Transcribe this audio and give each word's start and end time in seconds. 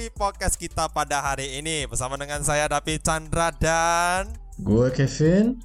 di 0.00 0.08
podcast 0.08 0.56
kita 0.56 0.88
pada 0.88 1.20
hari 1.20 1.60
ini 1.60 1.84
bersama 1.84 2.16
dengan 2.16 2.40
saya 2.40 2.64
David 2.72 3.04
Chandra 3.04 3.52
dan 3.52 4.32
Gue 4.56 4.88
Kevin. 4.96 5.60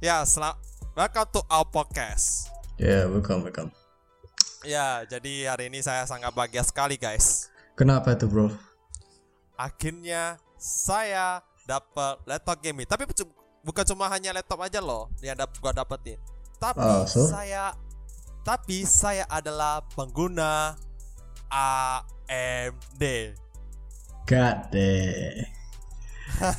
ya 0.00 0.24
selam 0.24 0.56
welcome 0.96 1.28
to 1.28 1.44
our 1.52 1.68
podcast. 1.68 2.48
Ya, 2.80 3.04
yeah, 3.04 3.12
welcome, 3.12 3.44
welcome. 3.44 3.68
Ya, 4.64 5.04
jadi 5.04 5.52
hari 5.52 5.68
ini 5.68 5.84
saya 5.84 6.08
sangat 6.08 6.32
bahagia 6.32 6.64
sekali 6.64 6.96
guys. 6.96 7.52
Kenapa 7.76 8.16
tuh 8.16 8.24
bro? 8.24 8.48
Akhirnya 9.52 10.40
saya 10.56 11.44
dapat 11.68 12.24
laptop 12.24 12.64
gaming. 12.64 12.88
Tapi 12.88 13.04
bu- 13.04 13.36
bukan 13.60 13.84
cuma 13.84 14.08
hanya 14.08 14.32
laptop 14.32 14.64
aja 14.64 14.80
loh 14.80 15.12
yang 15.20 15.36
dap 15.36 15.52
gua 15.60 15.76
dapetin. 15.76 16.16
Tapi 16.56 16.80
Ah, 16.80 17.04
so? 17.04 17.28
saya 17.28 17.76
tapi 18.48 18.88
saya 18.88 19.28
adalah 19.28 19.84
pengguna 19.92 20.72
AMD. 22.30 23.02
God 24.30 24.58
deh. 24.70 25.42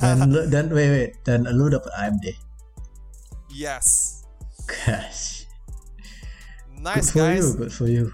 Dan 0.04 0.30
lu, 0.30 0.46
dan 0.52 0.68
wait 0.76 0.90
wait 0.92 1.12
dan 1.24 1.48
lu 1.48 1.72
dapet 1.72 1.90
AMD. 1.96 2.26
Yes. 3.50 4.22
Gosh. 4.68 5.48
Nice 6.82 7.10
good 7.10 7.16
for 7.16 7.24
guys. 7.24 7.40
you, 7.40 7.48
good 7.56 7.74
for 7.74 7.88
you. 7.88 8.06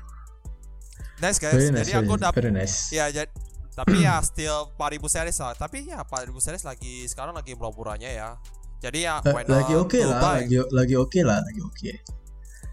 Nice 1.18 1.42
guys. 1.42 1.58
Very 1.58 1.73
nice, 1.73 1.90
Jadi 1.90 1.94
aku 1.98 2.14
dapat 2.20 2.38
very 2.38 2.54
nice. 2.54 2.94
ya 2.94 3.09
jadi 3.09 3.31
tapi 3.74 4.06
ya 4.06 4.22
still 4.30 4.70
4000 4.78 5.09
series 5.09 5.38
lah. 5.42 5.53
Tapi 5.58 5.90
ya 5.90 6.06
4000 6.06 6.34
series 6.38 6.64
lagi 6.66 6.94
sekarang 7.09 7.34
lagi 7.34 7.58
murah-murahnya 7.58 8.09
ya. 8.14 8.30
Jadi 8.78 9.09
ya 9.09 9.18
not 9.26 9.50
lagi 9.50 9.74
oke 9.74 9.98
to 9.98 10.06
lah, 10.06 10.38
lagi 10.38 10.58
lagi 10.70 10.96
oke 10.98 11.20
lah, 11.26 11.42
lagi 11.42 11.62
oke. 11.66 11.92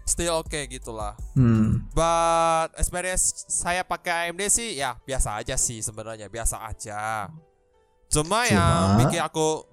Still 0.05 0.45
oke 0.45 0.69
gitu 0.69 0.93
lah. 0.93 1.17
Hmm. 1.33 1.89
But 1.97 2.77
experience 2.77 3.49
saya 3.49 3.81
pakai 3.81 4.29
AMD 4.29 4.45
sih 4.53 4.77
ya 4.77 5.01
biasa 5.01 5.41
aja 5.41 5.57
sih 5.57 5.81
sebenarnya 5.81 6.29
biasa 6.29 6.61
aja. 6.61 7.25
Cuma, 8.05 8.45
yang 8.45 8.61
Cuma? 8.95 8.99
bikin 9.01 9.21
aku 9.25 9.65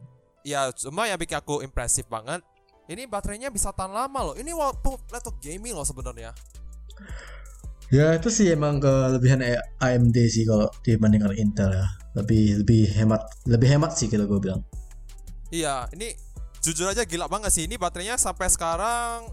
ya 0.42 0.72
cuma 0.74 1.05
yang 1.05 1.20
bikin 1.20 1.36
aku 1.36 1.61
impresif 1.61 2.08
banget. 2.08 2.41
Ini 2.89 3.06
baterainya 3.06 3.52
bisa 3.52 3.70
tahan 3.70 3.92
lama 3.92 4.33
loh. 4.33 4.34
Ini 4.34 4.50
waktu 4.56 4.91
laptop 5.12 5.36
gaming 5.39 5.77
loh 5.77 5.86
sebenarnya. 5.86 6.34
Ya 7.92 8.17
itu 8.17 8.33
sih 8.33 8.48
emang 8.48 8.80
kelebihan 8.80 9.44
AMD 9.78 10.17
sih 10.33 10.48
kalau 10.48 10.72
dibandingkan 10.80 11.36
Intel 11.36 11.77
ya. 11.77 11.86
Lebih 12.17 12.64
lebih 12.64 12.89
hemat, 12.96 13.20
lebih 13.44 13.69
hemat 13.69 13.92
sih 13.96 14.08
kalau 14.08 14.24
gue 14.24 14.48
bilang. 14.48 14.64
Iya, 15.52 15.92
ini 15.92 16.17
jujur 16.64 16.89
aja 16.89 17.05
gila 17.05 17.28
banget 17.28 17.52
sih. 17.52 17.69
Ini 17.69 17.77
baterainya 17.77 18.17
sampai 18.17 18.48
sekarang 18.48 19.28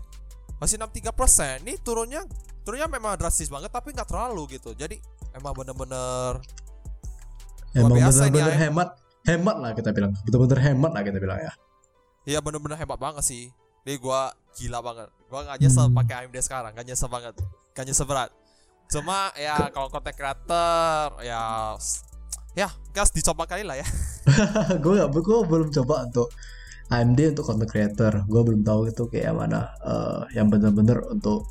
masih 0.59 0.75
63%. 0.77 1.63
Ini 1.65 1.79
turunnya 1.81 2.21
turunnya 2.61 2.85
memang 2.85 3.15
drastis 3.17 3.47
banget 3.47 3.71
tapi 3.71 3.95
nggak 3.95 4.05
terlalu 4.05 4.59
gitu. 4.59 4.75
Jadi 4.75 4.99
emang 5.33 5.55
bener-bener 5.55 6.37
Emang 7.71 7.93
benar-benar 7.93 8.49
AMD. 8.49 8.61
hemat, 8.65 8.89
hemat 9.25 9.55
lah 9.61 9.71
kita 9.73 9.89
bilang. 9.93 10.11
Bener-bener 10.25 10.59
hemat 10.59 10.91
lah 10.91 11.01
kita 11.05 11.17
bilang 11.17 11.39
ya. 11.39 11.51
Iya 12.25 12.39
bener-bener 12.41 12.77
hebat 12.77 12.97
banget 12.97 13.23
sih. 13.25 13.49
Ini 13.85 13.95
gua 13.97 14.29
gila 14.57 14.81
banget. 14.81 15.09
Gua 15.29 15.45
nggak 15.45 15.57
nyesel 15.61 15.85
Hmm. 15.87 15.95
pakai 15.95 16.15
AMD 16.25 16.37
sekarang, 16.41 16.71
nggak 16.73 16.85
nyesel 16.85 17.09
banget, 17.09 17.33
nggak 17.73 17.85
nyesel 17.85 18.05
berat. 18.05 18.29
Cuma 18.89 19.29
ya 19.37 19.69
kalau 19.69 19.87
konten 19.87 20.13
creator 20.17 21.13
ya 21.21 21.77
ya 22.57 22.67
gas 22.89 23.13
dicoba 23.13 23.45
kali 23.45 23.61
lah 23.61 23.77
ya. 23.77 23.85
gue 24.83 24.93
gak, 24.97 25.09
gue 25.13 25.39
belum 25.45 25.69
coba 25.69 26.09
untuk 26.09 26.27
AMD 26.89 27.37
untuk 27.37 27.45
content 27.45 27.69
creator. 27.69 28.13
Gue 28.25 28.41
belum 28.41 28.65
tahu 28.65 28.89
itu 28.89 29.05
kayak 29.09 29.33
mana 29.37 29.69
eh, 29.85 30.19
yang 30.37 30.49
bener-bener 30.49 31.05
untuk 31.05 31.49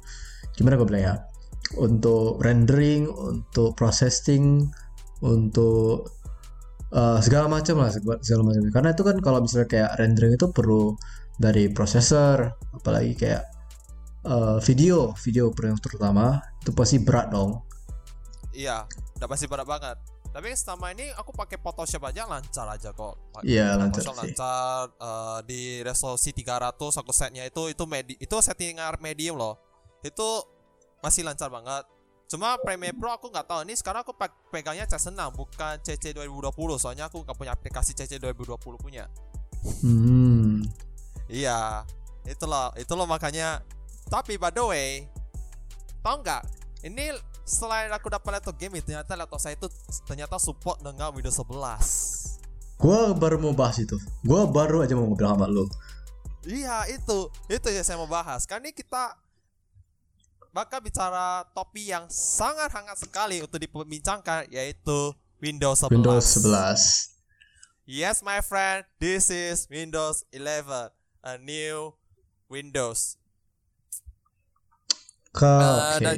gimana 0.59 0.75
gue 0.75 0.87
bilang 0.87 1.05
ya, 1.07 1.15
untuk 1.79 2.43
rendering, 2.43 3.07
untuk 3.07 3.79
processing, 3.79 4.67
untuk 5.23 6.11
eh, 6.91 7.19
segala 7.23 7.47
macam 7.47 7.87
lah 7.87 7.91
segala, 7.95 8.43
macam. 8.43 8.63
Karena 8.75 8.91
itu 8.91 9.03
kan 9.07 9.17
kalau 9.23 9.39
misalnya 9.43 9.69
kayak 9.71 9.91
rendering 10.03 10.35
itu 10.35 10.51
perlu 10.51 10.99
dari 11.39 11.71
prosesor, 11.71 12.51
apalagi 12.75 13.15
kayak 13.15 13.43
eh, 14.27 14.59
video, 14.67 15.15
video 15.23 15.55
yang 15.55 15.79
terutama 15.79 16.43
itu 16.59 16.75
pasti 16.75 16.99
berat 16.99 17.31
dong. 17.31 17.63
iya, 18.59 18.83
udah 19.23 19.29
pasti 19.31 19.47
berat 19.47 19.71
banget. 19.71 20.18
Tapi 20.39 20.55
selama 20.55 20.95
ini 20.95 21.11
aku 21.19 21.35
pakai 21.35 21.59
Photoshop 21.59 22.15
aja 22.15 22.23
lancar 22.23 22.71
aja 22.71 22.95
kok. 22.95 23.35
Iya, 23.43 23.75
lancar 23.75 23.91
Photoshop 23.99 24.15
sih. 24.15 24.21
lancar 24.23 24.83
eh, 24.95 25.39
di 25.51 25.63
resolusi 25.83 26.31
300 26.31 26.79
aku 26.79 27.11
setnya 27.11 27.43
itu 27.43 27.67
itu 27.67 27.83
medi 27.91 28.15
itu 28.23 28.39
settingan 28.39 29.03
medium 29.03 29.35
loh. 29.35 29.59
Itu 29.99 30.47
masih 31.03 31.27
lancar 31.27 31.51
banget. 31.51 31.83
Cuma 32.31 32.55
Premiere 32.63 32.95
Pro 32.95 33.11
aku 33.11 33.35
nggak 33.35 33.51
tahu. 33.51 33.67
Ini 33.67 33.75
sekarang 33.75 34.07
aku 34.07 34.15
pe- 34.15 34.39
pegangnya 34.55 34.87
C6 34.87 35.11
bukan 35.35 35.75
CC 35.83 36.15
2020 36.15 36.55
soalnya 36.79 37.11
aku 37.11 37.27
nggak 37.27 37.35
punya 37.35 37.59
aplikasi 37.59 37.99
CC 37.99 38.23
2020 38.23 38.79
punya. 38.79 39.11
Hmm. 39.83 40.63
Iya, 41.27 41.83
itulah, 42.23 42.71
itulah 42.79 43.11
makanya. 43.11 43.67
Tapi 44.07 44.39
by 44.39 44.55
the 44.55 44.63
way, 44.63 44.91
tau 45.99 46.23
nggak? 46.23 46.47
Ini 46.79 47.11
selain 47.43 47.91
aku 47.91 48.07
dapat 48.07 48.39
laptop 48.39 48.55
gaming, 48.55 48.79
ternyata 48.81 49.19
laptop 49.19 49.43
saya 49.43 49.59
itu 49.59 49.67
ternyata 50.07 50.39
support 50.39 50.79
dengan 50.79 51.11
Windows 51.11 51.35
11. 51.35 52.79
Gue 52.79 53.01
baru 53.19 53.43
mau 53.43 53.51
bahas 53.51 53.83
itu. 53.83 53.99
Gue 54.23 54.47
baru 54.47 54.87
aja 54.87 54.95
mau 54.95 55.11
ngobrol 55.11 55.35
sama 55.35 55.51
lu. 55.51 55.67
Iya, 56.47 56.87
itu, 56.87 57.27
itu 57.51 57.67
yang 57.67 57.83
saya 57.83 57.99
mau 57.99 58.07
bahas. 58.07 58.47
Kan 58.47 58.63
ini 58.63 58.71
kita 58.71 59.19
bakal 60.55 60.79
bicara 60.79 61.43
topi 61.51 61.91
yang 61.91 62.07
sangat 62.07 62.71
hangat 62.71 63.03
sekali 63.03 63.43
untuk 63.43 63.59
diperbincangkan, 63.59 64.47
yaitu 64.49 65.11
Windows 65.43 65.83
11. 65.83 65.91
Windows 65.91 66.27
11. 66.39 67.19
Yes, 67.89 68.23
my 68.23 68.39
friend, 68.39 68.87
this 69.03 69.27
is 69.29 69.67
Windows 69.67 70.23
11, 70.31 70.95
a 71.27 71.35
new 71.43 71.99
Windows. 72.47 73.19
Ke, 75.35 75.43
Eh, 75.43 75.79
oke. 75.99 76.05
dan, 76.05 76.17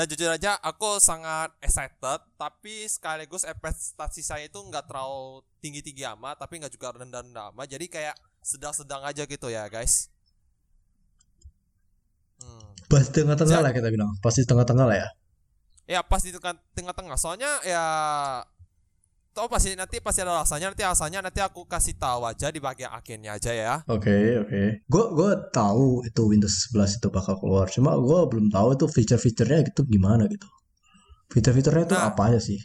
dan 0.00 0.08
jujur 0.08 0.32
aja 0.32 0.56
aku 0.64 0.96
sangat 0.96 1.52
excited 1.60 2.24
tapi 2.40 2.88
sekaligus 2.88 3.44
ekspektasi 3.44 4.24
saya 4.24 4.48
itu 4.48 4.56
nggak 4.56 4.88
terlalu 4.88 5.44
tinggi-tinggi 5.60 6.08
amat 6.16 6.40
tapi 6.40 6.56
nggak 6.56 6.72
juga 6.72 6.96
rendah-rendah 6.96 7.52
amat 7.52 7.68
jadi 7.68 7.84
kayak 7.84 8.16
sedang-sedang 8.40 9.04
aja 9.04 9.28
gitu 9.28 9.52
ya 9.52 9.68
guys 9.68 10.08
hmm. 12.40 12.80
Pasti 12.88 13.22
tengah-tengah 13.22 13.60
Siap. 13.60 13.66
lah 13.68 13.72
kita 13.76 13.88
bilang. 13.92 14.10
Pasti 14.18 14.42
tengah-tengah 14.42 14.82
lah 14.88 14.96
ya. 14.98 15.08
ya 15.86 16.00
pasti 16.02 16.34
tengah 16.34 16.58
tengah-tengah 16.74 17.14
soalnya 17.14 17.50
ya 17.62 17.84
tau 19.40 19.48
pasti 19.48 19.72
nanti 19.72 19.96
pasti 20.04 20.20
ada 20.20 20.36
alasannya 20.36 20.76
nanti 20.76 20.84
alasannya 20.84 21.20
nanti 21.24 21.40
aku 21.40 21.64
kasih 21.64 21.96
tahu 21.96 22.28
aja 22.28 22.52
di 22.52 22.60
bagian 22.60 22.92
akhirnya 22.92 23.40
aja 23.40 23.56
ya 23.56 23.74
Oke, 23.88 24.12
oke. 24.36 24.84
Gue 24.84 25.04
gue 25.16 25.30
tahu 25.48 26.04
itu 26.04 26.20
Windows 26.28 26.68
11 26.68 27.00
itu 27.00 27.08
bakal 27.08 27.40
keluar. 27.40 27.72
Cuma 27.72 27.96
gue 27.96 28.20
belum 28.28 28.52
tahu 28.52 28.76
itu 28.76 28.84
fitur-fiturnya 28.84 29.64
gitu 29.72 29.88
gimana 29.88 30.28
gitu. 30.28 30.44
Fitur-fiturnya 31.32 31.88
itu 31.88 31.96
Nah. 31.96 32.12
apa 32.12 32.22
aja 32.28 32.40
sih? 32.42 32.60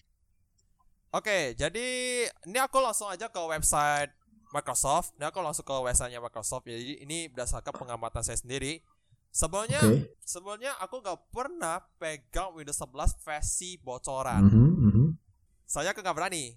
Oke, 1.15 1.55
jadi 1.55 1.87
ini 2.27 2.59
aku 2.59 2.83
langsung 2.83 3.07
aja 3.07 3.31
ke 3.31 3.39
website 3.39 4.11
Microsoft. 4.51 5.15
Ini 5.15 5.31
aku 5.31 5.39
langsung 5.39 5.63
ke 5.63 5.71
websitenya 5.71 6.19
Microsoft. 6.19 6.67
Jadi 6.67 6.99
ini 6.99 7.31
berdasarkan 7.31 7.71
pengamatan 7.71 8.19
saya 8.19 8.35
sendiri. 8.35 8.83
Sebelumnya, 9.31 9.79
Oke. 9.79 10.11
sebelumnya 10.23 10.75
aku 10.79 10.99
nggak 10.99 11.19
pernah 11.31 11.79
pegang 11.95 12.51
Windows 12.51 12.79
11 12.79 13.15
versi 13.23 13.79
bocoran. 13.79 14.43
Mhm, 14.43 14.71
mhm. 14.91 15.05
Saya 15.63 15.91
aku 15.95 16.03
nggak 16.03 16.15
berani, 16.15 16.55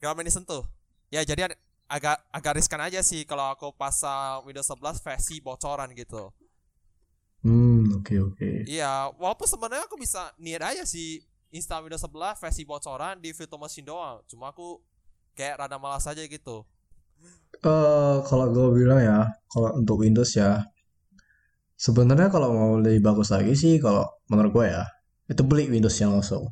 nggak 0.00 0.12
berani 0.16 0.32
sentuh. 0.32 0.64
Ya 1.12 1.20
jadi 1.22 1.52
agak 1.90 2.16
agak 2.32 2.52
riskan 2.56 2.80
aja 2.80 3.04
sih 3.04 3.28
kalau 3.28 3.52
aku 3.52 3.70
pasang 3.76 4.42
Windows 4.48 4.66
11 4.68 5.04
versi 5.04 5.38
bocoran 5.44 5.92
gitu. 5.92 6.32
Hmm, 7.40 7.88
oke 7.96 8.14
oke. 8.20 8.50
Iya, 8.68 9.12
walaupun 9.16 9.48
sebenarnya 9.48 9.88
aku 9.88 9.96
bisa 9.96 10.28
niat 10.36 10.60
aja 10.60 10.84
sih 10.84 11.24
install 11.50 11.88
Windows 11.88 12.04
11 12.04 12.36
versi 12.36 12.62
bocoran 12.68 13.16
di 13.16 13.32
virtual 13.32 13.60
machine 13.60 13.88
doang. 13.88 14.20
Cuma 14.28 14.52
aku 14.52 14.80
kayak 15.32 15.64
rada 15.64 15.80
malas 15.80 16.04
aja 16.04 16.20
gitu. 16.20 16.68
Eh, 17.60 18.16
kalau 18.24 18.46
gue 18.48 18.68
bilang 18.80 19.00
ya, 19.00 19.28
kalau 19.52 19.76
untuk 19.76 20.00
Windows 20.00 20.32
ya, 20.32 20.64
sebenarnya 21.76 22.32
kalau 22.32 22.48
mau 22.56 22.70
lebih 22.80 23.04
bagus 23.04 23.28
lagi 23.28 23.52
sih, 23.52 23.76
kalau 23.76 24.08
menurut 24.32 24.52
gue 24.52 24.66
ya, 24.72 24.84
itu 25.28 25.42
beli 25.44 25.68
Windowsnya 25.68 26.08
langsung. 26.08 26.48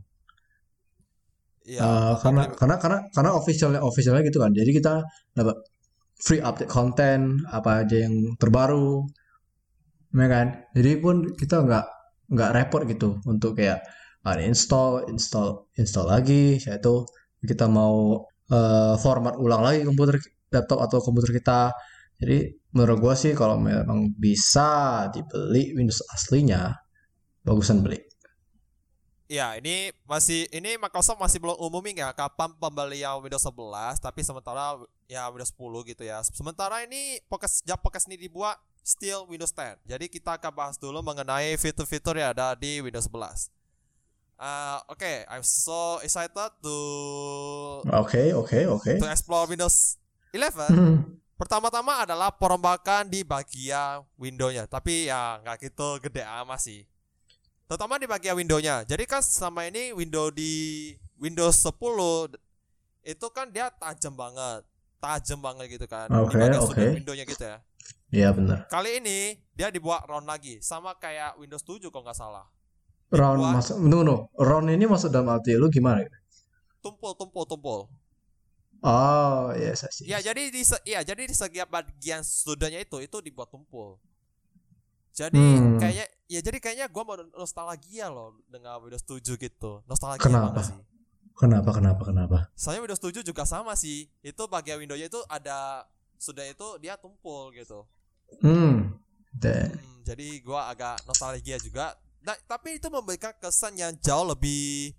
Iya. 1.69 1.81
Eh, 1.85 2.13
karena 2.25 2.43
karena 2.57 2.77
karena 2.83 2.99
karena 3.13 3.31
officialnya 3.37 3.81
officialnya 3.85 4.23
gitu 4.25 4.39
kan. 4.41 4.53
Jadi 4.57 4.71
kita 4.79 4.95
dapat 5.37 5.57
free 6.25 6.41
update 6.41 6.71
konten 6.73 7.45
apa 7.53 7.85
aja 7.85 7.97
yang 8.09 8.15
terbaru, 8.41 9.05
ya 10.17 10.27
kan. 10.33 10.47
Jadi 10.77 10.91
pun 11.03 11.17
kita 11.37 11.57
nggak 11.67 11.87
nggak 12.33 12.51
repot 12.57 12.83
gitu 12.89 13.21
untuk 13.29 13.53
kayak 13.61 13.85
uninstall, 14.25 15.05
install, 15.13 15.69
install 15.77 16.09
lagi. 16.09 16.57
Yaitu 16.57 17.05
kita 17.45 17.69
mau 17.69 18.25
eh, 18.49 18.95
format 19.05 19.35
ulang 19.37 19.61
lagi 19.67 19.85
komputer 19.85 20.17
laptop 20.55 20.79
atau 20.89 20.99
komputer 21.05 21.31
kita. 21.37 21.61
Jadi 22.19 22.37
menurut 22.75 22.99
gua 22.99 23.15
sih 23.15 23.33
kalau 23.37 23.61
memang 23.61 24.11
bisa 24.17 25.07
dibeli 25.13 25.77
Windows 25.77 26.01
aslinya, 26.17 26.73
bagusan 27.45 27.85
beli. 27.85 28.08
Ya, 29.29 29.61
ini 29.61 29.93
masih 30.09 30.49
ini 30.49 30.81
Microsoft 30.81 31.21
masih 31.21 31.37
belum 31.37 31.61
umumin 31.61 32.01
ya 32.01 32.17
kapan 32.17 32.49
pembelian 32.57 33.21
Windows 33.21 33.45
11, 33.45 34.01
tapi 34.01 34.25
sementara 34.25 34.81
ya 35.05 35.29
Windows 35.29 35.53
10 35.53 35.85
gitu 35.93 36.03
ya. 36.09 36.25
Sementara 36.25 36.81
ini 36.81 37.21
podcast 37.29 37.61
ya 37.69 37.77
podcast 37.77 38.09
ini 38.09 38.17
dibuat 38.17 38.57
still 38.81 39.29
Windows 39.29 39.53
10. 39.53 39.85
Jadi 39.85 40.09
kita 40.09 40.41
akan 40.41 40.53
bahas 40.57 40.81
dulu 40.81 41.05
mengenai 41.05 41.61
fitur-fitur 41.61 42.17
yang 42.17 42.33
ada 42.33 42.57
di 42.57 42.81
Windows 42.81 43.05
11. 43.05 43.53
Uh, 44.41 44.81
Oke, 44.89 45.05
okay, 45.05 45.17
I'm 45.29 45.45
so 45.45 46.01
excited 46.01 46.33
to 46.65 46.77
Oke, 47.85 48.33
oke, 48.33 48.59
oke. 48.65 48.93
to 48.97 49.07
explore 49.13 49.45
Windows 49.45 50.01
11. 50.33 50.73
Hmm. 50.73 51.21
Pertama-tama 51.37 52.01
adalah 52.09 52.33
perombakan 52.33 53.13
di 53.13 53.29
bagian 53.29 54.09
Windows-nya, 54.17 54.65
tapi 54.65 55.13
ya 55.13 55.37
nggak 55.45 55.69
gitu 55.69 56.01
gede 56.01 56.25
amat 56.25 56.65
sih. 56.65 56.89
Terutama 57.69 58.01
di 58.01 58.09
bagian 58.09 58.33
Windows-nya. 58.41 58.89
Jadi 58.89 59.05
kan 59.05 59.21
selama 59.21 59.69
ini 59.69 59.93
Windows 59.93 60.33
di 60.33 60.53
Windows 61.21 61.53
10 61.61 62.33
itu 63.05 63.27
kan 63.29 63.53
dia 63.53 63.69
tajam 63.77 64.17
banget, 64.17 64.65
tajam 64.97 65.39
banget 65.45 65.77
gitu 65.77 65.85
kan. 65.85 66.09
Oke, 66.09 66.33
di 66.33 66.49
bagian 66.49 66.65
oke. 66.65 66.73
sudut 66.73 66.97
Windows-nya 66.97 67.25
gitu 67.29 67.45
ya. 67.45 67.59
Iya 68.09 68.29
benar. 68.33 68.65
Kali 68.73 69.05
ini 69.05 69.37
dia 69.53 69.69
dibuat 69.69 70.09
round 70.09 70.25
lagi, 70.25 70.65
sama 70.65 70.97
kayak 70.97 71.37
Windows 71.37 71.61
7 71.61 71.93
kalau 71.93 72.09
nggak 72.09 72.17
salah. 72.17 72.49
Round 73.13 73.41
Dibuat 73.41 73.55
masuk, 73.61 73.77
no 73.85 73.99
no. 74.01 74.17
Round 74.41 74.69
ini 74.73 74.85
masuk 74.89 75.13
dalam 75.13 75.29
arti 75.29 75.53
lu 75.53 75.69
gimana? 75.69 76.05
tumpul, 76.81 77.13
tumpul, 77.13 77.45
tumpul. 77.45 77.81
Oh, 78.81 79.51
yes, 79.59 79.83
I 79.85 79.91
see. 79.91 80.07
Ya 80.07 80.23
jadi 80.23 80.49
di 80.55 80.63
se- 80.63 80.81
ya 80.87 81.03
jadi 81.03 81.27
di 81.27 81.35
setiap 81.35 81.67
bagian 81.69 82.23
sudutnya 82.23 82.79
itu 82.79 83.03
itu 83.03 83.19
dibuat 83.21 83.51
tumpul. 83.51 83.99
Jadi 85.19 85.35
Hmm. 85.35 85.83
kayaknya 85.83 86.07
ya 86.31 86.39
jadi 86.39 86.59
kayaknya 86.63 86.87
gua 86.87 87.03
mau 87.03 87.17
nostalgia 87.35 88.07
loh 88.07 88.39
dengan 88.47 88.79
Windows 88.79 89.03
7 89.03 89.35
gitu. 89.35 89.83
Nostalgia 89.91 90.23
Kenapa? 90.23 90.63
sih. 90.63 90.79
Kenapa, 91.35 91.71
kenapa, 91.71 92.03
kenapa? 92.03 92.39
Soalnya 92.55 92.87
Windows 92.87 93.03
7 93.03 93.23
juga 93.23 93.43
sama 93.43 93.75
sih. 93.75 94.07
Itu 94.23 94.47
bagian 94.47 94.79
Windows-nya 94.79 95.11
itu 95.11 95.19
ada 95.27 95.87
sudah 96.15 96.47
itu 96.47 96.79
dia 96.79 96.95
tumpul 96.95 97.51
gitu. 97.51 97.83
Hmm. 98.39 98.95
Hmm, 99.39 99.71
jadi 100.03 100.41
gua 100.41 100.71
agak 100.71 101.03
nostalgia 101.05 101.59
juga. 101.59 101.95
Nah, 102.19 102.35
tapi 102.47 102.79
itu 102.79 102.87
memberikan 102.89 103.31
kesan 103.37 103.75
yang 103.75 103.95
jauh 103.99 104.27
lebih 104.27 104.91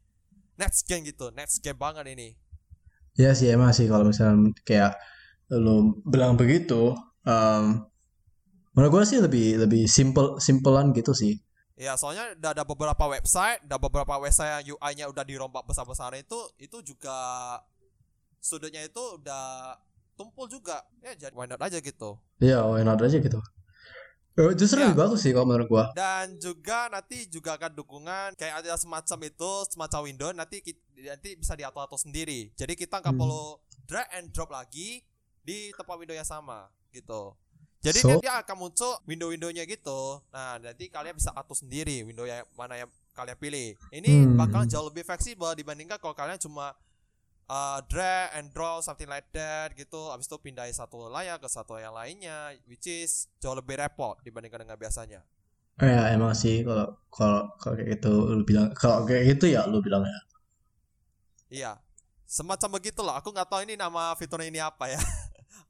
next 0.56 0.84
gen 0.84 1.04
gitu. 1.04 1.28
Next 1.32 1.60
gen 1.60 1.76
banget 1.76 2.08
ini. 2.08 2.36
ya 3.14 3.36
sih 3.36 3.52
emang 3.52 3.76
sih 3.76 3.84
kalau 3.84 4.08
misalnya 4.08 4.48
kayak 4.64 4.96
lu 5.52 5.98
bilang 6.08 6.40
begitu, 6.40 6.96
em, 7.28 7.84
menurut 8.80 8.92
gue 8.96 9.04
sih 9.06 9.20
lebih 9.20 9.60
lebih 9.60 9.84
simple 9.92 10.40
simpelan 10.40 10.96
gitu 10.96 11.12
sih. 11.12 11.36
Ya, 11.76 12.00
soalnya 12.00 12.32
udah 12.36 12.52
ada 12.56 12.64
beberapa 12.64 13.04
website, 13.08 13.60
ada 13.64 13.76
beberapa 13.76 14.16
website 14.16 14.64
yang 14.64 14.76
UI-nya 14.76 15.06
udah 15.08 15.24
dirombak 15.24 15.64
besar-besar 15.64 16.16
itu, 16.16 16.36
itu 16.56 16.80
juga 16.84 17.16
sudutnya 18.40 18.84
itu 18.84 19.00
udah 19.20 19.76
tumpul 20.16 20.48
juga. 20.48 20.84
Ya, 21.00 21.16
jadi 21.16 21.36
why 21.36 21.48
not 21.48 21.60
aja 21.60 21.80
gitu. 21.80 22.20
Ya, 22.40 22.64
why 22.64 22.84
not 22.84 23.00
aja 23.00 23.20
gitu. 23.20 23.40
Eh, 24.36 24.56
Justru 24.56 24.80
Ya. 24.80 24.92
lebih 24.92 25.04
bagus 25.04 25.20
sih 25.24 25.36
kalau 25.36 25.48
menurut 25.48 25.68
gua. 25.68 25.86
Dan 25.92 26.40
juga 26.40 26.88
nanti 26.88 27.28
juga 27.28 27.60
akan 27.60 27.76
dukungan 27.76 28.40
kayak 28.40 28.64
ada 28.64 28.80
semacam 28.80 29.20
itu, 29.28 29.52
semacam 29.68 30.00
window 30.08 30.30
nanti 30.32 30.64
nanti 30.96 31.36
bisa 31.36 31.60
diatur-atur 31.60 32.00
sendiri. 32.00 32.52
Jadi 32.56 32.76
kita 32.76 33.04
nggak 33.04 33.12
Hmm. 33.12 33.20
perlu 33.20 33.44
drag 33.84 34.08
and 34.16 34.32
drop 34.32 34.48
lagi 34.48 35.04
di 35.44 35.72
tempat 35.76 35.96
window 35.96 36.16
yang 36.16 36.28
sama 36.28 36.72
gitu. 36.92 37.36
Jadi 37.80 38.00
So- 38.00 38.20
dia, 38.20 38.36
akan 38.38 38.56
muncul 38.60 38.92
window-windownya 39.04 39.64
gitu. 39.64 40.20
Nah, 40.30 40.60
nanti 40.60 40.92
kalian 40.92 41.16
bisa 41.16 41.32
atur 41.32 41.56
sendiri 41.56 42.04
window 42.04 42.24
yang 42.24 42.44
mana 42.54 42.76
yang 42.76 42.90
kalian 43.16 43.36
pilih. 43.36 43.80
Ini 43.90 44.10
Hmm. 44.28 44.36
bakal 44.36 44.68
jauh 44.68 44.84
lebih 44.86 45.04
fleksibel 45.04 45.52
dibandingkan 45.54 45.96
kalau 45.96 46.12
kalian 46.12 46.36
cuma 46.36 46.76
uh, 47.48 47.80
drag 47.84 48.36
and 48.36 48.52
drop 48.52 48.80
something 48.80 49.08
like 49.08 49.26
that 49.32 49.72
gitu. 49.74 50.12
Habis 50.12 50.28
itu 50.28 50.38
pindahin 50.38 50.70
satu 50.70 51.08
layar 51.08 51.36
ke 51.36 51.48
satu 51.48 51.76
yang 51.76 51.92
lainnya, 51.92 52.52
which 52.66 52.86
is 52.86 53.32
jauh 53.40 53.56
lebih 53.56 53.74
repot 53.76 54.20
dibandingkan 54.22 54.62
dengan 54.62 54.76
biasanya. 54.76 55.24
Ya 55.80 56.12
emang 56.12 56.36
sih 56.36 56.62
kalau 56.62 57.00
kalau 57.10 57.56
kalau 57.56 57.74
kayak 57.74 57.96
gitu 57.96 58.12
lu 58.30 58.44
bilang 58.44 58.76
kalau 58.76 59.08
kayak 59.08 59.34
gitu 59.34 59.48
ya 59.48 59.64
lu 59.64 59.80
bilang 59.80 60.04
ya. 60.04 60.20
Iya, 61.50 61.72
semacam 62.24 62.78
begitulah. 62.78 63.16
Aku 63.18 63.32
nggak 63.32 63.48
tahu 63.48 63.64
ini 63.64 63.74
nama 63.74 64.12
fiturnya 64.14 64.46
ini 64.46 64.60
apa 64.60 64.86
ya. 64.86 65.00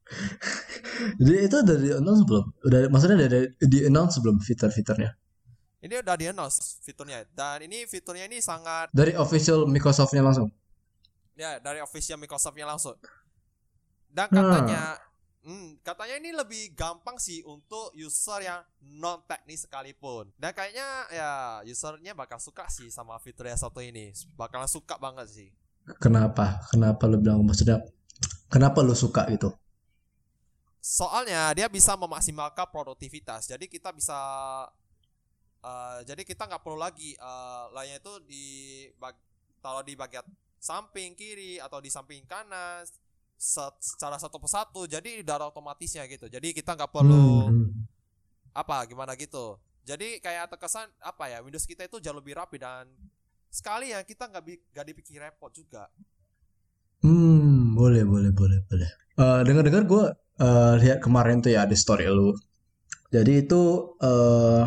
Jadi 1.22 1.38
itu 1.46 1.56
udah 1.62 1.78
di 1.78 1.90
announce 1.94 2.24
belum? 2.26 2.46
Udah 2.66 2.80
maksudnya 2.90 3.16
udah 3.20 3.30
di, 3.62 3.78
announce 3.86 4.16
belum 4.20 4.38
fitur-fiturnya? 4.42 5.12
ini 5.80 5.96
udah 5.96 6.16
di 6.20 6.28
announce 6.28 6.84
fiturnya 6.84 7.24
dan 7.32 7.64
ini 7.64 7.88
fiturnya 7.88 8.28
ini 8.28 8.44
sangat 8.44 8.92
Dari 8.92 9.16
official 9.16 9.64
Microsoft-nya 9.64 10.20
langsung. 10.20 10.52
ya 11.34 11.56
dari 11.64 11.80
official 11.80 12.20
Microsoftnya 12.20 12.68
langsung. 12.68 13.00
Dan 14.12 14.28
Hmm. 14.28 14.44
katanya, 14.44 15.00
hmm, 15.40 15.80
katanya 15.80 16.16
ini 16.20 16.36
lebih 16.36 16.76
gampang 16.76 17.16
sih 17.16 17.40
untuk 17.48 17.96
user 17.96 18.44
yang 18.44 18.60
non 18.82 19.24
teknis 19.24 19.64
sekalipun. 19.64 20.28
Dan 20.36 20.52
kayaknya 20.52 20.88
ya 21.16 21.32
usernya 21.64 22.12
bakal 22.12 22.44
suka 22.44 22.68
sih 22.68 22.92
sama 22.92 23.16
fitur 23.24 23.48
yang 23.48 23.56
satu 23.56 23.80
ini. 23.80 24.12
Bakalan 24.36 24.68
suka 24.68 25.00
banget 25.00 25.32
sih. 25.32 25.48
Kenapa? 26.04 26.60
Kenapa 26.76 27.08
lu 27.08 27.24
bilang 27.24 27.40
maksudnya? 27.48 27.80
Kenapa 28.52 28.84
lu 28.84 28.92
suka 28.92 29.24
gitu? 29.32 29.56
Soalnya 30.80 31.52
dia 31.54 31.68
bisa 31.68 31.94
memaksimalkan 32.00 32.68
produktivitas. 32.72 33.48
Jadi 33.48 33.68
kita 33.68 33.92
bisa 33.92 34.16
eh, 35.60 36.00
jadi 36.08 36.22
kita 36.24 36.48
nggak 36.48 36.64
perlu 36.64 36.80
lagi 36.80 37.16
eh 37.20 37.64
lainnya 37.76 38.00
itu 38.00 38.14
di 38.24 38.46
bag- 38.96 39.20
taruh 39.60 39.84
di 39.84 39.94
bagian 39.96 40.24
samping 40.60 41.16
kiri 41.16 41.60
atau 41.60 41.80
di 41.84 41.92
samping 41.92 42.24
kanan 42.28 42.88
se- 43.36 43.80
secara 43.84 44.16
satu 44.16 44.40
persatu. 44.40 44.88
Jadi 44.88 45.20
udah 45.24 45.52
otomatisnya 45.52 46.08
gitu. 46.08 46.32
Jadi 46.32 46.56
kita 46.56 46.76
nggak 46.80 46.92
perlu 46.92 47.52
Hmm. 47.52 47.68
apa 48.56 48.88
gimana 48.88 49.16
gitu. 49.20 49.60
Jadi 49.84 50.22
kayak 50.24 50.54
terkesan 50.56 50.88
apa 51.02 51.28
ya 51.28 51.44
Windows 51.44 51.66
kita 51.66 51.88
itu 51.88 51.98
jauh 52.00 52.16
lebih 52.16 52.38
rapi 52.40 52.56
dan 52.62 52.88
sekali 53.50 53.90
ya 53.92 54.00
kita 54.06 54.30
nggak 54.30 54.44
nggak 54.76 54.86
dipikir 54.86 55.20
repot 55.20 55.52
juga. 55.52 55.90
Hmm, 57.00 57.29
boleh, 57.80 58.04
boleh, 58.14 58.32
boleh, 58.40 58.60
boleh. 58.70 58.90
Eh, 59.24 59.40
dengar-dengar 59.48 59.84
gue 59.94 60.06
lihat 60.84 61.00
kemarin 61.06 61.38
tuh 61.44 61.52
ya 61.56 61.62
di 61.72 61.76
story 61.84 62.06
lu. 62.18 62.32
Jadi 63.16 63.32
itu 63.44 63.62
eh 64.10 64.64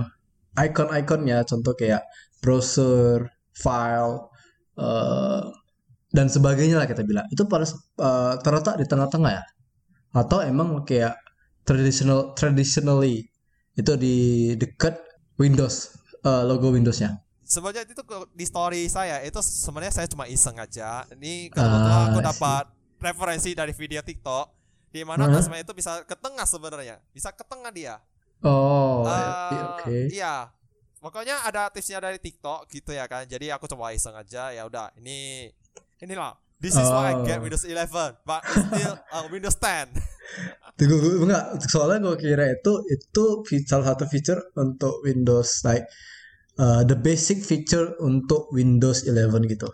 icon-iconnya, 0.67 1.39
contoh 1.51 1.73
kayak 1.81 2.03
browser, 2.43 3.17
file, 3.65 4.15
eh 4.85 5.43
dan 6.17 6.27
sebagainya 6.29 6.77
lah 6.81 6.87
kita 6.93 7.03
bilang. 7.09 7.27
Itu 7.35 7.43
pada 7.53 7.65
eh, 8.09 8.35
terletak 8.45 8.75
di 8.81 8.85
tengah-tengah 8.91 9.33
ya? 9.39 9.45
Atau 10.13 10.45
emang 10.45 10.69
kayak 10.85 11.17
traditional, 11.69 12.21
traditionally 12.37 13.25
itu 13.81 13.93
di 13.97 14.17
dekat 14.61 14.95
Windows, 15.41 15.77
eh, 16.29 16.43
logo 16.45 16.69
Windowsnya? 16.77 17.17
Sebenarnya 17.53 17.85
itu 17.89 18.03
di 18.33 18.45
story 18.49 18.83
saya 18.89 19.21
itu 19.25 19.41
sebenarnya 19.41 19.93
saya 19.93 20.07
cuma 20.13 20.25
iseng 20.29 20.57
aja. 20.57 21.05
Ini 21.17 21.49
kebetulan 21.53 22.01
Ah, 22.01 22.05
aku 22.13 22.21
I 22.21 22.25
see. 22.25 22.29
dapat 22.29 22.65
referensi 23.03 23.51
dari 23.53 23.75
video 23.75 24.01
TikTok 24.01 24.47
di 24.93 25.03
mana 25.03 25.27
Hah? 25.27 25.41
tasnya 25.41 25.61
itu 25.67 25.75
bisa 25.75 26.07
ke 26.07 26.15
tengah 26.15 26.47
sebenarnya. 26.47 27.03
Bisa 27.11 27.35
ke 27.35 27.43
tengah 27.43 27.75
dia. 27.75 27.99
Oh, 28.43 29.03
Eh, 29.05 29.63
oke. 29.75 29.97
Iya. 30.15 30.49
Pokoknya 31.03 31.43
ada 31.43 31.67
tipsnya 31.75 31.99
dari 31.99 32.23
TikTok 32.23 32.71
gitu 32.71 32.95
ya 32.95 33.11
kan. 33.11 33.27
Jadi 33.27 33.51
aku 33.51 33.67
coba 33.67 33.91
iseng 33.91 34.15
aja 34.15 34.55
ya 34.55 34.63
udah. 34.63 34.95
Ini 35.03 35.51
inilah 35.99 36.39
This 36.63 36.79
is 36.79 36.87
why 36.87 37.11
I 37.11 37.27
get 37.27 37.43
Oh. 37.43 37.51
Windows 37.51 37.67
11 37.67 38.23
but 38.23 38.39
it's 38.47 38.63
still 38.71 38.95
uh, 39.11 39.27
Windows 39.27 39.59
10. 39.59 39.99
Tunggu, 40.79 40.95
gue 40.95 41.27
enggak. 41.27 41.59
Soalnya 41.67 41.99
gue 42.07 42.17
kira 42.23 42.55
itu 42.55 42.73
itu 42.87 43.25
salah 43.67 43.91
satu 43.91 44.07
feature 44.07 44.39
untuk 44.55 45.03
Windows 45.03 45.67
like 45.67 45.91
uh, 46.63 46.87
the 46.87 46.95
basic 46.95 47.43
feature 47.43 47.99
untuk 47.99 48.47
Windows 48.55 49.03
11 49.11 49.51
gitu. 49.51 49.67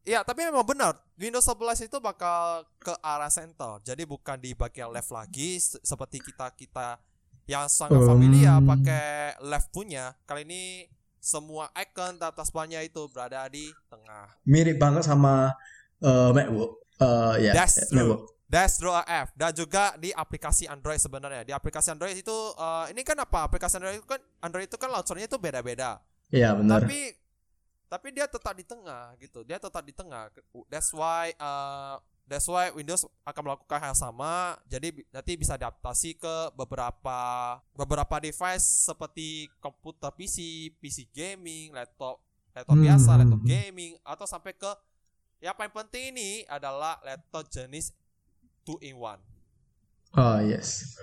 Iya, 0.00 0.24
tapi 0.24 0.48
memang 0.48 0.64
benar. 0.64 0.96
Windows 1.14 1.44
11 1.44 1.84
itu 1.84 1.96
bakal 2.00 2.64
ke 2.80 2.92
arah 2.98 3.28
center. 3.28 3.78
Jadi 3.84 4.08
bukan 4.08 4.40
di 4.40 4.56
bagian 4.56 4.88
left 4.88 5.12
lagi 5.12 5.60
se- 5.60 5.80
seperti 5.84 6.24
kita-kita 6.24 6.96
yang 7.44 7.68
sangat 7.68 8.00
Hmm. 8.00 8.08
familiar 8.08 8.56
pakai 8.58 9.36
left 9.44 9.68
punya. 9.70 10.16
Kali 10.24 10.48
ini 10.48 10.88
semua 11.20 11.68
icon 11.76 12.16
dan 12.16 12.32
taskbarnya 12.32 12.80
itu 12.80 13.04
berada 13.12 13.44
di 13.52 13.68
tengah. 13.92 14.32
Mirip 14.48 14.80
banget 14.80 15.04
sama 15.04 15.52
uh, 16.00 16.32
MacBook. 16.32 16.80
Uh, 16.96 17.36
ya, 17.36 17.52
That's 17.52 17.76
ya, 17.76 17.84
true. 17.92 17.98
MacBook. 18.00 18.22
Dash 18.50 18.82
Draw 18.82 19.06
F 19.06 19.30
dan 19.38 19.54
juga 19.54 19.94
di 19.94 20.10
aplikasi 20.10 20.66
Android 20.66 20.98
sebenarnya. 20.98 21.46
Di 21.46 21.54
aplikasi 21.54 21.94
Android 21.94 22.18
itu 22.18 22.34
eh, 22.58 22.90
ini 22.90 23.06
kan 23.06 23.14
apa? 23.22 23.46
Aplikasi 23.46 23.78
Android 23.78 24.02
itu 24.02 24.08
kan 24.10 24.18
Android 24.42 24.66
itu 24.66 24.74
kan 24.74 24.90
launchernya 24.90 25.30
itu 25.30 25.38
beda-beda. 25.38 26.02
Iya, 26.34 26.58
benar. 26.58 26.82
Tapi 26.82 27.14
tapi 27.90 28.14
dia 28.14 28.30
tetap 28.30 28.54
di 28.54 28.62
tengah 28.62 29.18
gitu. 29.18 29.42
Dia 29.42 29.58
tetap 29.58 29.82
di 29.82 29.90
tengah. 29.90 30.30
That's 30.70 30.94
why 30.94 31.34
uh, 31.42 31.98
that's 32.30 32.46
why 32.46 32.70
Windows 32.70 33.02
akan 33.26 33.42
melakukan 33.50 33.82
hal 33.82 33.94
sama. 33.98 34.54
Jadi 34.70 35.02
nanti 35.10 35.34
bisa 35.34 35.58
adaptasi 35.58 36.14
ke 36.14 36.54
beberapa 36.54 37.18
beberapa 37.74 38.22
device 38.22 38.86
seperti 38.86 39.50
komputer 39.58 40.14
PC, 40.14 40.70
PC 40.78 41.10
gaming, 41.10 41.74
laptop 41.74 42.22
laptop 42.54 42.78
Hmm, 42.78 42.86
biasa, 42.86 43.10
hmm, 43.10 43.18
laptop 43.26 43.40
hmm. 43.42 43.50
gaming 43.50 43.92
atau 44.06 44.26
sampai 44.30 44.54
ke 44.54 44.70
yang 45.42 45.58
paling 45.58 45.74
penting 45.74 46.14
ini 46.14 46.30
adalah 46.46 47.02
laptop 47.02 47.50
jenis 47.50 47.90
2 48.70 48.86
in 48.86 48.94
1. 49.02 49.18
Ah 50.14 50.42
yes. 50.42 50.98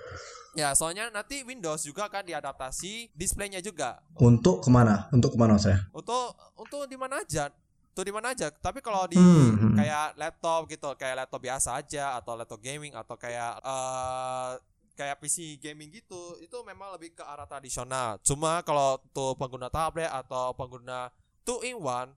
Ya, 0.58 0.74
soalnya 0.74 1.06
nanti 1.08 1.46
Windows 1.46 1.86
juga 1.86 2.10
akan 2.10 2.26
diadaptasi 2.26 3.14
displaynya 3.14 3.62
juga. 3.62 4.02
Untuk 4.18 4.64
ke 4.64 4.68
mana? 4.72 5.06
Untuk 5.14 5.36
ke 5.36 5.38
mana 5.38 5.54
saya? 5.54 5.86
Untuk 5.94 6.34
untuk 6.58 6.84
di 6.90 6.98
mana 6.98 7.22
aja? 7.22 7.48
Tuh 7.94 8.02
di 8.02 8.10
mana 8.10 8.34
aja. 8.34 8.50
Tapi 8.50 8.82
kalau 8.82 9.06
di 9.06 9.14
Hmm, 9.14 9.54
hmm. 9.54 9.74
kayak 9.78 10.06
laptop 10.18 10.66
gitu, 10.66 10.90
kayak 10.98 11.24
laptop 11.24 11.40
biasa 11.42 11.78
aja 11.78 12.18
atau 12.18 12.34
laptop 12.34 12.58
gaming 12.58 12.90
atau 12.90 13.14
kayak 13.14 13.62
eh 13.62 14.50
kayak 14.98 15.22
PC 15.22 15.62
gaming 15.62 15.94
gitu, 15.94 16.34
itu 16.42 16.58
memang 16.66 16.90
lebih 16.90 17.14
ke 17.14 17.22
arah 17.22 17.46
tradisional. 17.46 18.18
Cuma 18.26 18.58
kalau 18.66 18.98
untuk 18.98 19.38
pengguna 19.38 19.70
tablet 19.70 20.10
atau 20.10 20.50
pengguna 20.58 21.14
two 21.46 21.62
in 21.62 21.78
one 21.78 22.10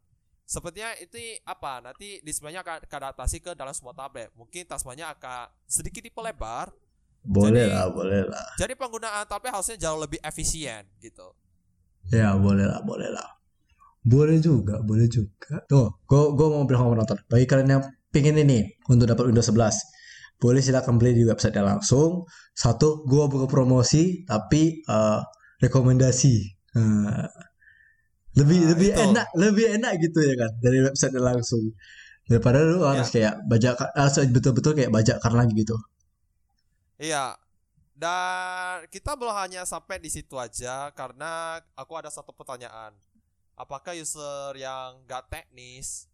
Sepertinya 0.52 0.92
itu 1.00 1.40
apa 1.48 1.80
nanti 1.80 2.20
displaynya 2.28 2.60
akan 2.60 2.84
akan 2.84 3.00
adaptasi 3.08 3.40
ke 3.40 3.56
dalam 3.56 3.72
semua 3.72 3.96
tablet. 3.96 4.28
Mungkin 4.36 4.68
tasmanya 4.68 5.16
akan 5.16 5.48
sedikit 5.64 6.04
diperlebar. 6.04 6.76
Boleh 7.22 7.70
Jadi- 7.70 7.74
lah, 7.74 7.86
boleh 7.94 8.22
lah. 8.26 8.48
Jadi 8.58 8.74
penggunaan 8.74 9.24
tablet 9.30 9.54
harusnya 9.54 9.78
jauh 9.78 10.00
lebih 10.02 10.18
efisien 10.22 10.86
gitu. 10.98 11.38
Ya 12.10 12.34
boleh 12.34 12.66
lah, 12.66 12.82
boleh 12.82 13.10
lah. 13.14 13.30
Boleh 14.02 14.42
juga, 14.42 14.82
boleh 14.82 15.06
juga. 15.06 15.62
Tuh, 15.70 16.02
gue 16.10 16.22
gue 16.34 16.48
mau 16.50 16.66
bilang 16.66 16.90
penonton. 16.90 17.22
Bagi 17.30 17.46
kalian 17.46 17.70
yang 17.70 17.84
pingin 18.10 18.34
ini 18.36 18.66
untuk 18.90 19.06
dapat 19.06 19.30
Windows 19.30 19.46
11, 19.46 19.78
boleh 20.42 20.58
silakan 20.58 20.98
beli 20.98 21.14
di 21.14 21.24
website 21.24 21.54
langsung. 21.62 22.26
Satu, 22.52 23.06
gue 23.06 23.24
buka 23.30 23.46
promosi, 23.46 24.26
tapi 24.26 24.82
eh, 24.82 25.20
rekomendasi. 25.62 26.36
Eh, 26.74 27.26
lebih 28.32 28.58
Nah, 28.58 28.68
lebih 28.74 28.90
itu. 28.90 29.02
enak, 29.06 29.28
lebih 29.38 29.66
enak 29.78 29.94
gitu 30.02 30.20
ya 30.24 30.34
kan 30.40 30.52
dari 30.58 30.80
website 30.82 31.14
langsung. 31.14 31.62
Daripada 32.26 32.64
lu 32.66 32.82
harus 32.82 33.12
kayak 33.12 33.44
bajak, 33.46 33.76
harus 33.94 34.16
betul-betul 34.34 34.74
kayak 34.74 34.90
bajakan 34.90 35.34
lagi 35.38 35.54
gitu. 35.54 35.78
Iya. 37.02 37.34
Dan 37.98 38.86
kita 38.94 39.18
belum 39.18 39.34
hanya 39.34 39.66
sampai 39.66 39.98
di 39.98 40.08
situ 40.08 40.38
aja 40.38 40.94
karena 40.94 41.60
aku 41.74 41.98
ada 41.98 42.14
satu 42.14 42.30
pertanyaan. 42.32 42.94
Apakah 43.58 43.98
user 43.98 44.54
yang 44.58 45.02
gak 45.06 45.30
teknis, 45.30 46.06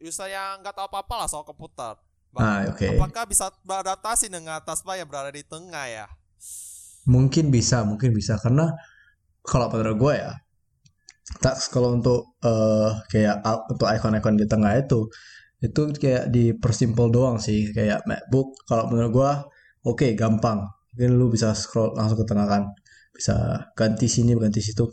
user 0.00 0.28
yang 0.28 0.60
gak 0.60 0.76
tahu 0.76 0.86
apa-apa 0.88 1.24
lah 1.24 1.28
soal 1.28 1.44
komputer, 1.44 1.98
Ah, 2.38 2.62
oke. 2.70 2.86
apakah 2.94 3.26
bisa 3.26 3.50
beradaptasi 3.66 4.30
dengan 4.30 4.62
taskbar 4.62 4.96
yang 4.96 5.10
berada 5.10 5.34
di 5.34 5.42
tengah 5.42 5.84
ya? 5.90 6.06
Mungkin 7.10 7.50
bisa, 7.50 7.82
mungkin 7.82 8.14
bisa 8.14 8.38
karena 8.38 8.70
kalau 9.42 9.66
menurut 9.68 9.96
gue 9.98 10.14
ya, 10.24 10.32
tax 11.42 11.68
kalau 11.68 11.98
untuk 11.98 12.38
eh 12.40 12.90
kayak 13.12 13.42
untuk 13.68 13.86
icon-icon 13.90 14.38
di 14.38 14.46
tengah 14.46 14.78
itu 14.78 15.10
itu 15.60 15.80
kayak 16.00 16.32
dipersimpel 16.32 17.12
doang 17.12 17.36
sih 17.36 17.68
kayak 17.76 18.02
MacBook 18.08 18.56
kalau 18.64 18.88
menurut 18.88 19.10
gue 19.12 19.32
oke 19.84 20.12
gampang. 20.16 20.66
Mungkin 20.94 21.10
lu 21.16 21.30
bisa 21.30 21.54
scroll 21.54 21.94
langsung 21.94 22.20
ke 22.20 22.26
tengah 22.26 22.46
kan. 22.46 22.62
Bisa 23.14 23.66
ganti 23.74 24.06
sini 24.10 24.34
ganti 24.36 24.60
situ. 24.62 24.86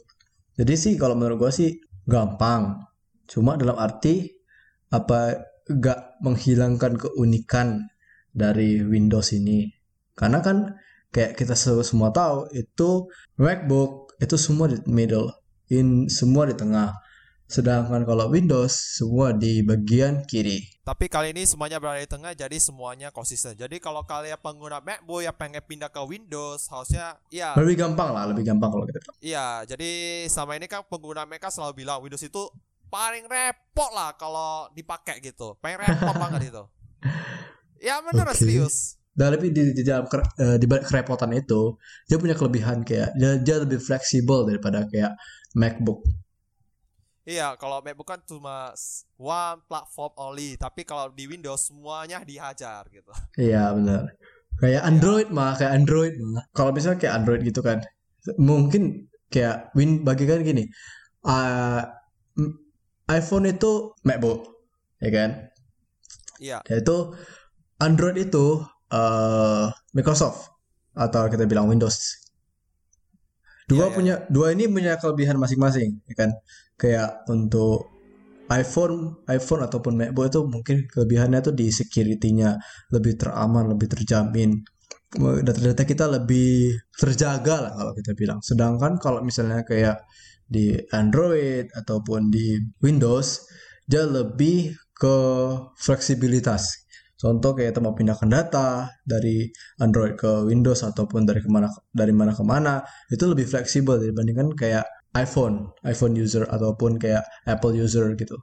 Jadi 0.58 0.74
sih 0.74 0.94
kalau 0.98 1.14
menurut 1.18 1.48
gue 1.48 1.52
sih 1.54 1.70
gampang. 2.06 2.82
Cuma 3.28 3.60
dalam 3.60 3.76
arti 3.78 4.28
apa 4.94 5.36
gak 5.68 6.24
menghilangkan 6.24 6.96
keunikan 6.96 7.84
dari 8.32 8.80
Windows 8.80 9.36
ini. 9.36 9.68
Karena 10.16 10.40
kan 10.40 10.72
kayak 11.12 11.36
kita 11.36 11.54
se- 11.54 11.84
semua 11.84 12.10
tahu 12.16 12.48
itu 12.56 13.12
MacBook 13.38 14.16
itu 14.18 14.36
semua 14.40 14.72
di 14.72 14.80
middle. 14.88 15.30
In 15.68 16.08
semua 16.08 16.48
di 16.48 16.56
tengah 16.56 16.96
sedangkan 17.48 18.04
kalau 18.04 18.28
Windows 18.28 18.76
semua 19.00 19.32
di 19.32 19.64
bagian 19.64 20.28
kiri 20.28 20.68
Tapi 20.84 21.08
kali 21.08 21.32
ini 21.32 21.48
semuanya 21.48 21.80
berada 21.80 22.04
di 22.04 22.08
tengah 22.08 22.32
jadi 22.32 22.56
semuanya 22.64 23.12
konsisten. 23.12 23.56
Jadi 23.60 23.76
kalau 23.84 24.08
kalian 24.08 24.40
pengguna 24.40 24.80
MacBook 24.80 25.20
yang 25.20 25.36
pengen 25.36 25.60
pindah 25.60 25.92
ke 25.92 26.00
Windows, 26.00 26.64
harusnya 26.72 27.20
ya 27.28 27.60
lebih 27.60 27.76
gampang 27.76 28.16
lah 28.16 28.24
lebih 28.32 28.48
gampang 28.48 28.72
kalau 28.72 28.88
bilang 28.88 29.04
Iya, 29.20 29.68
jadi 29.68 29.92
selama 30.32 30.56
ini 30.56 30.68
kan 30.72 30.88
pengguna 30.88 31.28
mereka 31.28 31.52
selalu 31.52 31.84
bilang 31.84 32.00
Windows 32.00 32.24
itu 32.24 32.40
paling 32.88 33.28
repot 33.28 33.92
lah 33.92 34.16
kalau 34.16 34.72
dipakai 34.72 35.20
gitu. 35.20 35.60
Paling 35.60 35.76
repot 35.76 36.16
banget 36.24 36.56
itu. 36.56 36.64
Ya 37.84 38.00
bener 38.00 38.28
Oke. 38.32 38.40
serius. 38.40 38.96
dan 39.18 39.34
lebih 39.34 39.50
di, 39.50 39.74
di 39.74 39.82
dalam 39.82 40.06
eh, 40.14 40.62
di 40.62 40.70
balik 40.70 40.94
kerepotan 40.94 41.34
itu 41.34 41.74
dia 42.06 42.22
punya 42.22 42.38
kelebihan 42.38 42.86
kayak 42.86 43.18
dia, 43.18 43.42
dia 43.42 43.66
lebih 43.66 43.82
fleksibel 43.82 44.46
daripada 44.46 44.86
kayak 44.86 45.18
MacBook 45.58 46.06
Iya, 47.28 47.60
kalau 47.60 47.84
MacBook 47.84 48.08
kan 48.08 48.24
cuma 48.24 48.72
one 49.20 49.60
platform 49.68 50.16
only, 50.16 50.56
tapi 50.56 50.88
kalau 50.88 51.12
di 51.12 51.28
Windows 51.28 51.68
semuanya 51.68 52.24
dihajar 52.24 52.88
gitu. 52.88 53.12
Iya 53.36 53.76
benar. 53.76 54.16
Kayak 54.64 54.84
Android 54.88 55.28
mah, 55.36 55.52
kayak 55.60 55.76
Android 55.76 56.16
mah. 56.24 56.48
Kalau 56.56 56.72
misalnya 56.72 57.04
kayak 57.04 57.16
Android 57.20 57.42
gitu 57.44 57.60
kan, 57.60 57.84
mungkin 58.40 59.12
kayak 59.28 59.76
Win 59.76 60.08
bagi 60.08 60.24
kan 60.24 60.40
gini, 60.40 60.72
m- 62.40 62.58
iPhone 63.12 63.46
itu 63.52 63.92
MacBook, 64.08 64.48
ya 65.04 65.10
kan? 65.12 65.30
Iya, 66.40 66.64
Yaitu 66.72 67.12
Android 67.84 68.18
itu 68.18 68.64
eh, 68.88 69.66
Microsoft 69.92 70.48
atau 70.96 71.28
kita 71.28 71.44
bilang 71.44 71.68
Windows. 71.68 72.24
Dua 73.68 73.84
Iya, 73.84 73.88
iya, 73.92 73.96
punya, 73.96 74.16
dua 74.32 74.48
ini 74.56 74.64
punya 74.72 74.96
kelebihan 74.96 75.36
masing-masing, 75.36 76.00
ya 76.08 76.16
kan? 76.16 76.32
Kayak 76.78 77.26
untuk 77.28 77.98
iPhone, 78.48 79.28
iPhone 79.28 79.62
ataupun 79.68 79.94
MacBook 80.00 80.26
itu 80.32 80.40
mungkin 80.48 80.78
kelebihannya 80.88 81.40
tuh 81.44 81.54
di 81.58 81.68
security-nya 81.68 82.56
lebih 82.96 83.20
teraman, 83.20 83.68
lebih 83.76 83.92
terjamin. 83.92 84.64
Data-data 85.18 85.84
kita 85.84 86.06
lebih 86.08 86.80
terjaga 86.96 87.56
lah 87.68 87.72
kalau 87.76 87.92
kita 87.92 88.12
bilang. 88.16 88.40
Sedangkan 88.40 88.96
kalau 89.02 89.20
misalnya 89.20 89.68
kayak 89.68 90.00
di 90.48 90.80
Android 90.96 91.68
ataupun 91.76 92.32
di 92.32 92.56
Windows, 92.80 93.44
dia 93.84 94.08
lebih 94.08 94.76
ke 94.96 95.18
fleksibilitas. 95.76 96.88
Contoh 97.18 97.58
kayak 97.58 97.74
kita 97.74 97.82
mau 97.82 97.98
pindahkan 97.98 98.30
data 98.30 98.94
dari 99.02 99.50
Android 99.82 100.14
ke 100.14 100.46
Windows 100.46 100.86
ataupun 100.86 101.26
dari 101.26 101.42
ke 101.42 101.50
mana 101.50 101.66
dari 101.90 102.14
mana 102.14 102.30
ke 102.30 102.46
mana 102.46 102.86
itu 103.10 103.26
lebih 103.26 103.50
fleksibel 103.50 103.98
dibandingkan 103.98 104.54
kayak 104.54 104.86
iPhone, 105.24 105.56
iPhone 105.92 106.14
user 106.24 106.44
ataupun 106.56 106.92
kayak 107.04 107.24
Apple 107.54 107.74
user 107.86 108.06
gitu. 108.22 108.38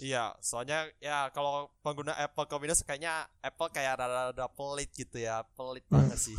iya. 0.00 0.32
Soalnya 0.48 0.78
ya 1.00 1.28
kalau 1.34 1.52
pengguna 1.84 2.12
Apple 2.24 2.46
ke 2.50 2.56
Windows 2.60 2.82
kayaknya 2.86 3.12
Apple 3.48 3.70
kayak 3.74 3.92
rada-rada 4.00 4.46
pelit 4.56 4.90
gitu 5.00 5.16
ya, 5.20 5.44
pelit 5.56 5.84
banget 5.94 6.18
sih. 6.26 6.38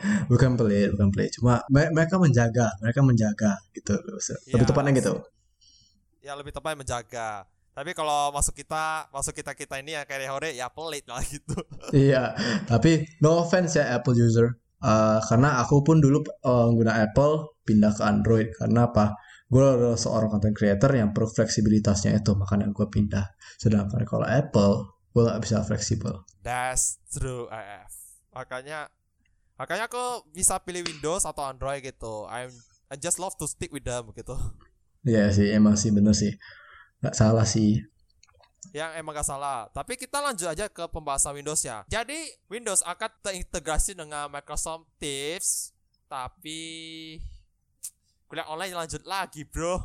Bukan 0.30 0.54
pelit, 0.58 0.88
bukan 0.94 1.08
pelit. 1.14 1.30
Cuma 1.38 1.62
me- 1.70 1.90
mereka 1.94 2.16
menjaga, 2.18 2.66
mereka 2.82 3.00
menjaga 3.02 3.52
gitu. 3.74 3.94
Lebih 4.54 4.66
Ya, 4.66 4.68
tepatnya 4.68 4.92
gitu. 4.98 5.14
Ya 6.22 6.32
lebih 6.38 6.54
tepat 6.54 6.78
menjaga. 6.78 7.44
Tapi 7.72 7.90
kalau 7.96 8.30
masuk 8.36 8.52
kita, 8.54 9.08
masuk 9.10 9.32
kita 9.32 9.52
kita 9.56 9.80
ini 9.80 9.96
yang 9.96 10.04
kayak 10.04 10.28
hore 10.28 10.52
ya 10.52 10.68
pelit 10.68 11.04
lah 11.08 11.22
gitu. 11.24 11.56
Iya, 11.92 12.22
tapi 12.70 12.90
no 13.22 13.30
offense 13.42 13.72
ya 13.78 13.84
Apple 13.96 14.16
user. 14.26 14.46
Eh, 14.82 15.18
karena 15.30 15.62
aku 15.62 15.86
pun 15.86 16.02
dulu 16.02 16.26
eh, 16.26 16.68
guna 16.74 16.92
Apple 17.06 17.62
pindah 17.62 17.94
ke 17.94 18.02
Android 18.02 18.50
karena 18.58 18.90
apa? 18.90 19.14
Gue 19.46 19.62
adalah 19.62 20.00
seorang 20.00 20.32
content 20.32 20.56
creator 20.56 20.90
yang 20.96 21.12
perlu 21.14 21.28
fleksibilitasnya 21.30 22.18
itu 22.18 22.34
makanya 22.34 22.72
gue 22.74 22.86
pindah. 22.90 23.30
Sedangkan 23.62 24.02
kalau 24.02 24.26
Apple 24.26 24.90
gue 25.12 25.22
nggak 25.22 25.40
bisa 25.44 25.62
fleksibel. 25.62 26.26
That's 26.42 26.98
true 27.12 27.46
AF. 27.52 27.92
Makanya 28.34 28.90
makanya 29.60 29.86
aku 29.86 30.26
bisa 30.34 30.58
pilih 30.58 30.82
Windows 30.82 31.22
atau 31.28 31.46
Android 31.46 31.84
gitu. 31.84 32.26
I'm 32.26 32.50
I 32.90 32.98
just 32.98 33.22
love 33.22 33.38
to 33.38 33.46
stick 33.46 33.70
with 33.70 33.86
them 33.86 34.10
gitu. 34.16 34.34
Iya 35.02 35.30
sih, 35.30 35.50
emang 35.54 35.78
sih 35.78 35.94
bener 35.94 36.16
sih. 36.16 36.34
Nggak 37.02 37.14
salah 37.14 37.46
sih. 37.46 37.82
Yang 38.72 38.90
emang 38.96 39.12
gak 39.12 39.28
salah. 39.28 39.68
Tapi 39.68 39.94
kita 39.94 40.16
lanjut 40.16 40.48
aja 40.48 40.64
ke 40.66 40.88
pembahasan 40.88 41.36
Windows-nya. 41.36 41.84
Jadi 41.86 42.16
Windows 42.48 42.80
akan 42.82 43.10
terintegrasi 43.20 43.92
dengan 43.92 44.26
Microsoft 44.26 44.88
Teams, 44.96 45.76
tapi 46.06 47.20
kuliah 48.24 48.48
online 48.48 48.72
lanjut 48.74 49.04
lagi, 49.04 49.44
bro. 49.44 49.76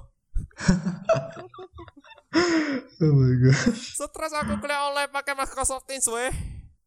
Oh 2.98 3.14
my 3.14 3.34
god. 3.40 3.74
Stres 3.74 4.34
aku 4.34 4.58
kuliah 4.58 4.84
online 4.84 5.10
pakai 5.10 5.34
Microsoft 5.34 5.86
Teams, 5.86 6.06
weh. 6.08 6.34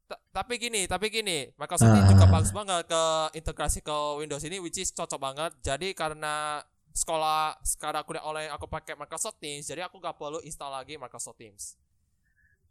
Ta- 0.06 0.20
tapi 0.32 0.58
gini, 0.58 0.86
tapi 0.86 1.06
gini, 1.08 1.50
Microsoft 1.54 1.90
Teams 1.90 2.08
juga 2.08 2.26
Ah. 2.26 2.32
bagus 2.32 2.50
banget 2.50 2.82
ke 2.86 3.02
integrasi 3.34 3.78
ke 3.80 3.96
Windows 4.18 4.42
ini, 4.42 4.58
which 4.58 4.78
is 4.78 4.90
cocok 4.90 5.18
banget. 5.18 5.50
Jadi 5.60 5.92
karena 5.92 6.60
sekolah 6.90 7.54
sekarang 7.62 8.02
kuliah 8.02 8.22
online 8.22 8.50
aku 8.50 8.66
pakai 8.66 8.94
Microsoft 8.94 9.38
Teams, 9.38 9.64
jadi 9.64 9.86
aku 9.86 9.98
gak 9.98 10.18
perlu 10.18 10.42
install 10.42 10.70
lagi 10.72 10.98
Microsoft 10.98 11.38
Teams. 11.38 11.78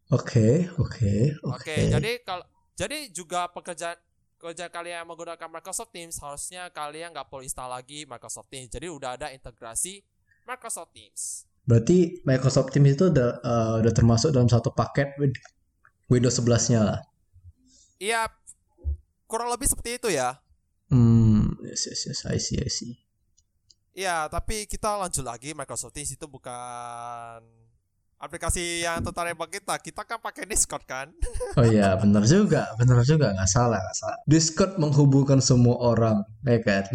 Oke, 0.09 0.65
oke, 0.81 1.37
Oke, 1.45 1.85
jadi 1.85 2.17
kalau 2.25 2.41
jadi 2.73 3.13
juga 3.13 3.45
pekerjaan 3.53 3.93
kerja 4.39 4.65
kalian 4.71 5.03
yang 5.03 5.07
menggunakan 5.07 5.45
Microsoft 5.51 5.93
Teams 5.93 6.17
harusnya 6.17 6.71
kalian 6.73 7.13
nggak 7.13 7.29
perlu 7.29 7.45
install 7.45 7.69
lagi 7.69 8.09
Microsoft 8.09 8.49
Teams. 8.49 8.73
Jadi 8.73 8.89
udah 8.89 9.19
ada 9.19 9.29
integrasi 9.29 10.01
Microsoft 10.49 10.97
Teams. 10.97 11.45
Berarti 11.61 12.25
Microsoft 12.25 12.73
Teams 12.73 12.89
itu 12.89 13.13
udah 13.13 13.29
uh, 13.43 13.73
udah 13.85 13.93
termasuk 13.93 14.33
dalam 14.33 14.49
satu 14.49 14.73
paket 14.73 15.13
Win- 15.21 15.37
Windows 16.09 16.41
11-nya 16.41 16.81
lah. 16.81 16.99
Iya, 18.01 18.31
kurang 19.29 19.53
lebih 19.53 19.69
seperti 19.69 20.01
itu 20.01 20.09
ya. 20.09 20.41
Hmm, 20.89 21.53
yes 21.61 21.85
yes 21.85 22.09
yes, 22.09 22.19
I 22.25 22.41
see 22.41 22.57
I 22.57 22.71
see. 22.71 22.97
Iya, 23.93 24.25
tapi 24.31 24.65
kita 24.65 24.97
lanjut 24.97 25.21
lagi 25.21 25.53
Microsoft 25.53 25.93
Teams 25.93 26.09
itu 26.09 26.25
bukan 26.25 27.43
aplikasi 28.19 28.83
yang 28.83 28.99
tertarik 28.99 29.39
bagi 29.39 29.63
kita. 29.63 29.79
Kita 29.79 30.03
kan 30.03 30.19
pakai 30.19 30.43
Discord 30.43 30.83
kan. 30.83 31.07
Oh 31.57 31.65
iya, 31.65 31.97
benar 31.97 32.23
juga, 32.29 32.71
benar 32.77 33.01
juga, 33.03 33.33
nggak 33.33 33.49
salah, 33.49 33.81
nggak 33.81 33.97
salah. 33.97 34.17
Discord 34.29 34.77
menghubungkan 34.77 35.41
semua 35.41 35.75
orang, 35.81 36.21
ya 36.45 36.61
kan? 36.61 36.85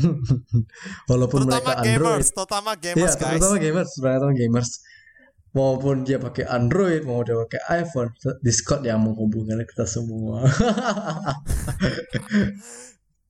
Walaupun 1.10 1.44
terutama 1.44 1.74
mereka 1.74 1.74
Android, 1.82 2.22
gamers, 2.22 2.28
terutama 2.30 2.70
Iya, 2.72 2.80
gamers 2.94 3.14
guys. 3.18 3.20
terutama 3.34 3.56
gamers, 3.58 3.90
terutama 3.98 4.32
gamers. 4.36 4.70
Maupun 5.54 5.96
dia 6.02 6.18
pakai 6.18 6.44
Android, 6.50 7.02
mau 7.06 7.22
dia 7.26 7.34
pakai 7.38 7.60
iPhone, 7.82 8.10
Discord 8.42 8.82
yang 8.86 9.02
menghubungkan 9.02 9.58
kita 9.66 9.86
semua. 9.86 10.42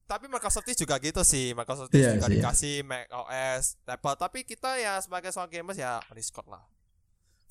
Tapi 0.04 0.28
Microsoft 0.28 0.68
juga 0.76 1.00
gitu 1.00 1.20
sih. 1.24 1.56
Microsoft 1.56 1.88
Teams 1.92 2.04
Iya 2.04 2.10
juga 2.16 2.28
sih, 2.28 2.32
iya. 2.32 2.40
dikasih 2.40 2.74
Mac 2.84 3.06
OS, 3.10 3.64
Apple. 3.88 4.16
Tapi 4.20 4.38
kita 4.44 4.76
ya 4.76 5.00
sebagai 5.00 5.32
seorang 5.32 5.52
gamers 5.52 5.80
ya 5.80 6.00
Discord 6.12 6.48
lah. 6.52 6.73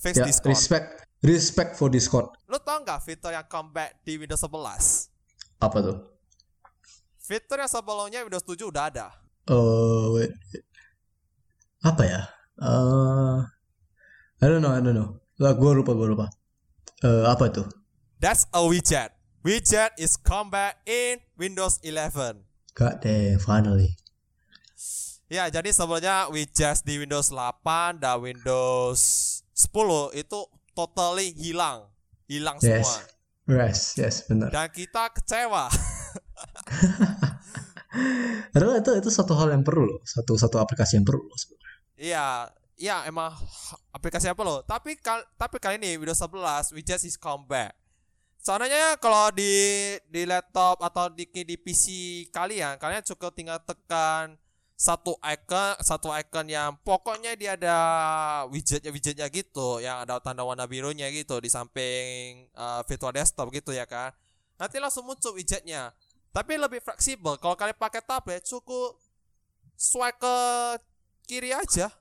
Fix 0.03 0.19
ya, 0.19 0.27
Discord. 0.27 0.51
respect, 0.51 0.87
respect 1.23 1.71
for 1.79 1.87
Discord. 1.87 2.27
Lu 2.51 2.59
tau 2.59 2.83
nggak 2.83 2.99
fitur 3.07 3.31
yang 3.31 3.47
comeback 3.47 4.03
di 4.03 4.19
Windows 4.19 4.43
11? 4.43 5.07
Apa 5.63 5.77
tuh? 5.79 5.97
Fitur 7.23 7.63
yang 7.63 7.71
sebelumnya 7.71 8.19
Windows 8.27 8.43
7 8.43 8.67
udah 8.67 8.91
ada. 8.91 9.07
Eh, 9.47 10.05
wait. 10.11 10.35
apa 11.83 12.03
ya? 12.03 12.21
Eh, 12.59 13.37
I 14.43 14.45
don't 14.51 14.59
know, 14.59 14.75
I 14.75 14.83
don't 14.83 14.91
know. 14.91 15.23
Lah, 15.39 15.55
gue 15.55 15.71
lupa, 15.71 15.95
gue 15.95 16.07
lupa. 16.11 16.27
Eh, 16.99 17.23
apa 17.23 17.47
tuh? 17.47 17.67
That's 18.19 18.43
a 18.51 18.59
widget. 18.59 19.15
Widget 19.43 19.95
is 19.95 20.19
comeback 20.19 20.83
in 20.83 21.23
Windows 21.39 21.79
11. 21.83 22.43
God 22.75 22.99
damn, 22.99 23.39
finally. 23.39 23.95
Ya, 25.31 25.47
jadi 25.47 25.71
sebelumnya 25.71 26.27
widgets 26.27 26.83
di 26.83 26.99
Windows 26.99 27.31
8 27.31 27.99
dan 27.99 28.19
Windows 28.19 29.42
10 29.63 30.19
itu 30.19 30.39
totally 30.75 31.31
hilang. 31.33 31.87
Hilang 32.27 32.59
Yes. 32.59 32.87
semua. 32.87 32.99
Yes, 33.43 33.79
yes, 33.99 34.15
benar. 34.27 34.47
Dan 34.51 34.67
kita 34.71 35.11
kecewa. 35.11 35.67
Padahal 38.53 38.81
itu 38.81 38.91
itu 38.97 39.09
satu 39.13 39.37
hal 39.37 39.53
yang 39.53 39.61
perlu 39.61 39.85
loh, 39.85 40.01
satu 40.03 40.33
satu 40.33 40.57
aplikasi 40.57 40.97
yang 40.97 41.05
perlu 41.05 41.21
loh. 41.27 41.37
sebenarnya. 41.37 41.77
Iya, 41.99 42.27
iya 42.79 42.97
emang 43.05 43.35
aplikasi 43.93 44.31
apa 44.31 44.41
loh. 44.41 44.65
Tapi 44.65 44.97
kal 44.97 45.21
tapi 45.37 45.61
kali 45.61 45.77
ini 45.77 45.99
Windows 46.01 46.17
11 46.17 46.73
widgets 46.73 47.05
is 47.05 47.19
comeback. 47.19 47.75
Soalnya 48.43 48.99
kalau 48.99 49.31
di 49.31 49.47
di 50.09 50.27
laptop 50.27 50.81
atau 50.81 51.07
di 51.07 51.29
di 51.29 51.55
PC 51.55 51.85
kalian, 52.33 52.75
kalian 52.81 53.05
cukup 53.05 53.31
tinggal 53.31 53.61
tekan 53.61 54.35
satu 54.73 55.15
icon, 55.21 55.77
satu 55.79 56.09
icon 56.11 56.49
yang 56.49 56.75
pokoknya 56.81 57.37
dia 57.37 57.55
ada 57.55 57.77
widgetnya 58.49 58.91
widgetnya 58.91 59.27
gitu, 59.29 59.79
yang 59.79 60.03
ada 60.03 60.19
tanda 60.19 60.43
warna 60.43 60.65
birunya 60.67 61.07
gitu 61.13 61.39
di 61.39 61.47
samping 61.47 62.49
uh, 62.57 62.81
virtual 62.83 63.13
desktop 63.13 63.53
gitu 63.53 63.71
ya 63.71 63.85
kan. 63.85 64.11
Nanti 64.57 64.81
langsung 64.81 65.05
muncul 65.07 65.33
widgetnya. 65.37 65.93
Tapi 66.33 66.57
lebih 66.57 66.81
fleksibel. 66.81 67.37
Kalau 67.37 67.53
kalian 67.53 67.77
pakai 67.77 68.01
tablet, 68.01 68.41
cukup 68.41 68.97
swipe 69.77 70.17
ke 70.17 70.35
kiri 71.29 71.53
aja 71.53 71.93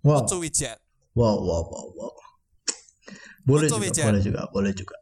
Wow, 0.00 0.24
muncul 0.24 0.40
widget. 0.40 0.80
wow, 1.12 1.36
wow, 1.36 1.60
wow, 1.68 1.86
wow. 1.92 2.12
Boleh 3.44 3.68
Muncul 3.68 3.78
juga, 3.78 3.84
widget. 3.84 4.06
boleh 4.08 4.22
juga, 4.24 4.42
boleh 4.48 4.72
juga. 4.72 4.96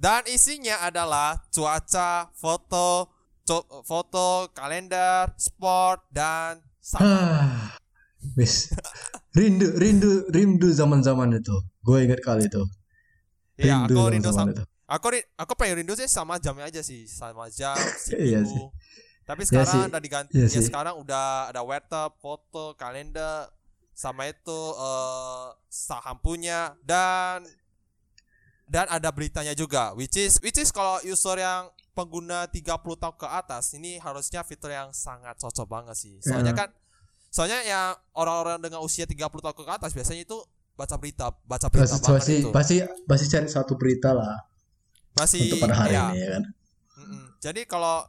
Dan 0.00 0.24
isinya 0.28 0.80
adalah 0.84 1.44
cuaca, 1.52 2.28
foto, 2.36 3.13
foto, 3.84 4.48
kalender, 4.52 5.32
sport, 5.36 6.00
dan. 6.10 6.60
Ah, 6.96 7.76
wis. 8.34 8.72
Rindu, 9.34 9.74
rindu, 9.76 10.10
rindu 10.30 10.68
zaman-zaman 10.70 11.36
itu. 11.36 11.54
Gue 11.80 12.04
ingat 12.04 12.20
kali 12.20 12.46
itu. 12.48 12.62
Ya, 13.56 13.84
aku 13.86 14.10
rindu 14.10 14.34
sama, 14.34 14.50
itu. 14.50 14.64
aku 14.84 15.06
aku 15.38 15.52
pengen 15.54 15.84
rindu 15.84 15.94
sih 15.94 16.10
sama 16.10 16.42
jamnya 16.42 16.66
aja 16.66 16.82
sih, 16.82 17.06
sama 17.06 17.46
jam, 17.50 17.76
Iya 18.10 18.42
sih. 18.42 18.62
Tapi 19.24 19.42
Iya 19.42 19.48
sekarang 19.48 19.72
sih. 19.72 19.90
udah 19.90 20.02
diganti, 20.02 20.32
Iya 20.36 20.46
ya 20.46 20.58
sih. 20.58 20.66
sekarang 20.66 20.94
udah 20.98 21.48
ada 21.54 21.62
weather, 21.62 22.10
foto, 22.18 22.74
kalender, 22.74 23.46
sama 23.94 24.26
itu 24.26 24.60
eh 24.74 25.46
saham 25.70 26.18
punya 26.18 26.74
dan 26.82 27.46
dan 28.66 28.90
ada 28.90 29.06
beritanya 29.14 29.54
juga 29.54 29.94
which 29.94 30.18
is 30.18 30.42
which 30.42 30.58
is 30.58 30.74
kalau 30.74 30.98
user 31.06 31.38
yang 31.38 31.70
pengguna 31.94 32.44
30 32.46 32.74
tahun 32.98 33.16
ke 33.16 33.28
atas 33.30 33.72
ini 33.72 33.96
harusnya 33.96 34.42
fitur 34.42 34.68
yang 34.68 34.90
sangat 34.90 35.38
cocok 35.38 35.66
banget 35.66 35.96
sih. 35.96 36.14
Soalnya 36.20 36.52
Ya. 36.52 36.58
kan 36.66 36.68
soalnya 37.30 37.58
yang 37.62 37.94
orang-orang 38.12 38.58
dengan 38.58 38.82
usia 38.82 39.06
30 39.06 39.42
tahun 39.42 39.54
ke 39.54 39.64
atas 39.64 39.90
biasanya 39.90 40.22
itu 40.22 40.38
baca 40.74 40.98
berita, 40.98 41.30
baca 41.46 41.66
berita 41.70 41.94
Pasti, 41.94 42.10
pasti, 42.10 42.34
itu. 42.42 42.50
pasti, 42.50 42.76
pasti 43.06 43.26
cari 43.30 43.46
satu 43.46 43.78
berita 43.78 44.10
lah 44.10 44.42
Masih 45.14 45.46
untuk 45.46 45.62
pada 45.62 45.74
hari 45.78 45.94
ya, 45.94 46.10
ini 46.10 46.18
ya 46.18 46.28
kan. 46.34 46.42
Mm-mm. 46.98 47.24
Jadi 47.38 47.60
kalau 47.64 48.02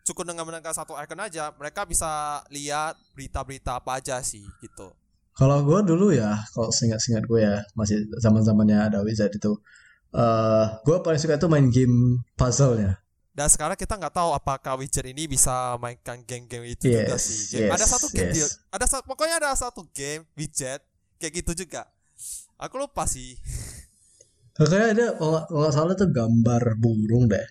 cukup 0.00 0.24
dengan 0.24 0.48
menekan 0.48 0.72
satu 0.72 0.96
icon 0.96 1.20
aja, 1.20 1.52
mereka 1.52 1.84
bisa 1.84 2.40
lihat 2.48 2.96
berita-berita 3.12 3.76
apa 3.76 4.00
aja 4.00 4.16
sih 4.24 4.40
gitu. 4.64 4.88
Kalau 5.36 5.60
gue 5.62 5.80
dulu 5.84 6.10
ya, 6.10 6.40
kalau 6.50 6.72
seingat-seingat 6.72 7.28
gue 7.28 7.40
ya, 7.44 7.60
masih 7.76 8.08
zaman-zamannya 8.16 8.88
ada 8.88 9.04
wizard 9.04 9.30
itu. 9.30 9.60
eh 10.08 10.64
gue 10.88 10.96
paling 11.04 11.20
suka 11.20 11.36
itu 11.36 11.48
main 11.52 11.68
game 11.68 12.24
puzzle-nya. 12.32 12.96
Dan 13.38 13.46
sekarang 13.46 13.78
kita 13.78 13.94
nggak 13.94 14.10
tahu 14.10 14.34
apakah 14.34 14.74
widget 14.74 15.06
ini 15.06 15.30
bisa 15.30 15.78
mainkan 15.78 16.18
game-game 16.26 16.74
itu 16.74 16.90
juga 16.90 17.14
Yes, 17.14 17.22
sih. 17.22 17.40
Game- 17.54 17.70
ada 17.70 17.86
yes, 17.86 17.90
satu 17.94 18.06
game 18.10 18.34
yes. 18.34 18.58
ada 18.66 18.82
sa- 18.82 19.04
pokoknya 19.06 19.38
ada 19.38 19.54
satu 19.54 19.86
game 19.94 20.26
widget 20.34 20.82
kayak 21.16 21.38
gitu 21.38 21.62
juga. 21.62 21.86
Aku 22.58 22.82
lupa 22.82 23.06
sih. 23.06 23.38
Kayaknya 24.58 24.90
ada, 24.90 25.06
kalau 25.14 25.38
nggak- 25.46 25.70
salah 25.70 25.94
tuh 25.94 26.10
gambar 26.10 26.74
burung 26.74 27.30
deh. 27.30 27.46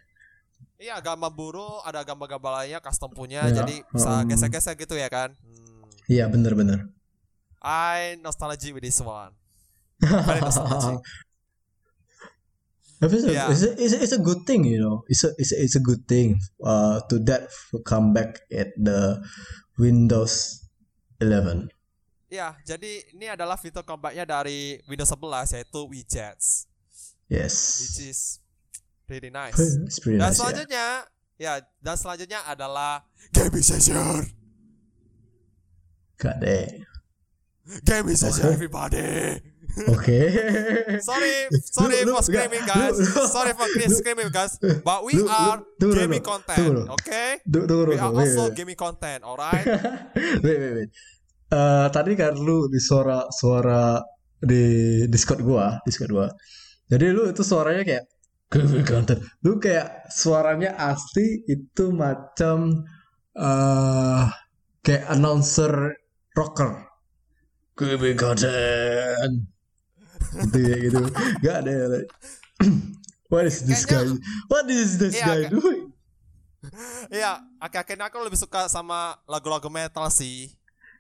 Iya, 0.76 1.00
gambar 1.00 1.32
burung, 1.32 1.80
ada 1.82 2.04
gambar-gambar 2.04 2.52
lainnya 2.62 2.84
custom 2.84 3.10
punya, 3.10 3.48
Ya, 3.48 3.64
jadi 3.64 3.80
bisa 3.88 4.12
um. 4.22 4.28
gesek-gesek 4.28 4.76
gitu 4.84 4.94
ya 4.94 5.08
kan. 5.08 5.32
Hmm. 5.40 5.88
Iya 6.06 6.28
bener-bener. 6.28 6.92
I 7.64 8.20
nostalgic 8.20 8.76
with 8.76 8.84
this 8.84 9.00
one. 9.00 9.32
Very 10.28 10.44
nostalgic. 10.44 11.00
Tapi 12.98 13.14
it's, 13.14 13.26
a- 13.26 13.34
Yeah. 13.34 13.48
it's, 13.54 13.62
a, 13.62 13.70
it's, 13.78 13.94
a, 13.94 14.00
it's 14.02 14.16
a 14.18 14.22
good 14.22 14.42
thing, 14.44 14.66
you 14.66 14.82
know. 14.82 15.06
It's 15.06 15.22
a 15.22 15.30
it's 15.38 15.54
a, 15.54 15.58
it's 15.62 15.76
a 15.78 15.84
good 15.84 16.10
thing 16.10 16.42
uh, 16.66 17.06
to 17.10 17.22
that 17.30 17.46
come 17.86 18.10
back 18.10 18.42
at 18.50 18.74
the 18.74 19.22
Windows 19.78 20.66
11. 21.22 21.70
Ya, 22.28 22.58
jadi 22.66 23.06
ini 23.16 23.30
adalah 23.32 23.56
fitur 23.56 23.86
comebacknya 23.86 24.26
dari 24.26 24.82
Windows 24.90 25.14
11 25.14 25.56
yaitu 25.56 25.80
widgets, 25.88 26.66
Yes. 27.30 27.54
which 27.80 28.10
is 28.10 28.20
really 29.08 29.30
nice. 29.32 29.56
It's 29.56 30.02
pretty 30.02 30.20
Dan 30.20 30.28
nice. 30.28 30.36
Yeah. 30.36 30.42
selanjutnya, 30.44 30.86
ya, 31.40 31.54
dan 31.80 31.96
selanjutnya 31.96 32.40
adalah 32.44 33.06
gaming 33.32 33.64
session. 33.64 34.28
God 36.18 36.38
dang. 36.42 36.84
Gaming 37.86 38.18
session, 38.18 38.44
Okay. 38.44 38.56
everybody. 38.58 39.06
Oke. 39.86 40.20
Sorry, 41.06 41.34
sorry 41.78 41.98
for 42.02 42.22
screaming, 42.26 42.66
guys. 42.66 42.98
Sorry 43.30 43.54
for 43.54 43.68
screaming, 43.70 44.30
guys. 44.34 44.58
But 44.82 45.06
we 45.06 45.22
are 45.22 45.62
gaming 45.78 46.26
content, 46.26 46.90
okay? 46.98 47.38
We 47.46 47.98
are 47.98 48.10
also 48.10 48.50
wait, 48.50 48.58
gaming 48.58 48.80
content, 48.80 49.22
alright? 49.28 49.66
wait, 50.42 50.58
wait, 50.58 50.74
wait. 50.74 50.90
Eh, 51.48 51.88
tadi 51.96 52.12
kan 52.20 52.36
lu 52.36 52.68
di 52.68 52.76
suara 52.76 53.24
suara 53.32 54.04
di 54.36 55.06
Discord 55.08 55.40
gua, 55.46 55.80
Discord 55.88 56.12
gua. 56.12 56.28
Jadi 56.92 57.06
lu 57.16 57.24
itu 57.32 57.40
suaranya 57.40 57.88
kayak 57.88 58.04
gaming 58.52 58.84
content. 58.92 59.20
Lu 59.48 59.56
kayak 59.56 60.12
suaranya 60.12 60.76
asli 60.76 61.48
itu 61.48 61.96
macam 61.96 62.84
eh 63.38 64.26
kayak 64.84 65.04
announcer 65.08 65.72
rocker. 66.36 66.84
Gaming 67.80 68.18
content. 68.20 69.48
Gitu 70.34 70.58
ya 70.60 70.76
gitu. 70.82 71.00
Gak 71.40 71.56
ada. 71.64 71.72
ya. 71.72 71.88
What 73.32 73.44
is 73.44 73.60
this 73.64 73.84
guy? 73.84 74.08
What 74.48 74.66
is 74.72 74.96
this 74.96 75.20
Iya, 75.20 75.26
guy 75.26 75.40
doing? 75.52 75.92
Iya, 77.14 77.40
akhir-akhirnya 77.64 78.12
aku 78.12 78.20
lebih 78.20 78.36
suka 78.36 78.68
sama 78.68 79.16
lagu-lagu 79.24 79.70
metal 79.72 80.08
sih. 80.12 80.52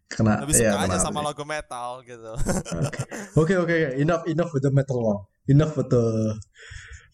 Kena, 0.07 0.39
Lebih 0.39 0.55
suka 0.55 0.71
ya, 0.71 0.87
aja 0.87 1.03
sama 1.03 1.19
lagu 1.19 1.43
metal 1.43 1.99
gitu. 2.07 2.31
Oke 3.41 3.59
oke 3.59 3.67
oke 3.67 3.77
enough 3.99 4.23
enough 4.23 4.51
with 4.55 4.63
the 4.63 4.71
metal 4.71 5.03
one. 5.03 5.19
Enough 5.51 5.75
with 5.75 5.91
the 5.91 6.31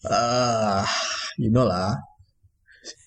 ah 0.06 0.86
you 1.34 1.50
know 1.50 1.66
lah. 1.66 1.98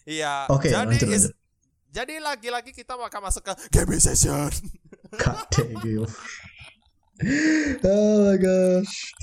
Iya. 0.04 0.52
Oke, 0.52 0.68
jadi 0.68 0.84
lanjut, 0.84 1.08
is- 1.08 1.32
lanjut. 1.32 1.96
jadi 1.96 2.14
lagi-lagi 2.20 2.72
kita 2.76 3.00
akan 3.00 3.22
masuk 3.32 3.48
ke 3.48 3.54
gaming 3.72 4.04
session. 4.04 4.52
God 5.16 5.48
damn. 5.56 6.04
Oh 7.84 8.30
my 8.30 8.38
gosh. 8.38 9.14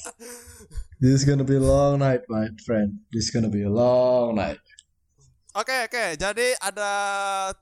This 0.98 1.22
is 1.22 1.24
gonna 1.24 1.46
be 1.46 1.56
a 1.56 1.62
long 1.62 2.02
night, 2.02 2.26
my 2.26 2.50
friend. 2.66 2.98
This 3.12 3.26
is 3.26 3.30
gonna 3.30 3.52
be 3.52 3.62
a 3.62 3.70
long 3.70 4.34
night. 4.34 4.58
Oke 5.54 5.86
oke, 5.86 6.18
jadi 6.18 6.58
ada 6.58 6.90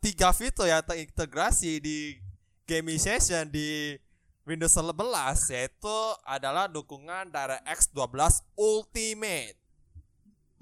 tiga 0.01 0.33
fitur 0.33 0.65
yang 0.65 0.81
terintegrasi 0.81 1.77
di 1.77 2.17
gaming 2.65 2.97
session 2.97 3.45
di 3.53 4.01
Windows 4.49 4.73
11 4.73 5.53
yaitu 5.53 5.99
adalah 6.25 6.65
dukungan 6.65 7.29
DirectX 7.29 7.93
12 7.93 8.41
Ultimate. 8.57 9.61